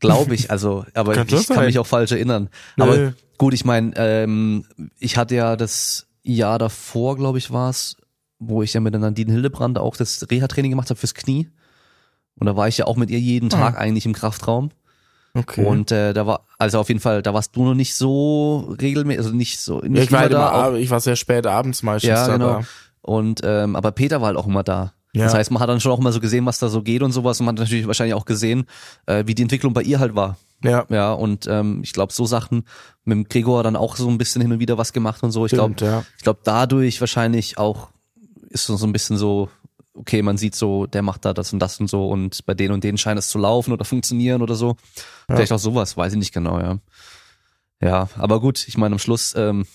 [0.00, 2.48] Glaube ich, also, aber Kann ich kann mich auch falsch erinnern.
[2.76, 2.84] Nö.
[2.84, 4.66] Aber gut, ich meine, ähm,
[4.98, 7.96] ich hatte ja das Jahr davor, glaube ich, war's,
[8.38, 11.48] wo ich ja mit der Nadine Hildebrand auch das Reha-Training gemacht habe fürs Knie.
[12.34, 13.56] Und da war ich ja auch mit ihr jeden Ah.
[13.56, 14.70] Tag eigentlich im Kraftraum.
[15.34, 15.64] Okay.
[15.64, 19.18] Und äh, da war, also auf jeden Fall, da warst du noch nicht so regelmäßig,
[19.24, 20.68] also nicht so, nicht Ja, ich, war immer halt da.
[20.68, 22.32] immer, ich war sehr spät abends meistens ja, da.
[22.34, 22.52] genau.
[22.60, 22.64] da.
[23.00, 24.92] Und ähm, aber Peter war halt auch immer da.
[25.14, 25.24] Ja.
[25.24, 27.12] Das heißt, man hat dann schon auch immer so gesehen, was da so geht und
[27.12, 27.40] sowas.
[27.40, 28.66] Und man hat natürlich wahrscheinlich auch gesehen,
[29.06, 30.36] äh, wie die Entwicklung bei ihr halt war.
[30.64, 32.64] Ja, Ja, und ähm, ich glaube, so Sachen
[33.04, 35.44] mit dem Gregor dann auch so ein bisschen hin und wieder was gemacht und so.
[35.44, 36.04] Ich glaube, ja.
[36.16, 37.88] ich glaube, dadurch wahrscheinlich auch
[38.48, 39.48] ist so ein bisschen so,
[39.94, 42.72] okay, man sieht so, der macht da das und das und so und bei denen
[42.74, 44.76] und denen scheint es zu laufen oder funktionieren oder so.
[45.26, 46.78] Vielleicht auch sowas, weiß ich nicht genau, ja.
[47.80, 49.66] Ja, aber gut, ich meine, am Schluss, ähm,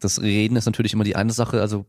[0.00, 1.60] das Reden ist natürlich immer die eine Sache.
[1.60, 1.86] Also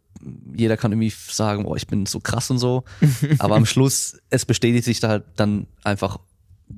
[0.55, 2.83] jeder kann irgendwie sagen, oh, ich bin so krass und so.
[3.39, 6.19] aber am Schluss, es bestätigt sich da halt dann einfach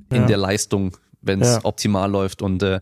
[0.09, 0.25] in Ja.
[0.27, 1.59] der Leistung, wenn es Ja.
[1.63, 2.41] optimal läuft.
[2.41, 2.79] Und äh,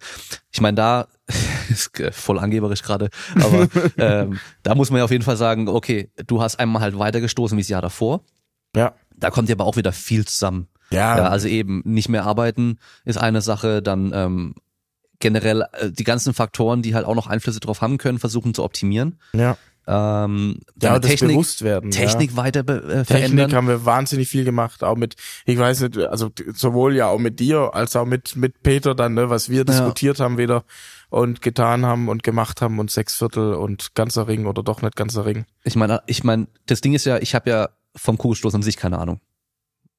[0.51, 1.07] ich meine, da
[1.69, 3.67] ist äh, voll angeberisch gerade, aber
[3.97, 7.57] ähm, da muss man ja auf jeden Fall sagen, okay, du hast einmal halt weitergestoßen
[7.57, 8.21] wie das Jahr davor.
[8.75, 8.93] Ja.
[9.15, 10.67] Da kommt ja aber auch wieder viel zusammen.
[10.91, 14.55] Ja, Ja, also eben nicht mehr arbeiten ist eine Sache, dann ähm,
[15.19, 18.63] generell äh, die ganzen Faktoren, die halt auch noch Einflüsse drauf haben können, versuchen zu
[18.63, 19.19] optimieren.
[19.33, 19.57] ja.
[19.91, 21.89] Ähm, Ja, das Technik, Bewusstwerden.
[21.89, 22.37] Technik ja.
[22.37, 23.53] weiter äh, Technik verändern.
[23.55, 25.15] haben wir wahnsinnig viel gemacht, auch mit,
[25.45, 29.15] ich weiß nicht, also sowohl ja auch mit dir als auch mit mit Peter dann,
[29.15, 30.63] ne, was wir diskutiert haben wieder
[31.09, 34.95] und getan haben und gemacht haben und sechs Viertel und ganzer Ring oder doch nicht
[34.95, 35.45] ganzer Ring.
[35.63, 38.77] Ich meine, ich meine, das Ding ist ja, ich habe ja vom Kugelstoß an sich
[38.77, 39.19] keine Ahnung.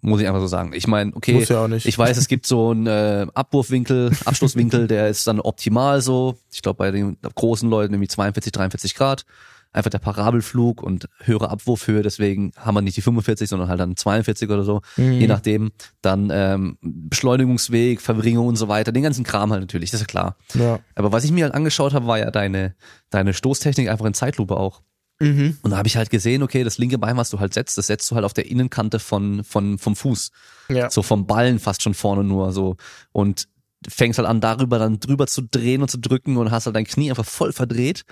[0.03, 0.73] Muss ich einfach so sagen.
[0.73, 1.85] Ich meine, okay, Muss ja auch nicht.
[1.85, 6.39] ich weiß, es gibt so einen äh, Abwurfwinkel, Abschlusswinkel, der ist dann optimal so.
[6.51, 9.27] Ich glaube, bei den großen Leuten irgendwie 42, 43 Grad.
[9.73, 13.97] Einfach der Parabelflug und höhere Abwurfhöhe, deswegen haben wir nicht die 45, sondern halt dann
[13.97, 15.13] 42 oder so, Mhm.
[15.13, 15.71] je nachdem.
[16.03, 20.11] Dann ähm, Beschleunigungsweg, Verringerung und so weiter, den ganzen Kram halt natürlich, das ist ja
[20.11, 20.37] klar.
[20.55, 20.81] Ja.
[20.95, 22.75] Aber was ich mir halt angeschaut habe, war ja deine,
[23.11, 24.83] deine Stoßtechnik einfach in Zeitlupe auch.
[25.21, 25.59] Mhm.
[25.63, 27.89] Und da habe ich halt gesehen, okay, das linke Bein, was du halt setzt, das
[27.89, 30.31] setzt du halt auf der Innenkante von, von, vom Fuß.
[30.71, 30.91] Ja.
[30.91, 32.77] So vom Ballen fast schon vorne nur so.
[33.13, 33.47] Und
[33.87, 36.85] fängst halt an, darüber dann drüber zu drehen und zu drücken und hast halt dein
[36.87, 38.05] Knie einfach voll verdreht.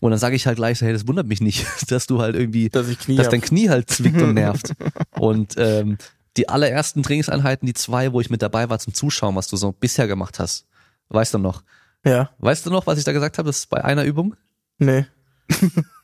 [0.00, 2.36] Und dann sage ich halt gleich so, hey, das wundert mich nicht, dass du halt
[2.36, 4.72] irgendwie, Dass ich Knie dass dein Knie halt zwickt und nervt.
[5.18, 5.98] und ähm,
[6.36, 9.72] die allerersten Trainingseinheiten, die zwei, wo ich mit dabei war zum Zuschauen, was du so
[9.72, 10.66] bisher gemacht hast,
[11.10, 11.62] weißt du noch?
[12.04, 12.30] Ja.
[12.38, 13.46] Weißt du noch, was ich da gesagt habe?
[13.48, 14.34] Das ist bei einer Übung.
[14.78, 15.06] Nee.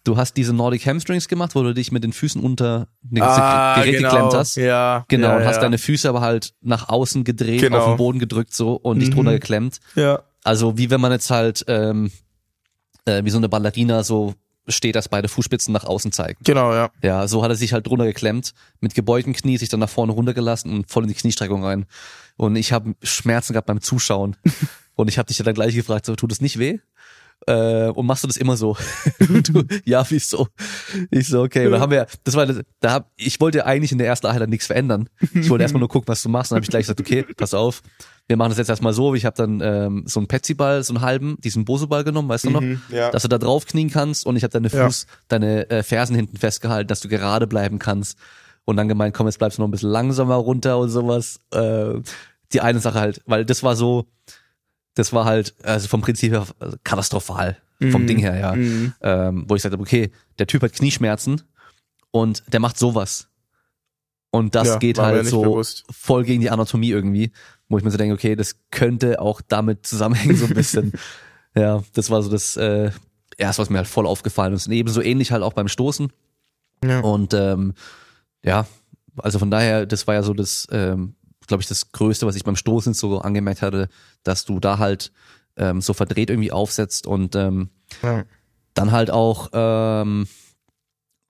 [0.02, 3.74] Du hast diese Nordic Hamstrings gemacht, wo du dich mit den Füßen unter ein Ah,
[3.76, 4.08] Gerät genau.
[4.10, 4.56] geklemmt hast.
[4.56, 5.04] Ja.
[5.08, 5.60] Genau, ja, und hast ja.
[5.62, 7.76] deine Füße aber halt nach außen gedreht, Genau.
[7.80, 9.14] auf den Boden gedrückt so und dich Mhm.
[9.14, 9.78] drunter geklemmt.
[9.96, 10.22] Ja.
[10.42, 12.10] Also wie wenn man jetzt halt ähm,
[13.04, 14.34] äh, wie so eine Ballerina so
[14.68, 16.38] steht, dass beide Fußspitzen nach außen zeigen.
[16.44, 16.90] Genau, ja.
[17.02, 20.12] Ja, so hat er sich halt drunter geklemmt, mit gebeugten Knie, sich dann nach vorne
[20.12, 21.86] runtergelassen und voll in die Kniestreckung rein.
[22.36, 24.36] Und ich habe Schmerzen gehabt beim Zuschauen.
[24.94, 26.78] und ich habe dich dann gleich gefragt, so, tut es nicht weh?
[27.46, 28.76] Äh, und machst du das immer so?
[29.18, 30.48] du, ja, wieso?
[31.10, 31.66] Ich so, okay.
[31.66, 32.46] Und da haben wir, das war,
[32.80, 35.08] da hab, ich wollte eigentlich in der ersten Einheit nichts verändern.
[35.34, 36.50] Ich wollte erstmal nur gucken, was du machst.
[36.52, 37.82] Und dann habe ich gleich gesagt, okay, pass auf.
[38.28, 39.14] Wir machen das jetzt erstmal so.
[39.14, 42.50] Ich habe dann ähm, so einen Petsy-Ball, so einen halben, diesen Boso-Ball genommen, weißt du
[42.50, 42.60] noch?
[42.60, 43.10] Mhm, ja.
[43.10, 44.84] Dass du da drauf knien kannst und ich habe deine Ja.
[44.86, 48.18] Fuß, deine äh, Fersen hinten festgehalten, dass du gerade bleiben kannst.
[48.66, 51.40] Und dann gemeint, komm, jetzt bleibst du noch ein bisschen langsamer runter und sowas.
[51.52, 51.94] Äh,
[52.52, 54.06] die eine Sache halt, weil das war so,
[55.00, 56.46] das war halt, also vom Prinzip her
[56.84, 57.56] katastrophal,
[57.90, 58.06] vom Mhm.
[58.06, 58.54] Ding her, ja.
[58.54, 58.92] Mhm.
[59.00, 61.42] Ähm, wo ich gesagt habe, okay, der Typ hat Knieschmerzen
[62.10, 63.28] und der macht sowas.
[64.30, 65.84] Und das Ja, geht halt so bewusst.
[65.90, 67.32] voll gegen die Anatomie irgendwie,
[67.68, 70.92] wo ich mir so denke, okay, das könnte auch damit zusammenhängen so ein bisschen.
[71.56, 72.90] ja, das war so das äh,
[73.38, 74.66] erste, was mir halt voll aufgefallen ist.
[74.68, 76.12] Und ebenso ähnlich halt auch beim Stoßen.
[76.84, 77.00] Ja.
[77.00, 77.74] Und ähm,
[78.44, 78.66] ja,
[79.16, 81.14] also von daher, das war ja so das, ähm,
[81.50, 83.88] glaube ich, das Größte, was ich beim Stoßen so angemerkt hatte,
[84.22, 85.12] dass du da halt
[85.56, 87.70] ähm, so verdreht irgendwie aufsetzt und ähm,
[88.02, 88.24] Ja.
[88.74, 90.26] dann halt auch, ähm,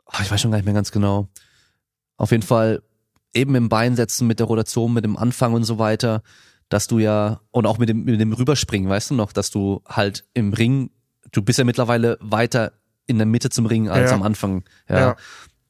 [0.06, 1.28] ach, ich weiß schon gar nicht mehr ganz genau.
[2.16, 2.82] Auf jeden Fall
[3.34, 6.22] eben im Bein setzen mit der Rotation, mit dem Anfang und so weiter,
[6.68, 9.82] dass du ja, und auch mit dem, mit dem Rüberspringen, weißt du noch, dass du
[9.88, 10.90] halt im Ring,
[11.32, 12.72] du bist ja mittlerweile weiter
[13.06, 14.16] in der Mitte zum Ring als Ja.
[14.16, 14.64] am Anfang.
[14.88, 14.98] Ja.
[15.00, 15.16] Ja.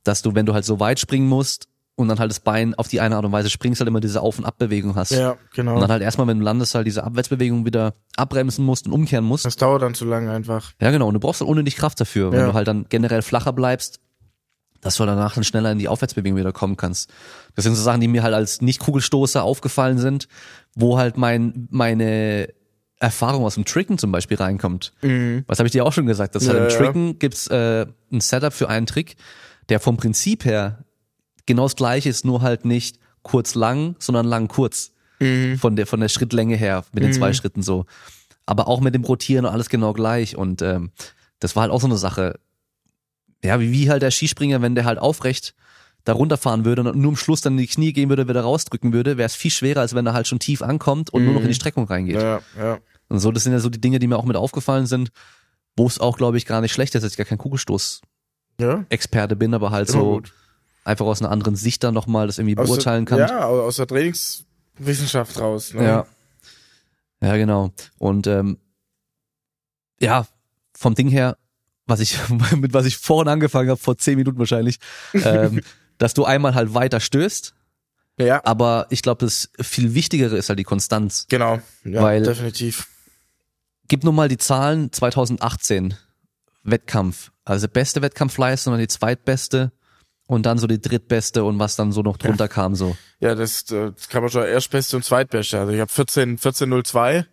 [0.02, 1.68] Dass du, wenn du halt so weit springen musst
[2.00, 4.20] und dann halt das Bein auf die eine Art und Weise springst, halt immer diese
[4.20, 5.10] Auf- und Abbewegung hast.
[5.10, 5.74] Ja, genau.
[5.74, 9.24] Und dann halt erstmal, wenn du landest, halt diese Abwärtsbewegung wieder abbremsen musst und umkehren
[9.24, 9.44] musst.
[9.44, 10.72] das dauert dann zu lange einfach.
[10.80, 11.08] Ja, genau.
[11.08, 12.32] Und du brauchst dann unnötig Kraft dafür.
[12.32, 12.46] Wenn Ja.
[12.46, 14.00] du halt dann generell flacher bleibst,
[14.80, 17.10] dass du danach dann schneller in die Aufwärtsbewegung wieder kommen kannst.
[17.54, 20.26] Das sind so Sachen, die mir halt als Nicht-Kugelstoßer aufgefallen sind,
[20.74, 22.48] wo halt mein, meine
[22.98, 24.92] Erfahrung aus dem Tricken zum Beispiel reinkommt.
[25.02, 25.44] Mhm.
[25.46, 26.34] Was habe ich dir auch schon gesagt?
[26.34, 26.76] Dass halt Ja, im ja.
[26.78, 29.16] Tricken gibt's äh, ein Setup für einen Trick,
[29.68, 30.84] der vom Prinzip her
[31.46, 34.92] genau das gleiche ist, nur halt nicht kurz lang, sondern lang kurz.
[35.20, 35.58] Mhm.
[35.58, 37.84] Von der, von der Schrittlänge her, mit den zwei Schritten so.
[38.46, 40.36] Aber auch mit dem Rotieren und alles genau gleich.
[40.36, 40.90] Und ähm,
[41.40, 42.40] das war halt auch so eine Sache.
[43.44, 45.54] Ja, wie, wie halt der Skispringer, wenn der halt aufrecht
[46.04, 48.92] da runterfahren würde und nur am Schluss dann in die Knie gehen würde, wieder rausdrücken
[48.92, 51.42] würde, wäre es viel schwerer, als wenn er halt schon tief ankommt und nur noch
[51.42, 52.16] in die Streckung reingeht.
[52.16, 52.78] Ja, ja.
[53.08, 55.10] Und so, das sind ja so die Dinge, die mir auch mit aufgefallen sind,
[55.76, 59.38] wo es auch, glaube ich, gar nicht schlecht ist, dass ich gar kein Kugelstoß-Experte Ja,
[59.38, 60.32] bin, aber halt immer so gut.
[60.84, 63.18] Einfach aus einer anderen Sicht dann nochmal das irgendwie Aus der- beurteilen kann.
[63.18, 65.74] Ja, aus der Trainingswissenschaft raus.
[65.74, 65.84] Ne?
[65.84, 66.06] Ja.
[67.22, 67.70] Ja, genau.
[67.98, 68.58] Und ähm,
[70.00, 70.26] ja,
[70.76, 71.36] vom Ding her,
[71.86, 72.18] was ich,
[72.56, 74.78] mit was ich vorhin angefangen habe, vor zehn Minuten wahrscheinlich,
[75.14, 75.60] ähm,
[75.98, 77.54] dass du einmal halt weiter stößt,
[78.18, 81.26] Ja, aber ich glaube, das viel Wichtigere ist halt die Konstanz.
[81.28, 81.60] genau.
[81.84, 82.86] Ja, Weil- definitiv.
[83.88, 85.94] Gib nur mal die Zahlen 2018
[86.62, 87.32] Wettkampf.
[87.44, 89.72] Also beste Wettkampfleistung, dann die zweitbeste
[90.30, 92.96] und dann so die drittbeste und was dann so noch drunter kam so.
[93.18, 95.58] Ja, das, das kann man schon erstbeste und zweitbeste.
[95.58, 97.26] Also ich habe 14 1402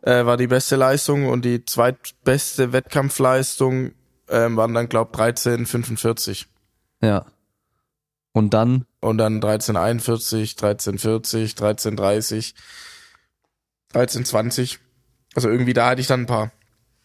[0.00, 3.92] äh, war die beste Leistung und die zweitbeste Wettkampfleistung
[4.30, 6.46] ähm, waren dann glaub 1345
[7.02, 7.26] Ja.
[8.32, 12.54] Und dann, und dann 1341, 1340, 1330,
[13.88, 14.78] 1320.
[15.34, 16.50] Also irgendwie da hatte ich dann ein paar.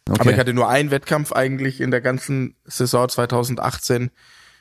[0.09, 0.21] okay.
[0.21, 4.09] Aber ich hatte nur einen Wettkampf eigentlich in der ganzen Saison 2018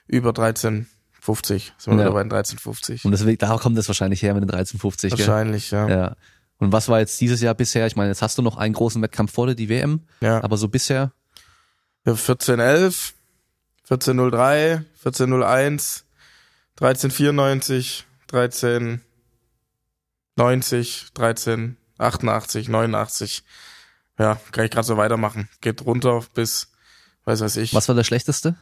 [0.07, 1.73] über 1350.
[1.78, 2.05] Sind wir Ja.
[2.07, 3.05] wieder bei den 1350.
[3.05, 5.11] und deswegen, da kommt das wahrscheinlich her mit den 1350.
[5.16, 5.27] gell?
[5.27, 5.89] Wahrscheinlich, ja.
[5.89, 6.16] Ja.
[6.59, 7.87] Und was war jetzt dieses Jahr bisher?
[7.87, 10.43] Ich meine, jetzt hast du noch einen großen Wettkampf vor dir, die WM, ja.
[10.43, 11.12] aber so bisher,
[12.07, 13.15] Ja, 1411,
[13.89, 16.05] 1403, 1401,
[16.81, 18.05] 1394,
[20.37, 23.43] 1390, 1388, 89.
[24.19, 25.49] Ja, kann ich gerade so weitermachen.
[25.61, 26.69] Geht runter bis,
[27.24, 27.74] weiß weiß ich.
[27.74, 28.57] was war der schlechteste?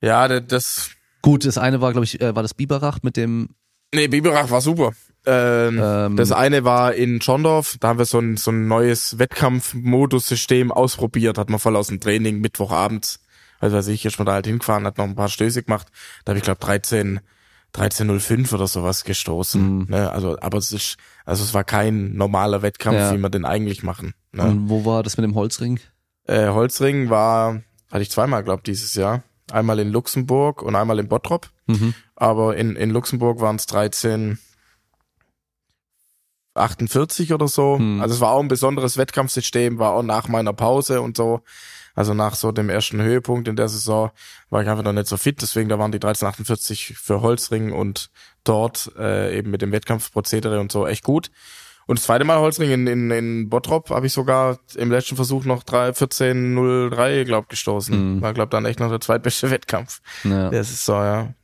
[0.00, 0.90] Ja, das, das
[1.22, 3.50] Gut, das eine war, glaube ich, äh, war das Biberach mit dem,
[3.94, 4.92] nee, Biberach war super.
[5.26, 6.16] Ähm, Ähm.
[6.16, 11.36] das eine war in Schondorf, da haben wir so ein, so ein neues Wettkampfmodussystem ausprobiert,
[11.38, 13.20] hat man voll aus dem Training Mittwochabends,
[13.58, 15.88] also weiß ich, ist man da halt hingefahren, hat noch ein paar Stöße gemacht,
[16.24, 17.20] da habe ich glaube 13,
[17.74, 19.86] 13.05 oder sowas gestoßen.
[19.90, 20.10] Ne?
[20.10, 20.96] Also, aber es ist,
[21.26, 23.12] also es war kein normaler Wettkampf, Ja.
[23.12, 24.14] wie wir den eigentlich machen.
[24.32, 24.44] Ne?
[24.44, 25.80] und wo war das mit dem Holzring?
[26.26, 27.60] Äh, Holzring war,
[27.90, 29.22] hatte ich zweimal, glaube dieses Jahr.
[29.52, 31.48] Einmal in Luxemburg und einmal in Bottrop.
[31.66, 31.94] Mhm.
[32.16, 34.38] Aber in, in Luxemburg waren es 13
[36.54, 37.78] 48 oder so.
[37.78, 38.00] Hm.
[38.00, 41.42] Also es war auch ein besonderes Wettkampfsystem, war auch nach meiner Pause und so.
[41.94, 44.10] Also nach so dem ersten Höhepunkt in der Saison
[44.48, 48.10] war ich einfach noch nicht so fit, deswegen da waren die 1348 für Holzring und
[48.44, 51.30] dort äh, eben mit dem Wettkampfprozedere und so echt gut.
[51.90, 55.44] Und das zweite Mal Holzring in, in, in Bottrop habe ich sogar im letzten Versuch
[55.44, 58.18] noch 3, 14.03, glaub gestoßen.
[58.18, 58.22] Mhm.
[58.22, 60.50] War, glaub dann echt noch der zweitbeste Wettkampf Ja.
[60.50, 61.34] der Saison, ja.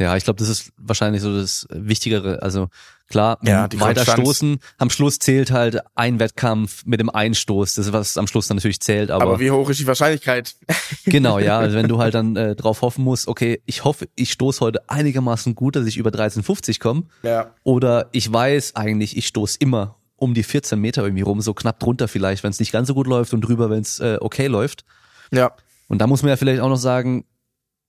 [0.00, 2.40] Ja, ich glaube, das ist wahrscheinlich so das Wichtigere.
[2.42, 2.68] Also
[3.08, 4.20] klar, Ja, weiter Konstanz.
[4.20, 4.58] stoßen.
[4.78, 7.74] Am Schluss zählt halt ein Wettkampf mit dem Einstoß.
[7.74, 9.10] Das ist was am Schluss dann natürlich zählt.
[9.10, 10.54] Aber, Aber wie hoch ist die Wahrscheinlichkeit?
[11.04, 11.58] genau, ja.
[11.58, 14.88] Also wenn du halt dann äh, drauf hoffen musst, okay, ich hoffe, ich stoß heute
[14.88, 17.02] einigermaßen gut, dass ich über 13,50 komme.
[17.22, 17.50] ja.
[17.62, 21.78] Oder ich weiß eigentlich, ich stoß immer um die 14 Meter irgendwie rum, so knapp
[21.78, 24.46] drunter vielleicht, wenn es nicht ganz so gut läuft und drüber, wenn es äh, okay
[24.46, 24.84] läuft.
[25.30, 25.52] Ja.
[25.88, 27.24] Und da muss man ja vielleicht auch noch sagen,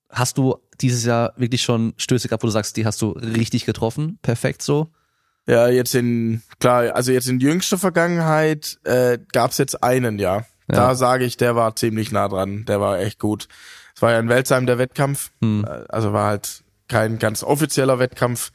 [0.09, 3.66] hast du dieses Jahr wirklich schon Stöße gehabt, wo du sagst, die hast du richtig
[3.66, 4.90] getroffen, perfekt so?
[5.48, 10.45] Ja, jetzt in, klar, also jetzt in jüngster Vergangenheit äh, gab's jetzt einen, ja.
[10.70, 10.78] Ja.
[10.78, 13.48] Da sage ich, der war ziemlich nah dran, der war echt gut.
[13.95, 15.66] Es war ja in Welzheim der Wettkampf, Hm.
[15.66, 18.52] äh, also war halt kein ganz offizieller Wettkampf,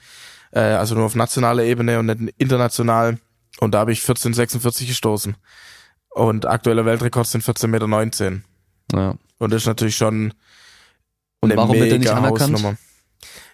[0.53, 3.19] äh, also nur auf nationaler Ebene und nicht international.
[3.61, 5.37] Und da habe ich 14,46 gestoßen.
[6.11, 8.43] Und aktueller Weltrekord sind 14,19 Meter.
[8.93, 9.15] Ja.
[9.39, 10.33] Und das ist natürlich schon
[11.41, 12.55] Und eine warum wird der nicht anerkannt?
[12.55, 12.77] Hausnummer.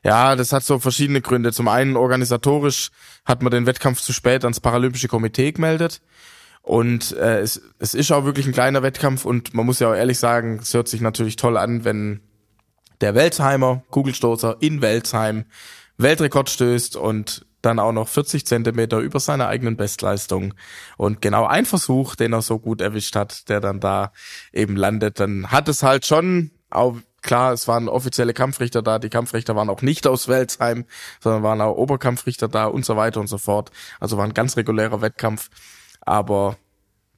[0.05, 1.53] Ja, das hat so verschiedene Gründe.
[1.53, 2.91] Zum einen organisatorisch
[3.25, 6.01] hat man den Wettkampf zu spät ans Paralympische Komitee gemeldet.
[6.63, 9.97] Und äh, es, es ist auch wirklich ein kleiner Wettkampf und man muss ja auch
[9.97, 12.21] ehrlich sagen, es hört sich natürlich toll an, wenn
[13.01, 15.45] der Welsheimer Kugelstoßer in Welsheim
[15.99, 20.55] Weltrekord stößt und dann auch noch 40 Zentimeter über seiner eigenen Bestleistung.
[20.97, 24.13] Und genau ein Versuch, den er so gut erwischt hat, der dann da
[24.53, 29.09] eben landet, dann hat es halt schon, auch klar, es waren offizielle Kampfrichter da, die
[29.09, 30.85] Kampfrichter waren auch nicht aus Welsheim,
[31.21, 33.71] sondern waren auch Oberkampfrichter da und so weiter und so fort.
[34.01, 35.49] Also war ein ganz regulärer Wettkampf.
[36.01, 36.57] Aber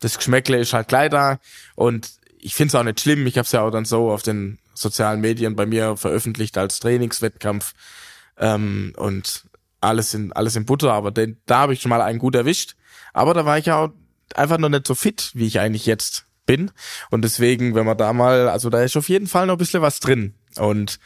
[0.00, 1.38] das Geschmäckle ist halt gleich da
[1.74, 3.26] und ich finde es auch nicht schlimm.
[3.26, 6.78] Ich habe es ja auch dann so auf den sozialen Medien bei mir veröffentlicht als
[6.80, 7.72] Trainingswettkampf
[8.36, 9.44] ähm, und
[9.80, 10.92] alles in alles in Butter.
[10.92, 12.76] Aber den, da habe ich schon mal einen gut erwischt.
[13.14, 13.90] Aber da war ich ja auch
[14.34, 16.70] einfach noch nicht so fit, wie ich eigentlich jetzt bin.
[17.10, 19.82] Und deswegen, wenn man da mal, also da ist auf jeden Fall noch ein bisschen
[19.82, 20.34] was drin.
[20.56, 20.98] Und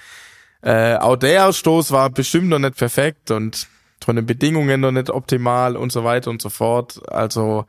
[0.62, 3.68] äh, auch der Stoß war bestimmt noch nicht perfekt und
[4.04, 7.00] von den Bedingungen noch nicht optimal und so weiter und so fort.
[7.10, 7.66] Also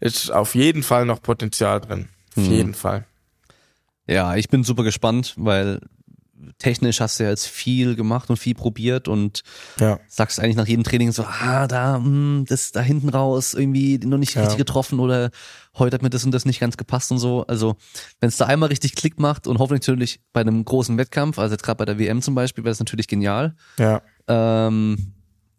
[0.00, 2.08] ist auf jeden Fall noch Potenzial drin.
[2.36, 2.50] Auf Mhm.
[2.50, 3.04] jeden Fall.
[4.06, 5.80] Ja, ich bin super gespannt, weil
[6.58, 9.42] technisch hast du ja jetzt viel gemacht und viel probiert und
[9.78, 9.98] Ja.
[10.08, 14.18] sagst eigentlich nach jedem Training so, ah, da, mh, das da hinten raus, irgendwie noch
[14.18, 14.42] nicht Ja.
[14.42, 15.30] richtig getroffen oder
[15.78, 17.46] heute hat mir das und das nicht ganz gepasst und so.
[17.46, 17.76] Also,
[18.20, 21.52] wenn es da einmal richtig Klick macht und hoffentlich natürlich bei einem großen Wettkampf, also
[21.54, 23.54] jetzt gerade bei der WM zum Beispiel, wäre das natürlich genial.
[23.78, 24.02] Ja.
[24.28, 25.14] Ähm,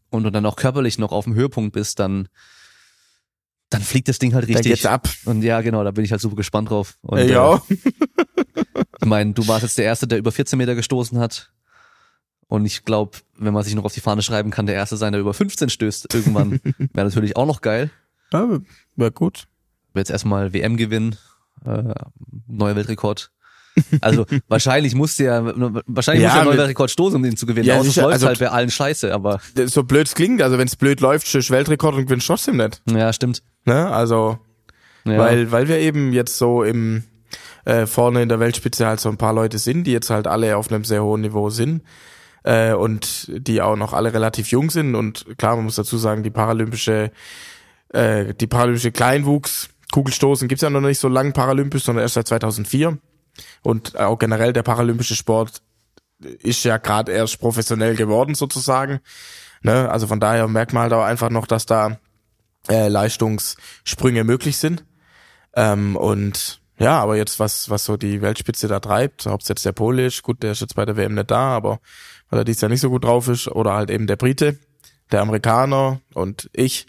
[0.10, 2.28] und du dann auch körperlich noch auf dem Höhepunkt bist, dann,
[3.74, 4.66] dann fliegt das Ding halt richtig.
[4.66, 5.10] geht's ab.
[5.26, 6.98] Und ja, genau, da bin ich halt super gespannt drauf.
[7.02, 7.62] Und, Äh, äh, ja.
[9.02, 11.52] ich meine, du warst jetzt der Erste, der über 14 Meter gestoßen hat.
[12.48, 15.12] Und ich glaube, wenn man sich noch auf die Fahne schreiben kann, der Erste sein,
[15.12, 16.60] der über 15 stößt irgendwann,
[16.94, 17.90] wäre natürlich auch noch geil.
[18.32, 18.60] ja
[18.96, 19.48] Wäre gut.
[19.96, 21.16] Jetzt erstmal WM gewinnen,
[21.66, 21.94] äh,
[22.48, 23.32] neuer Weltrekord.
[24.02, 25.44] Also wahrscheinlich musste ja,
[25.88, 27.66] wahrscheinlich Ja, muss ja neuer Weltrekord stoßen, um den zu gewinnen.
[27.68, 30.68] Ja, sicher, läuft also- halt bei allen scheiße, aber So blöd es klingt, also wenn
[30.68, 32.82] es blöd läuft, stößt Weltrekord und gewinnst trotzdem nicht.
[32.90, 33.42] ja, stimmt.
[33.66, 33.90] Ne?
[33.92, 34.38] Also,
[35.06, 35.18] Ja.
[35.18, 37.04] weil, weil wir eben jetzt so im
[37.66, 40.58] äh, vorne in der Weltspitze halt so ein paar Leute sind, die jetzt halt alle
[40.58, 41.82] auf einem sehr hohen Niveau sind.
[42.44, 44.96] Äh, und die auch noch alle relativ jung sind.
[44.96, 47.10] Und klar, man muss dazu sagen, die paralympische,
[47.94, 52.28] äh, die paralympische Kleinwuchs, Kugelstoßen gibt's ja noch nicht so lang paralympisch, sondern erst seit
[52.28, 52.98] 2004.
[53.62, 55.62] Und auch generell der paralympische Sport
[56.20, 59.00] ist ja gerade erst professionell geworden sozusagen.
[59.62, 59.90] Ne?
[59.90, 61.98] Also von daher merkt man halt auch einfach noch, dass da
[62.70, 64.86] äh, Leistungssprünge möglich sind.
[65.56, 69.66] Ähm, und ja, aber jetzt was was so die Weltspitze da treibt, ob es jetzt
[69.66, 71.80] der Pole ist, gut, der ist jetzt bei der WM nicht da, aber
[72.30, 74.58] weil er dies Jahr nicht so gut drauf ist, oder halt eben der Brite,
[75.12, 76.88] der Amerikaner und ich,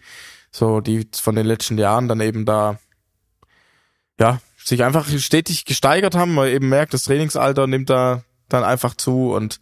[0.51, 2.79] so die von den letzten Jahren dann eben da
[4.19, 8.95] ja, sich einfach stetig gesteigert haben, man eben merkt, das Trainingsalter nimmt da dann einfach
[8.95, 9.61] zu und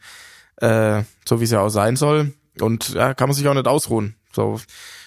[0.56, 2.34] äh, so wie es ja auch sein soll.
[2.60, 4.14] Und ja, kann man sich auch nicht ausruhen.
[4.32, 4.60] So,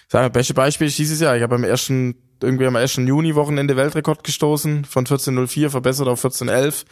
[0.08, 1.38] sagen wir, beste Beispiel ist dieses Jahr.
[1.38, 6.86] Ich habe am ersten, irgendwie am ersten Juni-Wochenende Weltrekord gestoßen, von 14.04 verbessert auf 14.11.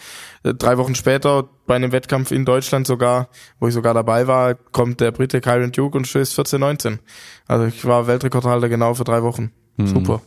[0.43, 4.55] Äh, Drei Wochen später, bei einem Wettkampf in Deutschland sogar, wo ich sogar dabei war,
[4.55, 6.99] kommt der Brite Kyron Duke und stößt 14.19.
[7.47, 9.51] Also ich war Weltrekordhalter genau für drei Wochen.
[9.77, 10.21] Super.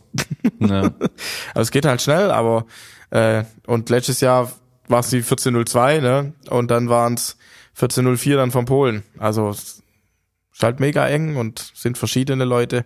[0.59, 0.91] Ja.
[1.53, 2.65] Also es geht halt schnell, aber
[3.11, 4.51] äh, und letztes Jahr
[4.87, 6.33] war es die 14.02, ne?
[6.49, 7.37] Und dann waren es
[7.79, 9.03] 14.04 dann von Polen.
[9.17, 9.81] Also es
[10.53, 12.85] ist halt mega eng und sind verschiedene Leute.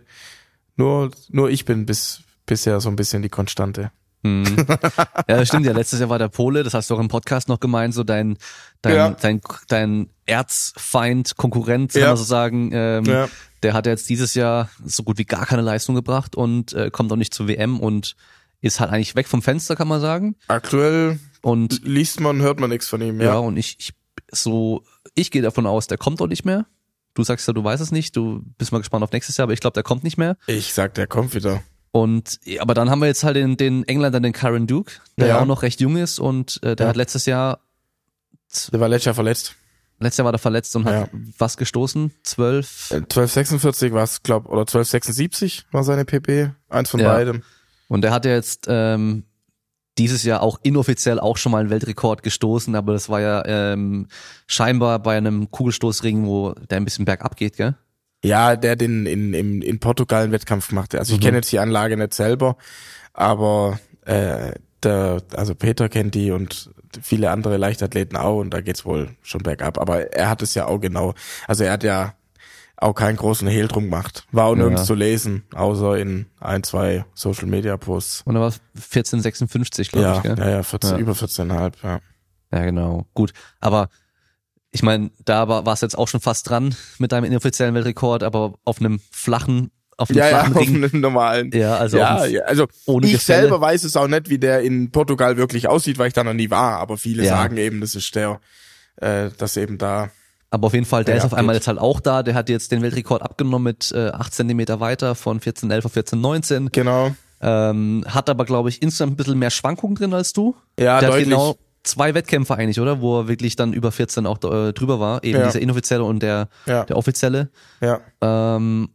[0.76, 3.92] Nur nur ich bin bis bisher so ein bisschen die Konstante.
[4.24, 4.46] Mhm.
[5.28, 5.72] Ja, das stimmt ja.
[5.74, 8.38] Letztes Jahr war der Pole, das hast du auch im Podcast noch gemeint, so dein,
[8.82, 9.10] dein, Ja.
[9.12, 12.08] dein, dein Erzfeind, Konkurrent, kann Ja.
[12.10, 13.30] man so sagen, ähm, Ja.
[13.64, 17.12] der hat jetzt dieses Jahr so gut wie gar keine Leistung gebracht und äh, kommt
[17.12, 18.16] auch nicht zur WM und
[18.62, 20.36] ist halt eigentlich weg vom Fenster, kann man sagen.
[20.48, 23.20] Aktuell Und liest man, hört man nichts von ihm.
[23.20, 23.94] ja, Ja, und ich, ich
[24.32, 24.84] so,
[25.16, 26.66] ich gehe davon aus, der kommt auch nicht mehr.
[27.14, 29.54] Du sagst ja, du weißt es nicht, du bist mal gespannt auf nächstes Jahr, aber
[29.54, 30.38] ich glaube, der kommt nicht mehr.
[30.48, 31.62] ich sag, der kommt wieder.
[31.92, 35.42] Und aber dann haben wir jetzt halt den, den Engländer, den Karen Duke, der Ja.
[35.42, 36.90] auch noch recht jung ist und äh, der Ja.
[36.92, 37.60] hat letztes Jahr,
[38.72, 39.56] Der war letztes Jahr verletzt.
[40.02, 41.20] Letztes Jahr war der verletzt und hat Ja.
[41.38, 42.12] was gestoßen?
[42.24, 42.92] Zwölf.
[42.92, 46.52] Äh, 1246 war es, glaub, oder 1276 war seine PP.
[46.70, 47.14] Eins von Ja.
[47.14, 47.44] beidem.
[47.88, 49.24] Und der hat ja jetzt ähm,
[49.98, 54.08] dieses Jahr auch inoffiziell auch schon mal einen Weltrekord gestoßen, aber das war ja ähm,
[54.48, 57.76] scheinbar bei einem Kugelstoßring, wo der ein bisschen bergab geht, gell?
[58.24, 61.00] Ja, der den in, in, in Portugal einen Wettkampf gemacht hat.
[61.02, 61.24] Also ich Mhm.
[61.24, 62.56] kenne jetzt die Anlage nicht selber,
[63.14, 66.70] aber äh, der, also Peter kennt die und
[67.02, 69.78] viele andere Leichtathleten auch und da geht's wohl schon bergab.
[69.80, 71.14] Aber er hat es ja auch genau.
[71.48, 72.14] Also er hat ja
[72.78, 74.26] auch keinen großen Hehl drum gemacht.
[74.32, 74.86] War auch nirgends Ja.
[74.88, 78.24] zu lesen, außer in ein, zwei Social Media Posts.
[78.26, 80.36] Und er war 1456, glaube Ja, ich, gell?
[80.40, 80.98] ja, ja, 14, Ja.
[80.98, 82.00] über 14,5, ja.
[82.52, 83.06] Ja, genau.
[83.14, 83.34] Gut.
[83.60, 83.90] Aber
[84.72, 88.56] ich meine, da war es jetzt auch schon fast dran mit deinem inoffiziellen Weltrekord, aber
[88.66, 89.70] auf einem flachen,
[90.02, 91.52] auf einem Ja, ja, auf einem normalen.
[91.54, 93.42] Ja, also ja, ja, also ohne ich Gefälle.
[93.44, 96.34] selber weiß es auch nicht, wie der in Portugal wirklich aussieht, weil ich da noch
[96.34, 97.30] nie war, aber viele Ja.
[97.32, 98.40] sagen eben, das ist der,
[98.98, 100.10] äh, dass eben da,
[100.54, 102.24] aber auf jeden Fall, der Ja, ist auf einmal jetzt halt auch da.
[102.24, 106.70] Der hat jetzt den Weltrekord abgenommen mit äh, 8 Zentimeter weiter von 1411 auf 1419.
[106.74, 110.54] genau, Ähm, hat aber, glaube ich, insgesamt ein bisschen mehr Schwankungen drin als du.
[110.78, 113.00] ja, der hat deutlich, genau zwei Wettkämpfe eigentlich, oder?
[113.00, 115.24] Wo er wirklich dann über 14 auch äh, drüber war.
[115.24, 115.46] Eben Ja.
[115.48, 117.50] dieser inoffizielle und der, ja, der offizielle.
[117.80, 118.90] ja, Ähm,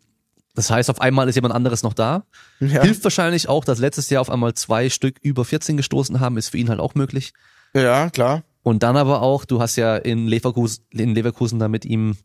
[0.56, 2.24] das heißt, auf einmal ist jemand anderes noch da.
[2.60, 6.36] ja, Hilft wahrscheinlich auch, dass letztes Jahr auf einmal zwei Stück über 14 gestoßen haben,
[6.36, 7.32] ist für ihn halt auch möglich.
[7.74, 11.84] ja, klar, Und dann aber auch, du hast ja in Leverkusen, in Leverkusen da mit
[11.84, 12.16] ihm,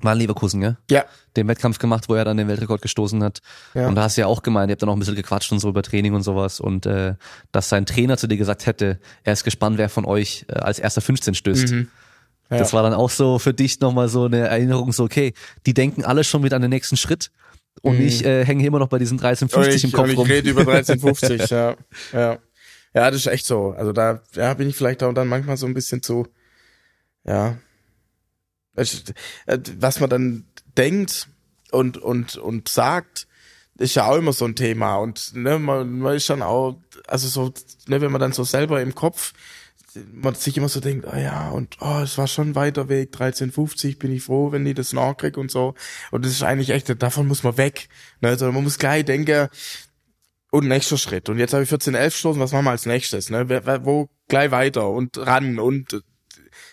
[0.00, 0.76] war in Leverkusen, gell?
[0.90, 1.04] ja,
[1.36, 3.38] Den Wettkampf gemacht, wo er dann den Weltrekord gestoßen hat.
[3.72, 3.88] Ja.
[3.88, 5.60] Und da hast du ja auch gemeint, ihr habt dann auch ein bisschen gequatscht und
[5.60, 6.60] so über Training und sowas.
[6.60, 7.14] Und äh,
[7.50, 10.78] dass sein Trainer zu dir gesagt hätte, er ist gespannt, wer von euch äh, als
[10.78, 11.70] erster 15 stößt.
[11.70, 11.88] Mhm.
[12.50, 12.58] ja.
[12.58, 15.32] Das war dann auch so für dich nochmal so eine Erinnerung, so okay,
[15.64, 17.30] die denken alle schon wieder an den nächsten Schritt.
[17.82, 18.06] Und Mhm.
[18.06, 20.26] ich äh, hänge immer noch bei diesen 13,50 und ich, im Kopf und ich rum.
[20.26, 21.76] rede über 1350, ja,
[22.12, 22.38] ja,
[22.94, 25.66] ja, das ist echt so, also da, ja, bin ich vielleicht auch dann manchmal so
[25.66, 26.26] ein bisschen zu,
[27.24, 27.56] ja,
[28.76, 30.44] äh, was man dann
[30.76, 31.28] denkt
[31.70, 33.26] und, und, und sagt,
[33.76, 34.96] ist ja auch immer so ein Thema.
[34.96, 37.52] Und ne, man, man ist dann auch, also so,
[37.88, 39.32] ne, wenn man dann so selber im Kopf
[40.12, 43.08] man sich immer so denkt, ah ja, und oh, es war schon ein weiter Weg,
[43.14, 45.74] 1350, bin ich froh, wenn ich das nachkrieg und so.
[46.10, 47.88] Und das ist eigentlich echt, davon muss man weg.
[48.20, 48.28] Ne?
[48.28, 49.48] Also man muss gleich denken,
[50.54, 51.28] und nächster Schritt.
[51.28, 53.28] Und jetzt habe ich 14, 11 Stunden, was machen wir als nächstes?
[53.28, 53.48] Ne?
[53.84, 56.00] Wo gleich weiter und ran und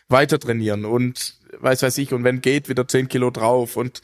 [0.08, 4.02] weiter trainieren und weiß weiß ich, und wenn geht, wieder 10 Kilo drauf und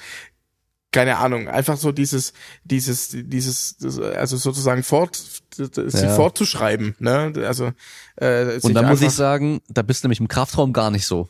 [0.98, 2.34] keine Ahnung, einfach so dieses,
[2.64, 5.15] dieses, dieses, also sozusagen fort,
[5.56, 6.15] sie Ja.
[6.15, 7.32] fortzuschreiben, ne?
[7.45, 7.72] Also
[8.15, 11.30] äh, Und da muss ich sagen, da bist du nämlich im Kraftraum gar nicht so.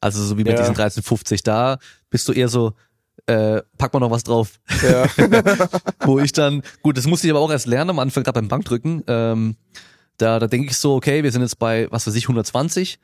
[0.00, 0.56] Also so wie mit Ja.
[0.58, 1.78] diesen 1350, da
[2.08, 2.72] bist du eher so,
[3.26, 4.58] äh, pack mal noch was drauf.
[4.82, 5.06] ja,
[6.00, 8.48] Wo ich dann, gut, das musste ich aber auch erst lernen am Anfang, gerade beim
[8.48, 9.02] Bankdrücken.
[9.06, 9.56] Ähm,
[10.16, 12.98] da da denke ich so, okay, wir sind jetzt bei, was weiß ich, 120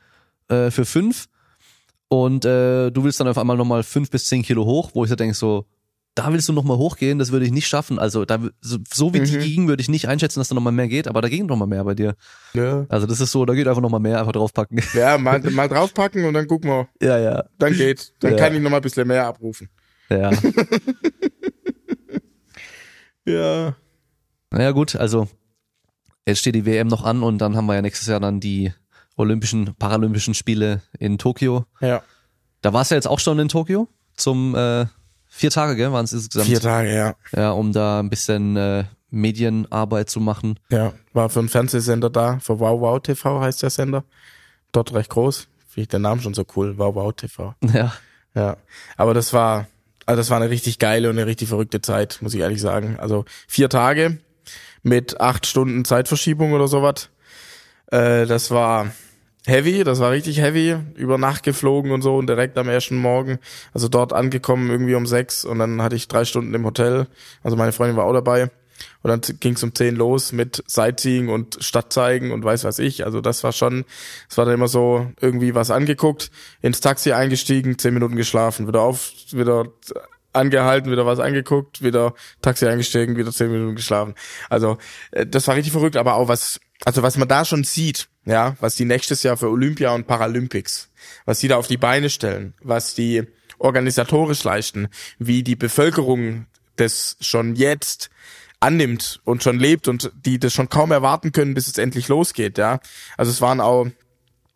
[0.48, 1.28] äh, für fünf
[2.08, 5.10] und äh, du willst dann auf einmal nochmal fünf bis zehn Kilo hoch, wo ich
[5.10, 5.66] so denke so,
[6.16, 7.98] da willst du nochmal hochgehen, das würde ich nicht schaffen.
[7.98, 9.40] Also da so, so wie die Mhm.
[9.40, 11.84] ging, würde ich nicht einschätzen, dass da nochmal mehr geht, aber da ging nochmal mehr
[11.84, 12.14] bei dir.
[12.52, 12.84] ja.
[12.88, 14.80] Also das ist so, da geht einfach nochmal mehr, einfach draufpacken.
[14.94, 17.44] ja mal, mal draufpacken und dann gucken wir, ja, ja.
[17.58, 18.36] dann geht, dann Ja.
[18.38, 19.68] kann ich noch mal ein bisschen mehr abrufen.
[20.10, 20.30] Ja.
[23.26, 23.76] Ja,
[24.50, 25.28] Naja gut, also
[26.26, 28.72] jetzt steht die WM noch an und dann haben wir ja nächstes Jahr dann die
[29.16, 31.66] Olympischen, Paralympischen Spiele in Tokio.
[31.80, 32.02] ja,
[32.62, 34.86] Da warst du ja jetzt auch schon in Tokio zum äh,
[35.30, 36.48] vier Tage, gell, waren es insgesamt.
[36.48, 37.14] vier Tage, ja.
[37.34, 40.58] Ja, um da ein bisschen äh, Medienarbeit zu machen.
[40.70, 44.04] Ja, war für einen Fernsehsender da, für Wow Wow TV heißt der Sender.
[44.72, 45.48] Dort recht groß.
[45.68, 47.54] Finde ich den Namen schon so cool, Wow Wow TV.
[47.72, 47.92] Ja.
[48.32, 48.58] Ja,
[48.96, 49.66] aber das war,
[50.06, 52.96] also das war eine richtig geile und eine richtig verrückte Zeit, muss ich ehrlich sagen.
[53.00, 54.18] Also vier Tage
[54.84, 57.10] mit acht Stunden Zeitverschiebung oder sowas.
[57.90, 58.86] Äh, das war
[59.46, 60.76] heavy, das war richtig heavy.
[60.94, 63.38] Über Nacht geflogen und so und direkt am ersten Morgen,
[63.72, 67.06] also dort angekommen irgendwie um sechs und dann hatte ich drei Stunden im Hotel.
[67.42, 68.50] Also meine Freundin war auch dabei.
[69.02, 73.04] Und dann ging es um 10 los mit Sightseeing und Stadtzeigen und weiß was ich.
[73.04, 73.84] Also das war schon,
[74.28, 76.30] es war dann immer so irgendwie was angeguckt,
[76.60, 79.66] ins Taxi eingestiegen, 10 Minuten geschlafen, wieder auf, wieder
[80.32, 84.14] angehalten, wieder was angeguckt, wieder Taxi eingestiegen, wieder 10 Minuten geschlafen.
[84.48, 84.78] Also
[85.10, 88.56] äh, das war richtig verrückt, aber auch was, also was man da schon sieht, ja,
[88.60, 90.90] was die nächstes Jahr für Olympia und Paralympics,
[91.24, 93.24] was die da auf die Beine stellen, was die
[93.58, 94.88] organisatorisch leisten,
[95.18, 98.10] wie die Bevölkerung das schon jetzt
[98.58, 102.58] annimmt und schon lebt und die das schon kaum erwarten können, bis es endlich losgeht,
[102.58, 102.80] ja.
[103.16, 103.86] Also es waren auch,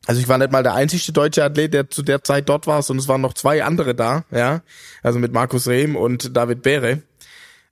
[0.06, 2.82] also ich war nicht mal der einzigste deutsche Athlet, der zu der Zeit dort war,
[2.82, 4.62] sondern es waren noch zwei andere da, ja.
[5.02, 7.02] Also mit Markus Rehm und David Behre.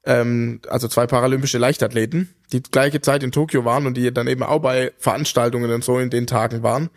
[0.05, 4.43] Ähm, also zwei paralympische Leichtathleten, die gleiche Zeit in Tokio waren und die dann eben
[4.43, 6.91] auch bei Veranstaltungen und so in den Tagen waren.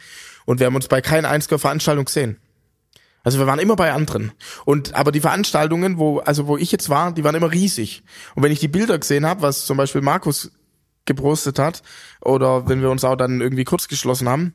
[0.46, 2.38] Und wir haben uns bei keiner einziger Veranstaltung gesehen.
[3.24, 4.34] Also wir waren immer bei anderen.
[4.66, 8.04] Und aber die Veranstaltungen, wo also wo ich jetzt war, die waren immer riesig.
[8.36, 10.52] Und wenn ich die Bilder gesehen habe, was zum Beispiel Markus
[11.06, 11.82] gepostet hat,
[12.22, 14.54] oder wenn wir uns auch dann irgendwie kurz geschlossen haben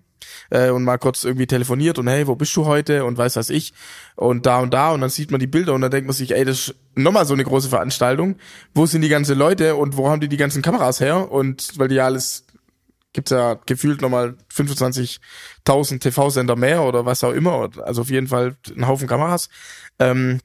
[0.50, 3.50] äh, und mal kurz irgendwie telefoniert und hey, wo bist du heute und weiß was
[3.50, 3.72] ich
[4.16, 6.32] und da und da und dann sieht man die Bilder und dann denkt man sich,
[6.32, 8.36] ey, das ist nochmal so eine große Veranstaltung.
[8.74, 11.30] Wo sind die ganzen Leute und wo haben die die ganzen Kameras her?
[11.30, 12.44] Und weil die ja alles
[13.12, 17.70] gibt's ja gefühlt nochmal 25.000 TV-Sender mehr oder was auch immer.
[17.82, 19.48] Also auf jeden Fall ein Haufen Kameras.
[19.98, 20.40] Ähm,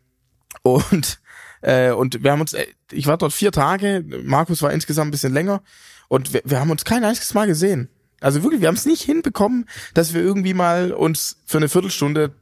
[0.63, 1.19] und
[1.65, 5.11] äh, und wir haben uns, äh, ich war dort vier Tage, Markus war insgesamt ein
[5.11, 5.63] bisschen länger
[6.09, 7.89] und wir, wir haben uns kein einziges Mal gesehen.
[8.25, 12.33] Also wirklich, wir haben es nicht hinbekommen, dass wir irgendwie mal uns für eine Viertelstunde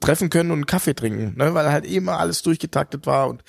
[0.00, 1.54] treffen können und einen Kaffee trinken, ne?
[1.54, 3.42] weil halt immer alles durchgetaktet war und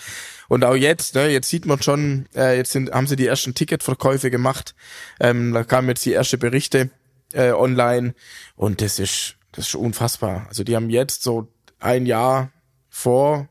[0.48, 3.56] und auch jetzt, ne, jetzt sieht man schon, äh, jetzt sind, haben sie die ersten
[3.56, 4.74] Ticketverkäufe gemacht,
[5.20, 6.92] ähm, da kamen jetzt die ersten Berichte
[7.34, 8.16] äh, online
[8.56, 10.46] und das ist das ist unfassbar.
[10.48, 12.54] Also die haben jetzt so ein Jahr
[12.90, 13.50] vor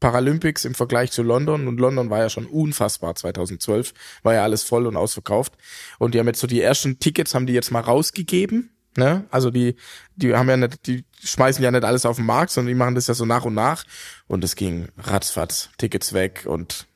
[0.00, 1.68] Paralympics im Vergleich zu London.
[1.68, 3.14] Und London war ja schon unfassbar.
[3.14, 5.54] 2012, war ja alles voll und ausverkauft.
[5.98, 9.24] Und die haben jetzt so die ersten Tickets haben die jetzt mal rausgegeben, ne?
[9.30, 9.76] Also die
[10.16, 12.94] die haben ja nicht die schmeißen ja nicht alles auf den Markt, sondern die machen
[12.94, 13.84] das ja so nach und nach.
[14.26, 16.86] Und es ging ratzfatz, Tickets weg und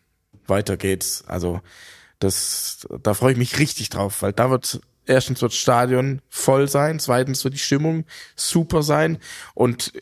[0.46, 1.24] weiter geht's.
[1.26, 1.60] Also
[2.18, 6.98] das da freue ich mich richtig drauf, weil da wird erstens wird Stadion voll sein,
[7.00, 8.04] zweitens wird die Stimmung
[8.36, 9.18] super sein.
[9.54, 9.92] Und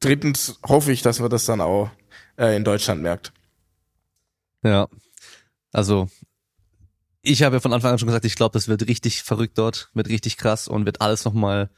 [0.00, 1.90] drittens hoffe ich, dass man das dann auch
[2.36, 3.32] äh, in Deutschland merkt.
[4.62, 4.88] Ja.
[5.72, 6.08] Also,
[7.22, 9.90] ich habe ja von Anfang an schon gesagt, ich glaube, das wird richtig verrückt dort,
[9.94, 11.70] wird richtig krass und wird alles nochmal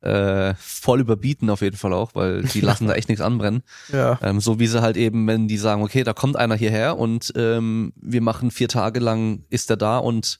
[0.00, 3.62] äh, voll überbieten auf jeden Fall auch, weil die lassen da echt nichts anbrennen.
[3.92, 4.18] Ja.
[4.22, 7.32] Ähm, so wie sie halt eben, wenn die sagen, okay, da kommt einer hierher und
[7.36, 10.38] ähm, wir machen vier Tage lang, ist er da und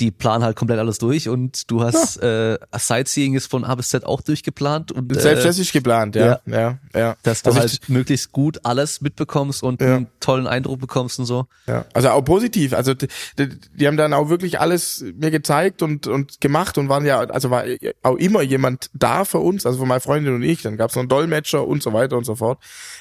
[0.00, 2.54] die planen halt komplett alles durch und du hast ja.
[2.54, 6.40] äh, Sightseeing ist von A bis Z auch durchgeplant und selbst das ist geplant, ja,
[6.46, 7.16] ja, ja, ja.
[7.22, 9.96] dass du also halt ich, möglichst gut alles mitbekommst und ja.
[9.96, 11.46] einen tollen Eindruck bekommst und so.
[11.66, 12.72] Ja, also auch positiv.
[12.72, 13.08] Also die,
[13.38, 17.20] die, die haben dann auch wirklich alles mir gezeigt und und gemacht und waren ja,
[17.20, 17.64] also war
[18.02, 20.62] auch immer jemand da für uns, also für meine Freundin und ich.
[20.62, 22.58] Dann gab's noch einen Dolmetscher und so weiter und so fort.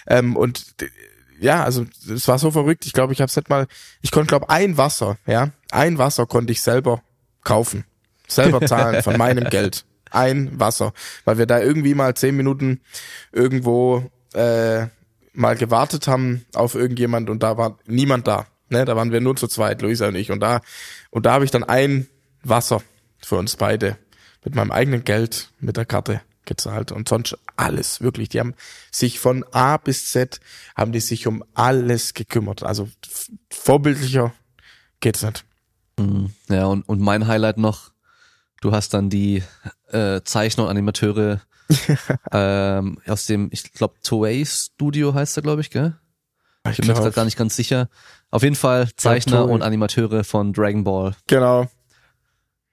[0.08, 0.76] Ähm, und
[1.42, 2.86] ja, also es war so verrückt.
[2.86, 3.68] Ich glaube, ich habe es mal,
[4.02, 7.02] ich konnte glaube ein Wasser, ja, ein Wasser konnte ich selber
[7.44, 7.84] kaufen,
[8.28, 9.86] selber zahlen von meinem Geld.
[10.12, 10.94] Ein Wasser,
[11.26, 12.82] weil wir da irgendwie mal zehn Minuten
[13.32, 14.88] irgendwo äh,
[15.34, 18.46] mal gewartet haben auf irgendjemand und da war niemand da.
[18.70, 20.32] Ne, da waren wir nur zu zweit, Luisa und ich.
[20.32, 20.62] Und da
[21.10, 22.08] und da habe ich dann ein
[22.44, 22.82] Wasser
[23.20, 23.98] für uns beide
[24.44, 28.30] mit meinem eigenen Geld mit der Karte gezahlt und sonst alles, wirklich.
[28.30, 28.56] Die haben
[28.92, 30.40] sich von A bis Z,
[30.76, 32.64] haben die sich um alles gekümmert.
[32.64, 32.90] Also
[33.50, 34.34] vorbildlicher
[35.00, 35.46] geht's nicht.
[35.98, 36.32] Mhm.
[36.50, 37.92] Ja, und, und mein Highlight noch,
[38.62, 39.44] du hast dann die
[39.90, 41.42] äh, Zeichner und Animateure
[42.32, 45.98] ähm, aus dem, ich glaube, Toei Studio heißt er, glaube ich, gell?
[46.70, 47.90] Ich bin mir gar nicht ganz sicher.
[48.30, 51.16] Auf jeden Fall Zeichner ja, und Animateure von Dragon Ball.
[51.28, 51.68] Genau.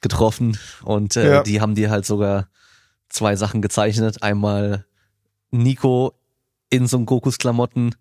[0.00, 1.42] Getroffen und äh, ja.
[1.42, 2.48] die haben dir halt sogar
[3.18, 4.22] zwei Sachen gezeichnet.
[4.22, 4.86] Einmal
[5.50, 6.14] Nico
[6.70, 7.94] in so einem Gokus Klamotten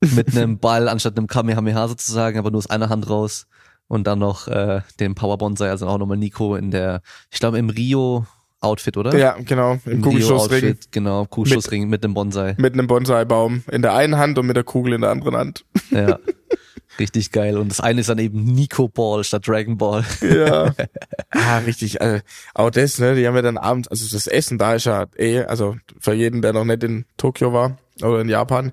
[0.00, 3.46] mit einem Ball anstatt einem Kamehameha sozusagen, aber nur aus einer Hand raus.
[3.88, 7.58] Und dann noch äh, den Power Bonsai, also auch nochmal Nico in der, ich glaube
[7.58, 8.26] im Rio
[8.60, 9.16] Outfit, oder?
[9.16, 10.78] Ja, genau, im, Kugelschussring.
[10.90, 12.54] Genau, Kugelschussring mit, mit einem Bonsai.
[12.58, 15.64] Mit einem Bonsai-Baum in der einen Hand und mit der Kugel in der anderen Hand.
[15.90, 16.18] Ja.
[16.98, 17.58] Richtig geil.
[17.58, 20.04] Und das eine ist dann eben Nico Ball statt Dragon Ball.
[20.22, 20.74] Ja.
[21.30, 22.00] ah, richtig.
[22.00, 22.22] Also,
[22.54, 25.42] auch das, ne, die haben ja dann abends, also das Essen da ist ja eh,
[25.42, 28.72] also für jeden, der noch nicht in Tokio war oder in Japan,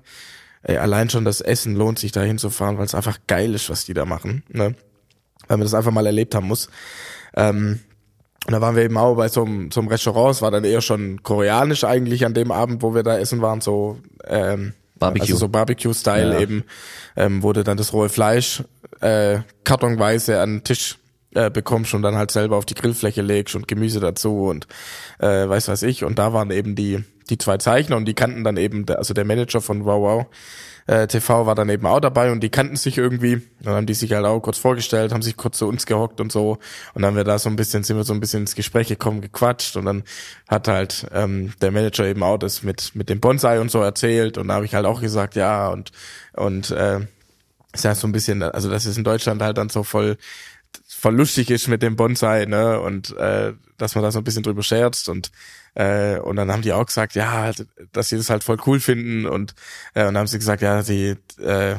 [0.62, 3.84] ey, allein schon das Essen lohnt sich da hinzufahren, weil es einfach geil ist, was
[3.84, 4.74] die da machen, ne?
[5.46, 6.70] Weil man das einfach mal erlebt haben muss.
[7.36, 7.80] Ähm,
[8.46, 10.64] und da waren wir eben auch bei so einem, so einem Restaurant, es war dann
[10.64, 15.24] eher schon koreanisch eigentlich an dem Abend, wo wir da essen waren, so ähm, Barbecue.
[15.24, 16.40] Also so Barbecue-Style ja.
[16.40, 16.64] eben,
[17.16, 18.62] ähm, wurde dann das rohe Fleisch
[19.00, 20.98] äh, kartonweise an den Tisch
[21.34, 24.66] äh, bekommst und dann halt selber auf die Grillfläche legst und Gemüse dazu und
[25.18, 26.04] äh, weiß was ich.
[26.04, 29.24] Und da waren eben die, die zwei Zeichner und die kannten dann eben, also der
[29.24, 30.26] Manager von Wow Wow,
[30.86, 33.42] äh, TV war dann eben auch dabei und die kannten sich irgendwie.
[33.62, 36.30] Dann haben die sich halt auch kurz vorgestellt, haben sich kurz zu uns gehockt und
[36.30, 36.58] so.
[36.94, 38.88] Und dann haben wir da so ein bisschen, sind wir so ein bisschen ins Gespräch
[38.88, 40.04] gekommen, gequatscht und dann
[40.48, 44.36] hat halt ähm, der Manager eben auch das mit, mit dem Bonsai und so erzählt
[44.36, 45.92] und da habe ich halt auch gesagt, ja, und,
[46.34, 47.00] und äh,
[47.72, 50.16] ist ja so ein bisschen, also das ist in Deutschland halt dann so voll
[50.88, 52.80] voll lustig ist mit dem Bonsai, ne?
[52.80, 55.30] Und äh, dass man da so ein bisschen drüber scherzt und
[55.74, 57.52] äh, und dann haben die auch gesagt, ja,
[57.92, 59.54] dass sie das halt voll cool finden und
[59.94, 61.76] äh, und dann haben sie gesagt, ja, sie äh,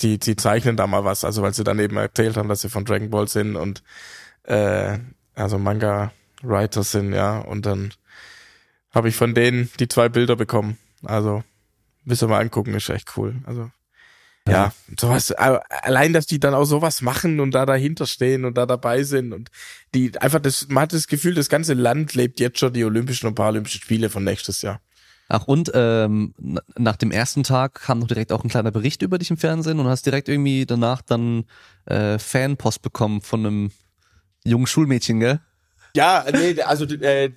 [0.00, 2.68] die, die zeichnen da mal was, also weil sie dann eben erzählt haben, dass sie
[2.68, 3.82] von Dragon Ball sind und
[4.44, 4.98] äh,
[5.34, 7.92] also Manga Writer sind, ja, und dann
[8.94, 10.78] habe ich von denen die zwei Bilder bekommen.
[11.04, 11.44] Also
[12.04, 13.36] müssen wir mal angucken, ist echt cool.
[13.44, 13.70] Also
[14.48, 18.66] ja, sowas, allein, dass die dann auch sowas machen und da dahinter stehen und da
[18.66, 19.50] dabei sind und
[19.94, 23.26] die einfach das, man hat das Gefühl, das ganze Land lebt jetzt schon die Olympischen
[23.26, 24.80] und Paralympischen Spiele von nächstes Jahr.
[25.28, 26.34] Ach und ähm,
[26.78, 29.80] nach dem ersten Tag kam noch direkt auch ein kleiner Bericht über dich im Fernsehen
[29.80, 31.44] und hast direkt irgendwie danach dann
[31.86, 33.70] äh, Fanpost bekommen von einem
[34.44, 35.40] jungen Schulmädchen, gell?
[35.96, 37.32] Ja, nee, also äh,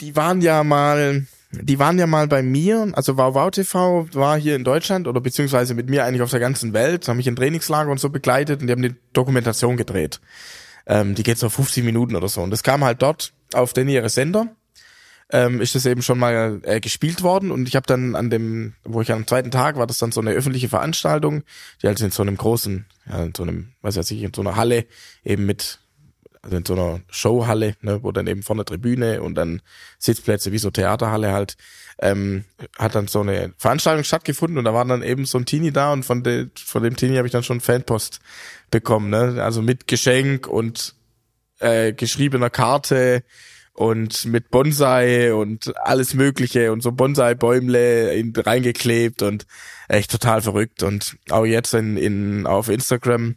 [0.00, 4.38] die waren ja mal die waren ja mal bei mir, also Wow Wow TV war
[4.38, 7.34] hier in Deutschland oder beziehungsweise mit mir eigentlich auf der ganzen Welt, haben mich in
[7.34, 10.20] Trainingslager und so begleitet und die haben eine Dokumentation gedreht.
[10.86, 12.40] Ähm, die geht so 50 Minuten oder so.
[12.40, 14.54] Und das kam halt dort auf den ihre Sender.
[15.32, 18.74] Ähm, ist das eben schon mal äh, gespielt worden und ich habe dann an dem,
[18.82, 21.44] wo ich am zweiten Tag war, das dann so eine öffentliche Veranstaltung,
[21.80, 24.56] die halt in so einem großen, ja, in so einem, weiß ich, in so einer
[24.56, 24.86] Halle
[25.22, 25.78] eben mit
[26.42, 29.60] also in so einer Showhalle, ne, wo dann eben vorne Tribüne und dann
[29.98, 31.56] Sitzplätze wie so Theaterhalle halt,
[32.00, 32.44] ähm,
[32.78, 35.92] hat dann so eine Veranstaltung stattgefunden und da war dann eben so ein Teenie da
[35.92, 38.20] und von, de, von dem Teenie habe ich dann schon Fanpost
[38.70, 39.42] bekommen, ne?
[39.42, 40.94] Also mit Geschenk und
[41.58, 43.22] äh, geschriebener Karte
[43.74, 49.46] und mit Bonsai und alles Mögliche und so Bonsai-Bäumle reingeklebt und
[49.88, 50.82] echt total verrückt.
[50.82, 53.36] Und auch jetzt in, in auf Instagram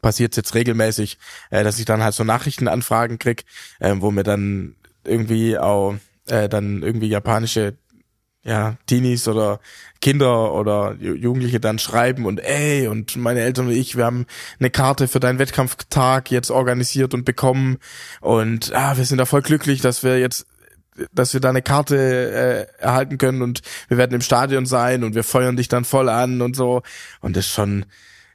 [0.00, 1.18] passiert jetzt regelmäßig,
[1.50, 3.44] äh, dass ich dann halt so Nachrichtenanfragen krieg,
[3.80, 5.94] äh, wo mir dann irgendwie auch
[6.26, 7.76] äh, dann irgendwie japanische
[8.44, 9.60] ja, Teenies oder
[10.00, 14.26] Kinder oder Jugendliche dann schreiben und ey und meine Eltern und ich, wir haben
[14.58, 17.78] eine Karte für deinen Wettkampftag jetzt organisiert und bekommen
[18.20, 20.46] und ah, wir sind da voll glücklich, dass wir jetzt
[21.12, 25.14] dass wir da eine Karte äh, erhalten können und wir werden im Stadion sein und
[25.14, 26.82] wir feuern dich dann voll an und so.
[27.20, 27.86] Und das ist schon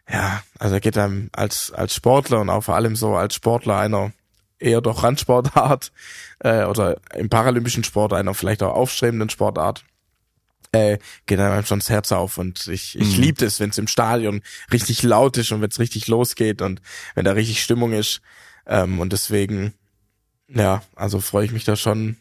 [0.10, 3.78] ja, also er geht einem als, als Sportler und auch vor allem so als Sportler
[3.78, 4.12] einer
[4.60, 5.92] eher doch Randsportart
[6.40, 9.84] äh, oder im paralympischen Sport einer vielleicht auch aufstrebenden Sportart,
[10.72, 13.22] äh, geht einem schon das Herz auf und ich, ich Mhm.
[13.24, 16.82] liebe es, wenn es im Stadion richtig laut ist und wenn es richtig losgeht und
[17.16, 18.22] wenn da richtig Stimmung ist
[18.66, 19.74] ähm, und deswegen,
[20.48, 22.18] ja, also freue ich mich da schon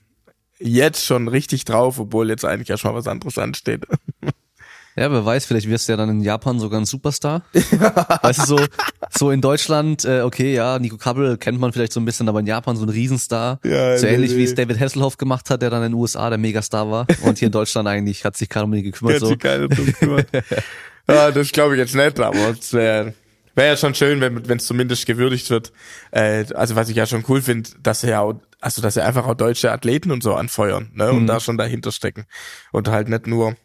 [0.59, 3.87] jetzt schon richtig drauf, obwohl jetzt eigentlich erstmal was anderes ansteht.
[4.95, 7.43] Ja, wer weiß, vielleicht wirst du ja dann in Japan sogar ein Superstar.
[7.55, 8.59] weißt du, so,
[9.11, 12.41] so in Deutschland, äh, okay, ja, Nico Kabbel kennt man vielleicht so ein bisschen, aber
[12.41, 13.59] in Japan so ein Riesenstar.
[13.65, 14.45] Ja, so nee, ähnlich wie nee.
[14.45, 17.07] es David Hasselhoff gemacht hat, der dann in den USA der Megastar war.
[17.23, 19.15] Und hier in Deutschland eigentlich hat sich keiner um ihn gekümmert.
[19.15, 19.27] Hat So.
[19.29, 20.29] sich keiner drum gekümmert.
[21.09, 23.15] ja, das glaube ich jetzt nicht, aber es wäre
[23.55, 25.73] wär ja schon schön, wenn es zumindest gewürdigt wird.
[26.11, 29.07] Äh, also was ich ja schon cool finde, dass er ja auch, also dass er
[29.07, 31.11] einfach auch deutsche Athleten und so anfeuern, ne?
[31.11, 31.27] Und Mhm.
[31.27, 32.25] da schon dahinter stecken.
[32.73, 33.57] Und halt nicht nur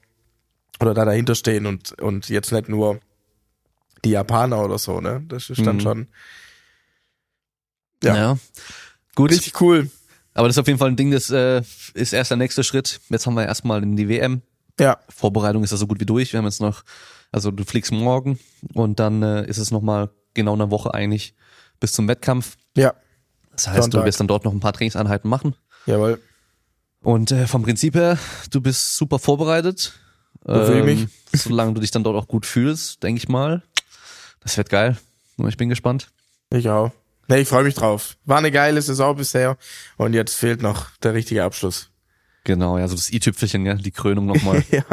[0.79, 2.99] oder da dahinter stehen und und jetzt nicht nur
[4.05, 5.23] die Japaner oder so, ne?
[5.27, 5.81] Das ist dann Mhm.
[5.81, 6.07] schon
[8.03, 8.15] Ja.
[8.15, 8.37] Ja.
[9.15, 9.89] Gut, richtig cool.
[10.33, 11.61] aber das ist auf jeden Fall ein Ding, das äh,
[11.95, 12.99] ist erst der nächste Schritt.
[13.09, 14.41] Jetzt haben wir erstmal in die WM.
[14.79, 16.31] Ja, Vorbereitung ist ja so gut wie durch.
[16.33, 16.83] Wir haben jetzt noch,
[17.31, 18.37] also du fliegst morgen
[18.75, 21.33] und dann äh, ist es nochmal genau eine Woche eigentlich
[21.79, 22.57] bis zum Wettkampf.
[22.75, 22.93] ja,
[23.51, 24.01] Das heißt, Sonntag.
[24.01, 25.55] du wirst dann dort noch ein paar Trainingseinheiten machen.
[25.87, 26.21] jawohl.
[27.01, 28.19] Und äh, vom Prinzip her,
[28.51, 29.93] du bist super vorbereitet.
[30.47, 31.07] Ähm, Befehl mich.
[31.33, 33.63] solange du dich dann dort auch gut fühlst, denke ich mal.
[34.41, 34.97] Das wird geil.
[35.47, 36.09] Ich bin gespannt.
[36.51, 36.91] Ich auch.
[37.27, 38.15] Nee, ich freue mich drauf.
[38.25, 39.57] War eine geile Saison bisher
[39.97, 41.89] und jetzt fehlt noch der richtige Abschluss.
[42.45, 44.63] Genau, ja, so das i-Tüpfelchen, ja, die Krönung nochmal.
[44.71, 44.83] Ja.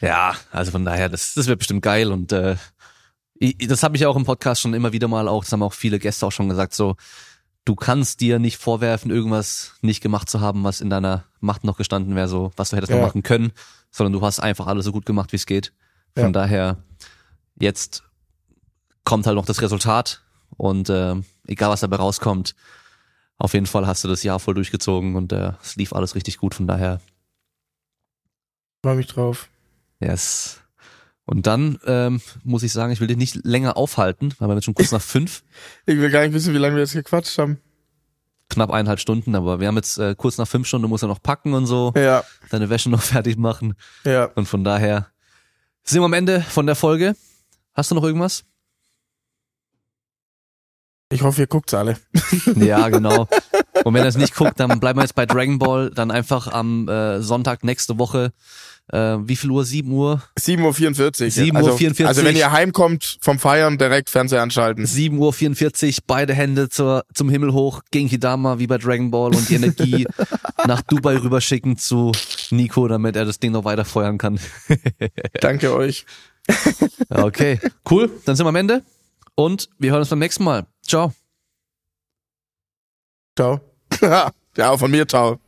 [0.00, 2.12] ja, also von daher, das, das wird bestimmt geil.
[2.12, 2.56] Und äh,
[3.34, 5.62] ich, das habe ich ja auch im Podcast schon immer wieder mal auch, das haben
[5.62, 6.96] auch viele Gäste auch schon gesagt, so,
[7.64, 11.76] du kannst dir nicht vorwerfen, irgendwas nicht gemacht zu haben, was in deiner Macht noch
[11.78, 12.98] gestanden wäre, so, was du hättest Ja.
[12.98, 13.52] noch machen können,
[13.92, 15.72] sondern du hast einfach alles so gut gemacht, wie es geht.
[16.16, 16.30] Von Ja.
[16.32, 16.82] daher,
[17.60, 18.02] jetzt
[19.04, 20.22] kommt halt noch das Resultat
[20.56, 21.14] und äh,
[21.46, 22.54] egal was dabei rauskommt,
[23.38, 26.38] auf jeden Fall hast du das Jahr voll durchgezogen und äh, es lief alles richtig
[26.38, 27.00] gut, von daher,
[28.84, 29.48] Freue mich drauf.
[30.00, 30.58] yes.
[31.24, 34.64] Und dann ähm, muss ich sagen, ich will dich nicht länger aufhalten, weil wir sind
[34.64, 35.44] schon kurz nach fünf,
[35.86, 37.58] Ich will gar nicht wissen, wie lange wir jetzt gequatscht haben.
[38.52, 41.08] Knapp eineinhalb Stunden, aber wir haben jetzt äh, kurz nach fünf Stunden, du musst ja
[41.08, 43.74] noch packen und so, Ja, deine Wäsche noch fertig machen
[44.04, 44.26] ja.
[44.34, 45.08] und von daher
[45.84, 47.16] sind wir am Ende von der Folge.
[47.74, 48.44] Hast du noch irgendwas?
[51.12, 51.98] Ich hoffe, ihr guckt's alle.
[52.56, 53.28] Ja, genau.
[53.84, 56.46] Und wenn ihr es nicht guckt, dann bleiben wir jetzt bei Dragon Ball, dann einfach
[56.46, 58.32] am äh, Sonntag nächste Woche,
[58.88, 59.64] äh, wie viel Uhr?
[59.64, 60.22] 7 Uhr?
[60.38, 60.72] 7.44 Uhr.
[60.72, 64.86] 7.44 Also, also wenn ihr heimkommt vom Feiern, direkt Fernseher anschalten.
[64.86, 69.34] 7 Uhr 44, beide Hände zur, zum Himmel hoch, gegen Hidama wie bei Dragon Ball
[69.34, 70.06] und die Energie
[70.66, 72.12] nach Dubai rüberschicken zu
[72.50, 74.38] Nico, damit er das Ding noch weiter feuern kann.
[75.40, 76.04] Danke euch.
[77.08, 77.60] Okay,
[77.90, 78.82] cool, dann sind wir am Ende
[79.36, 80.66] und wir hören uns beim nächsten Mal.
[80.82, 81.12] Ciao.
[83.36, 83.60] Ciao.
[84.56, 85.41] ja, von mir ciao.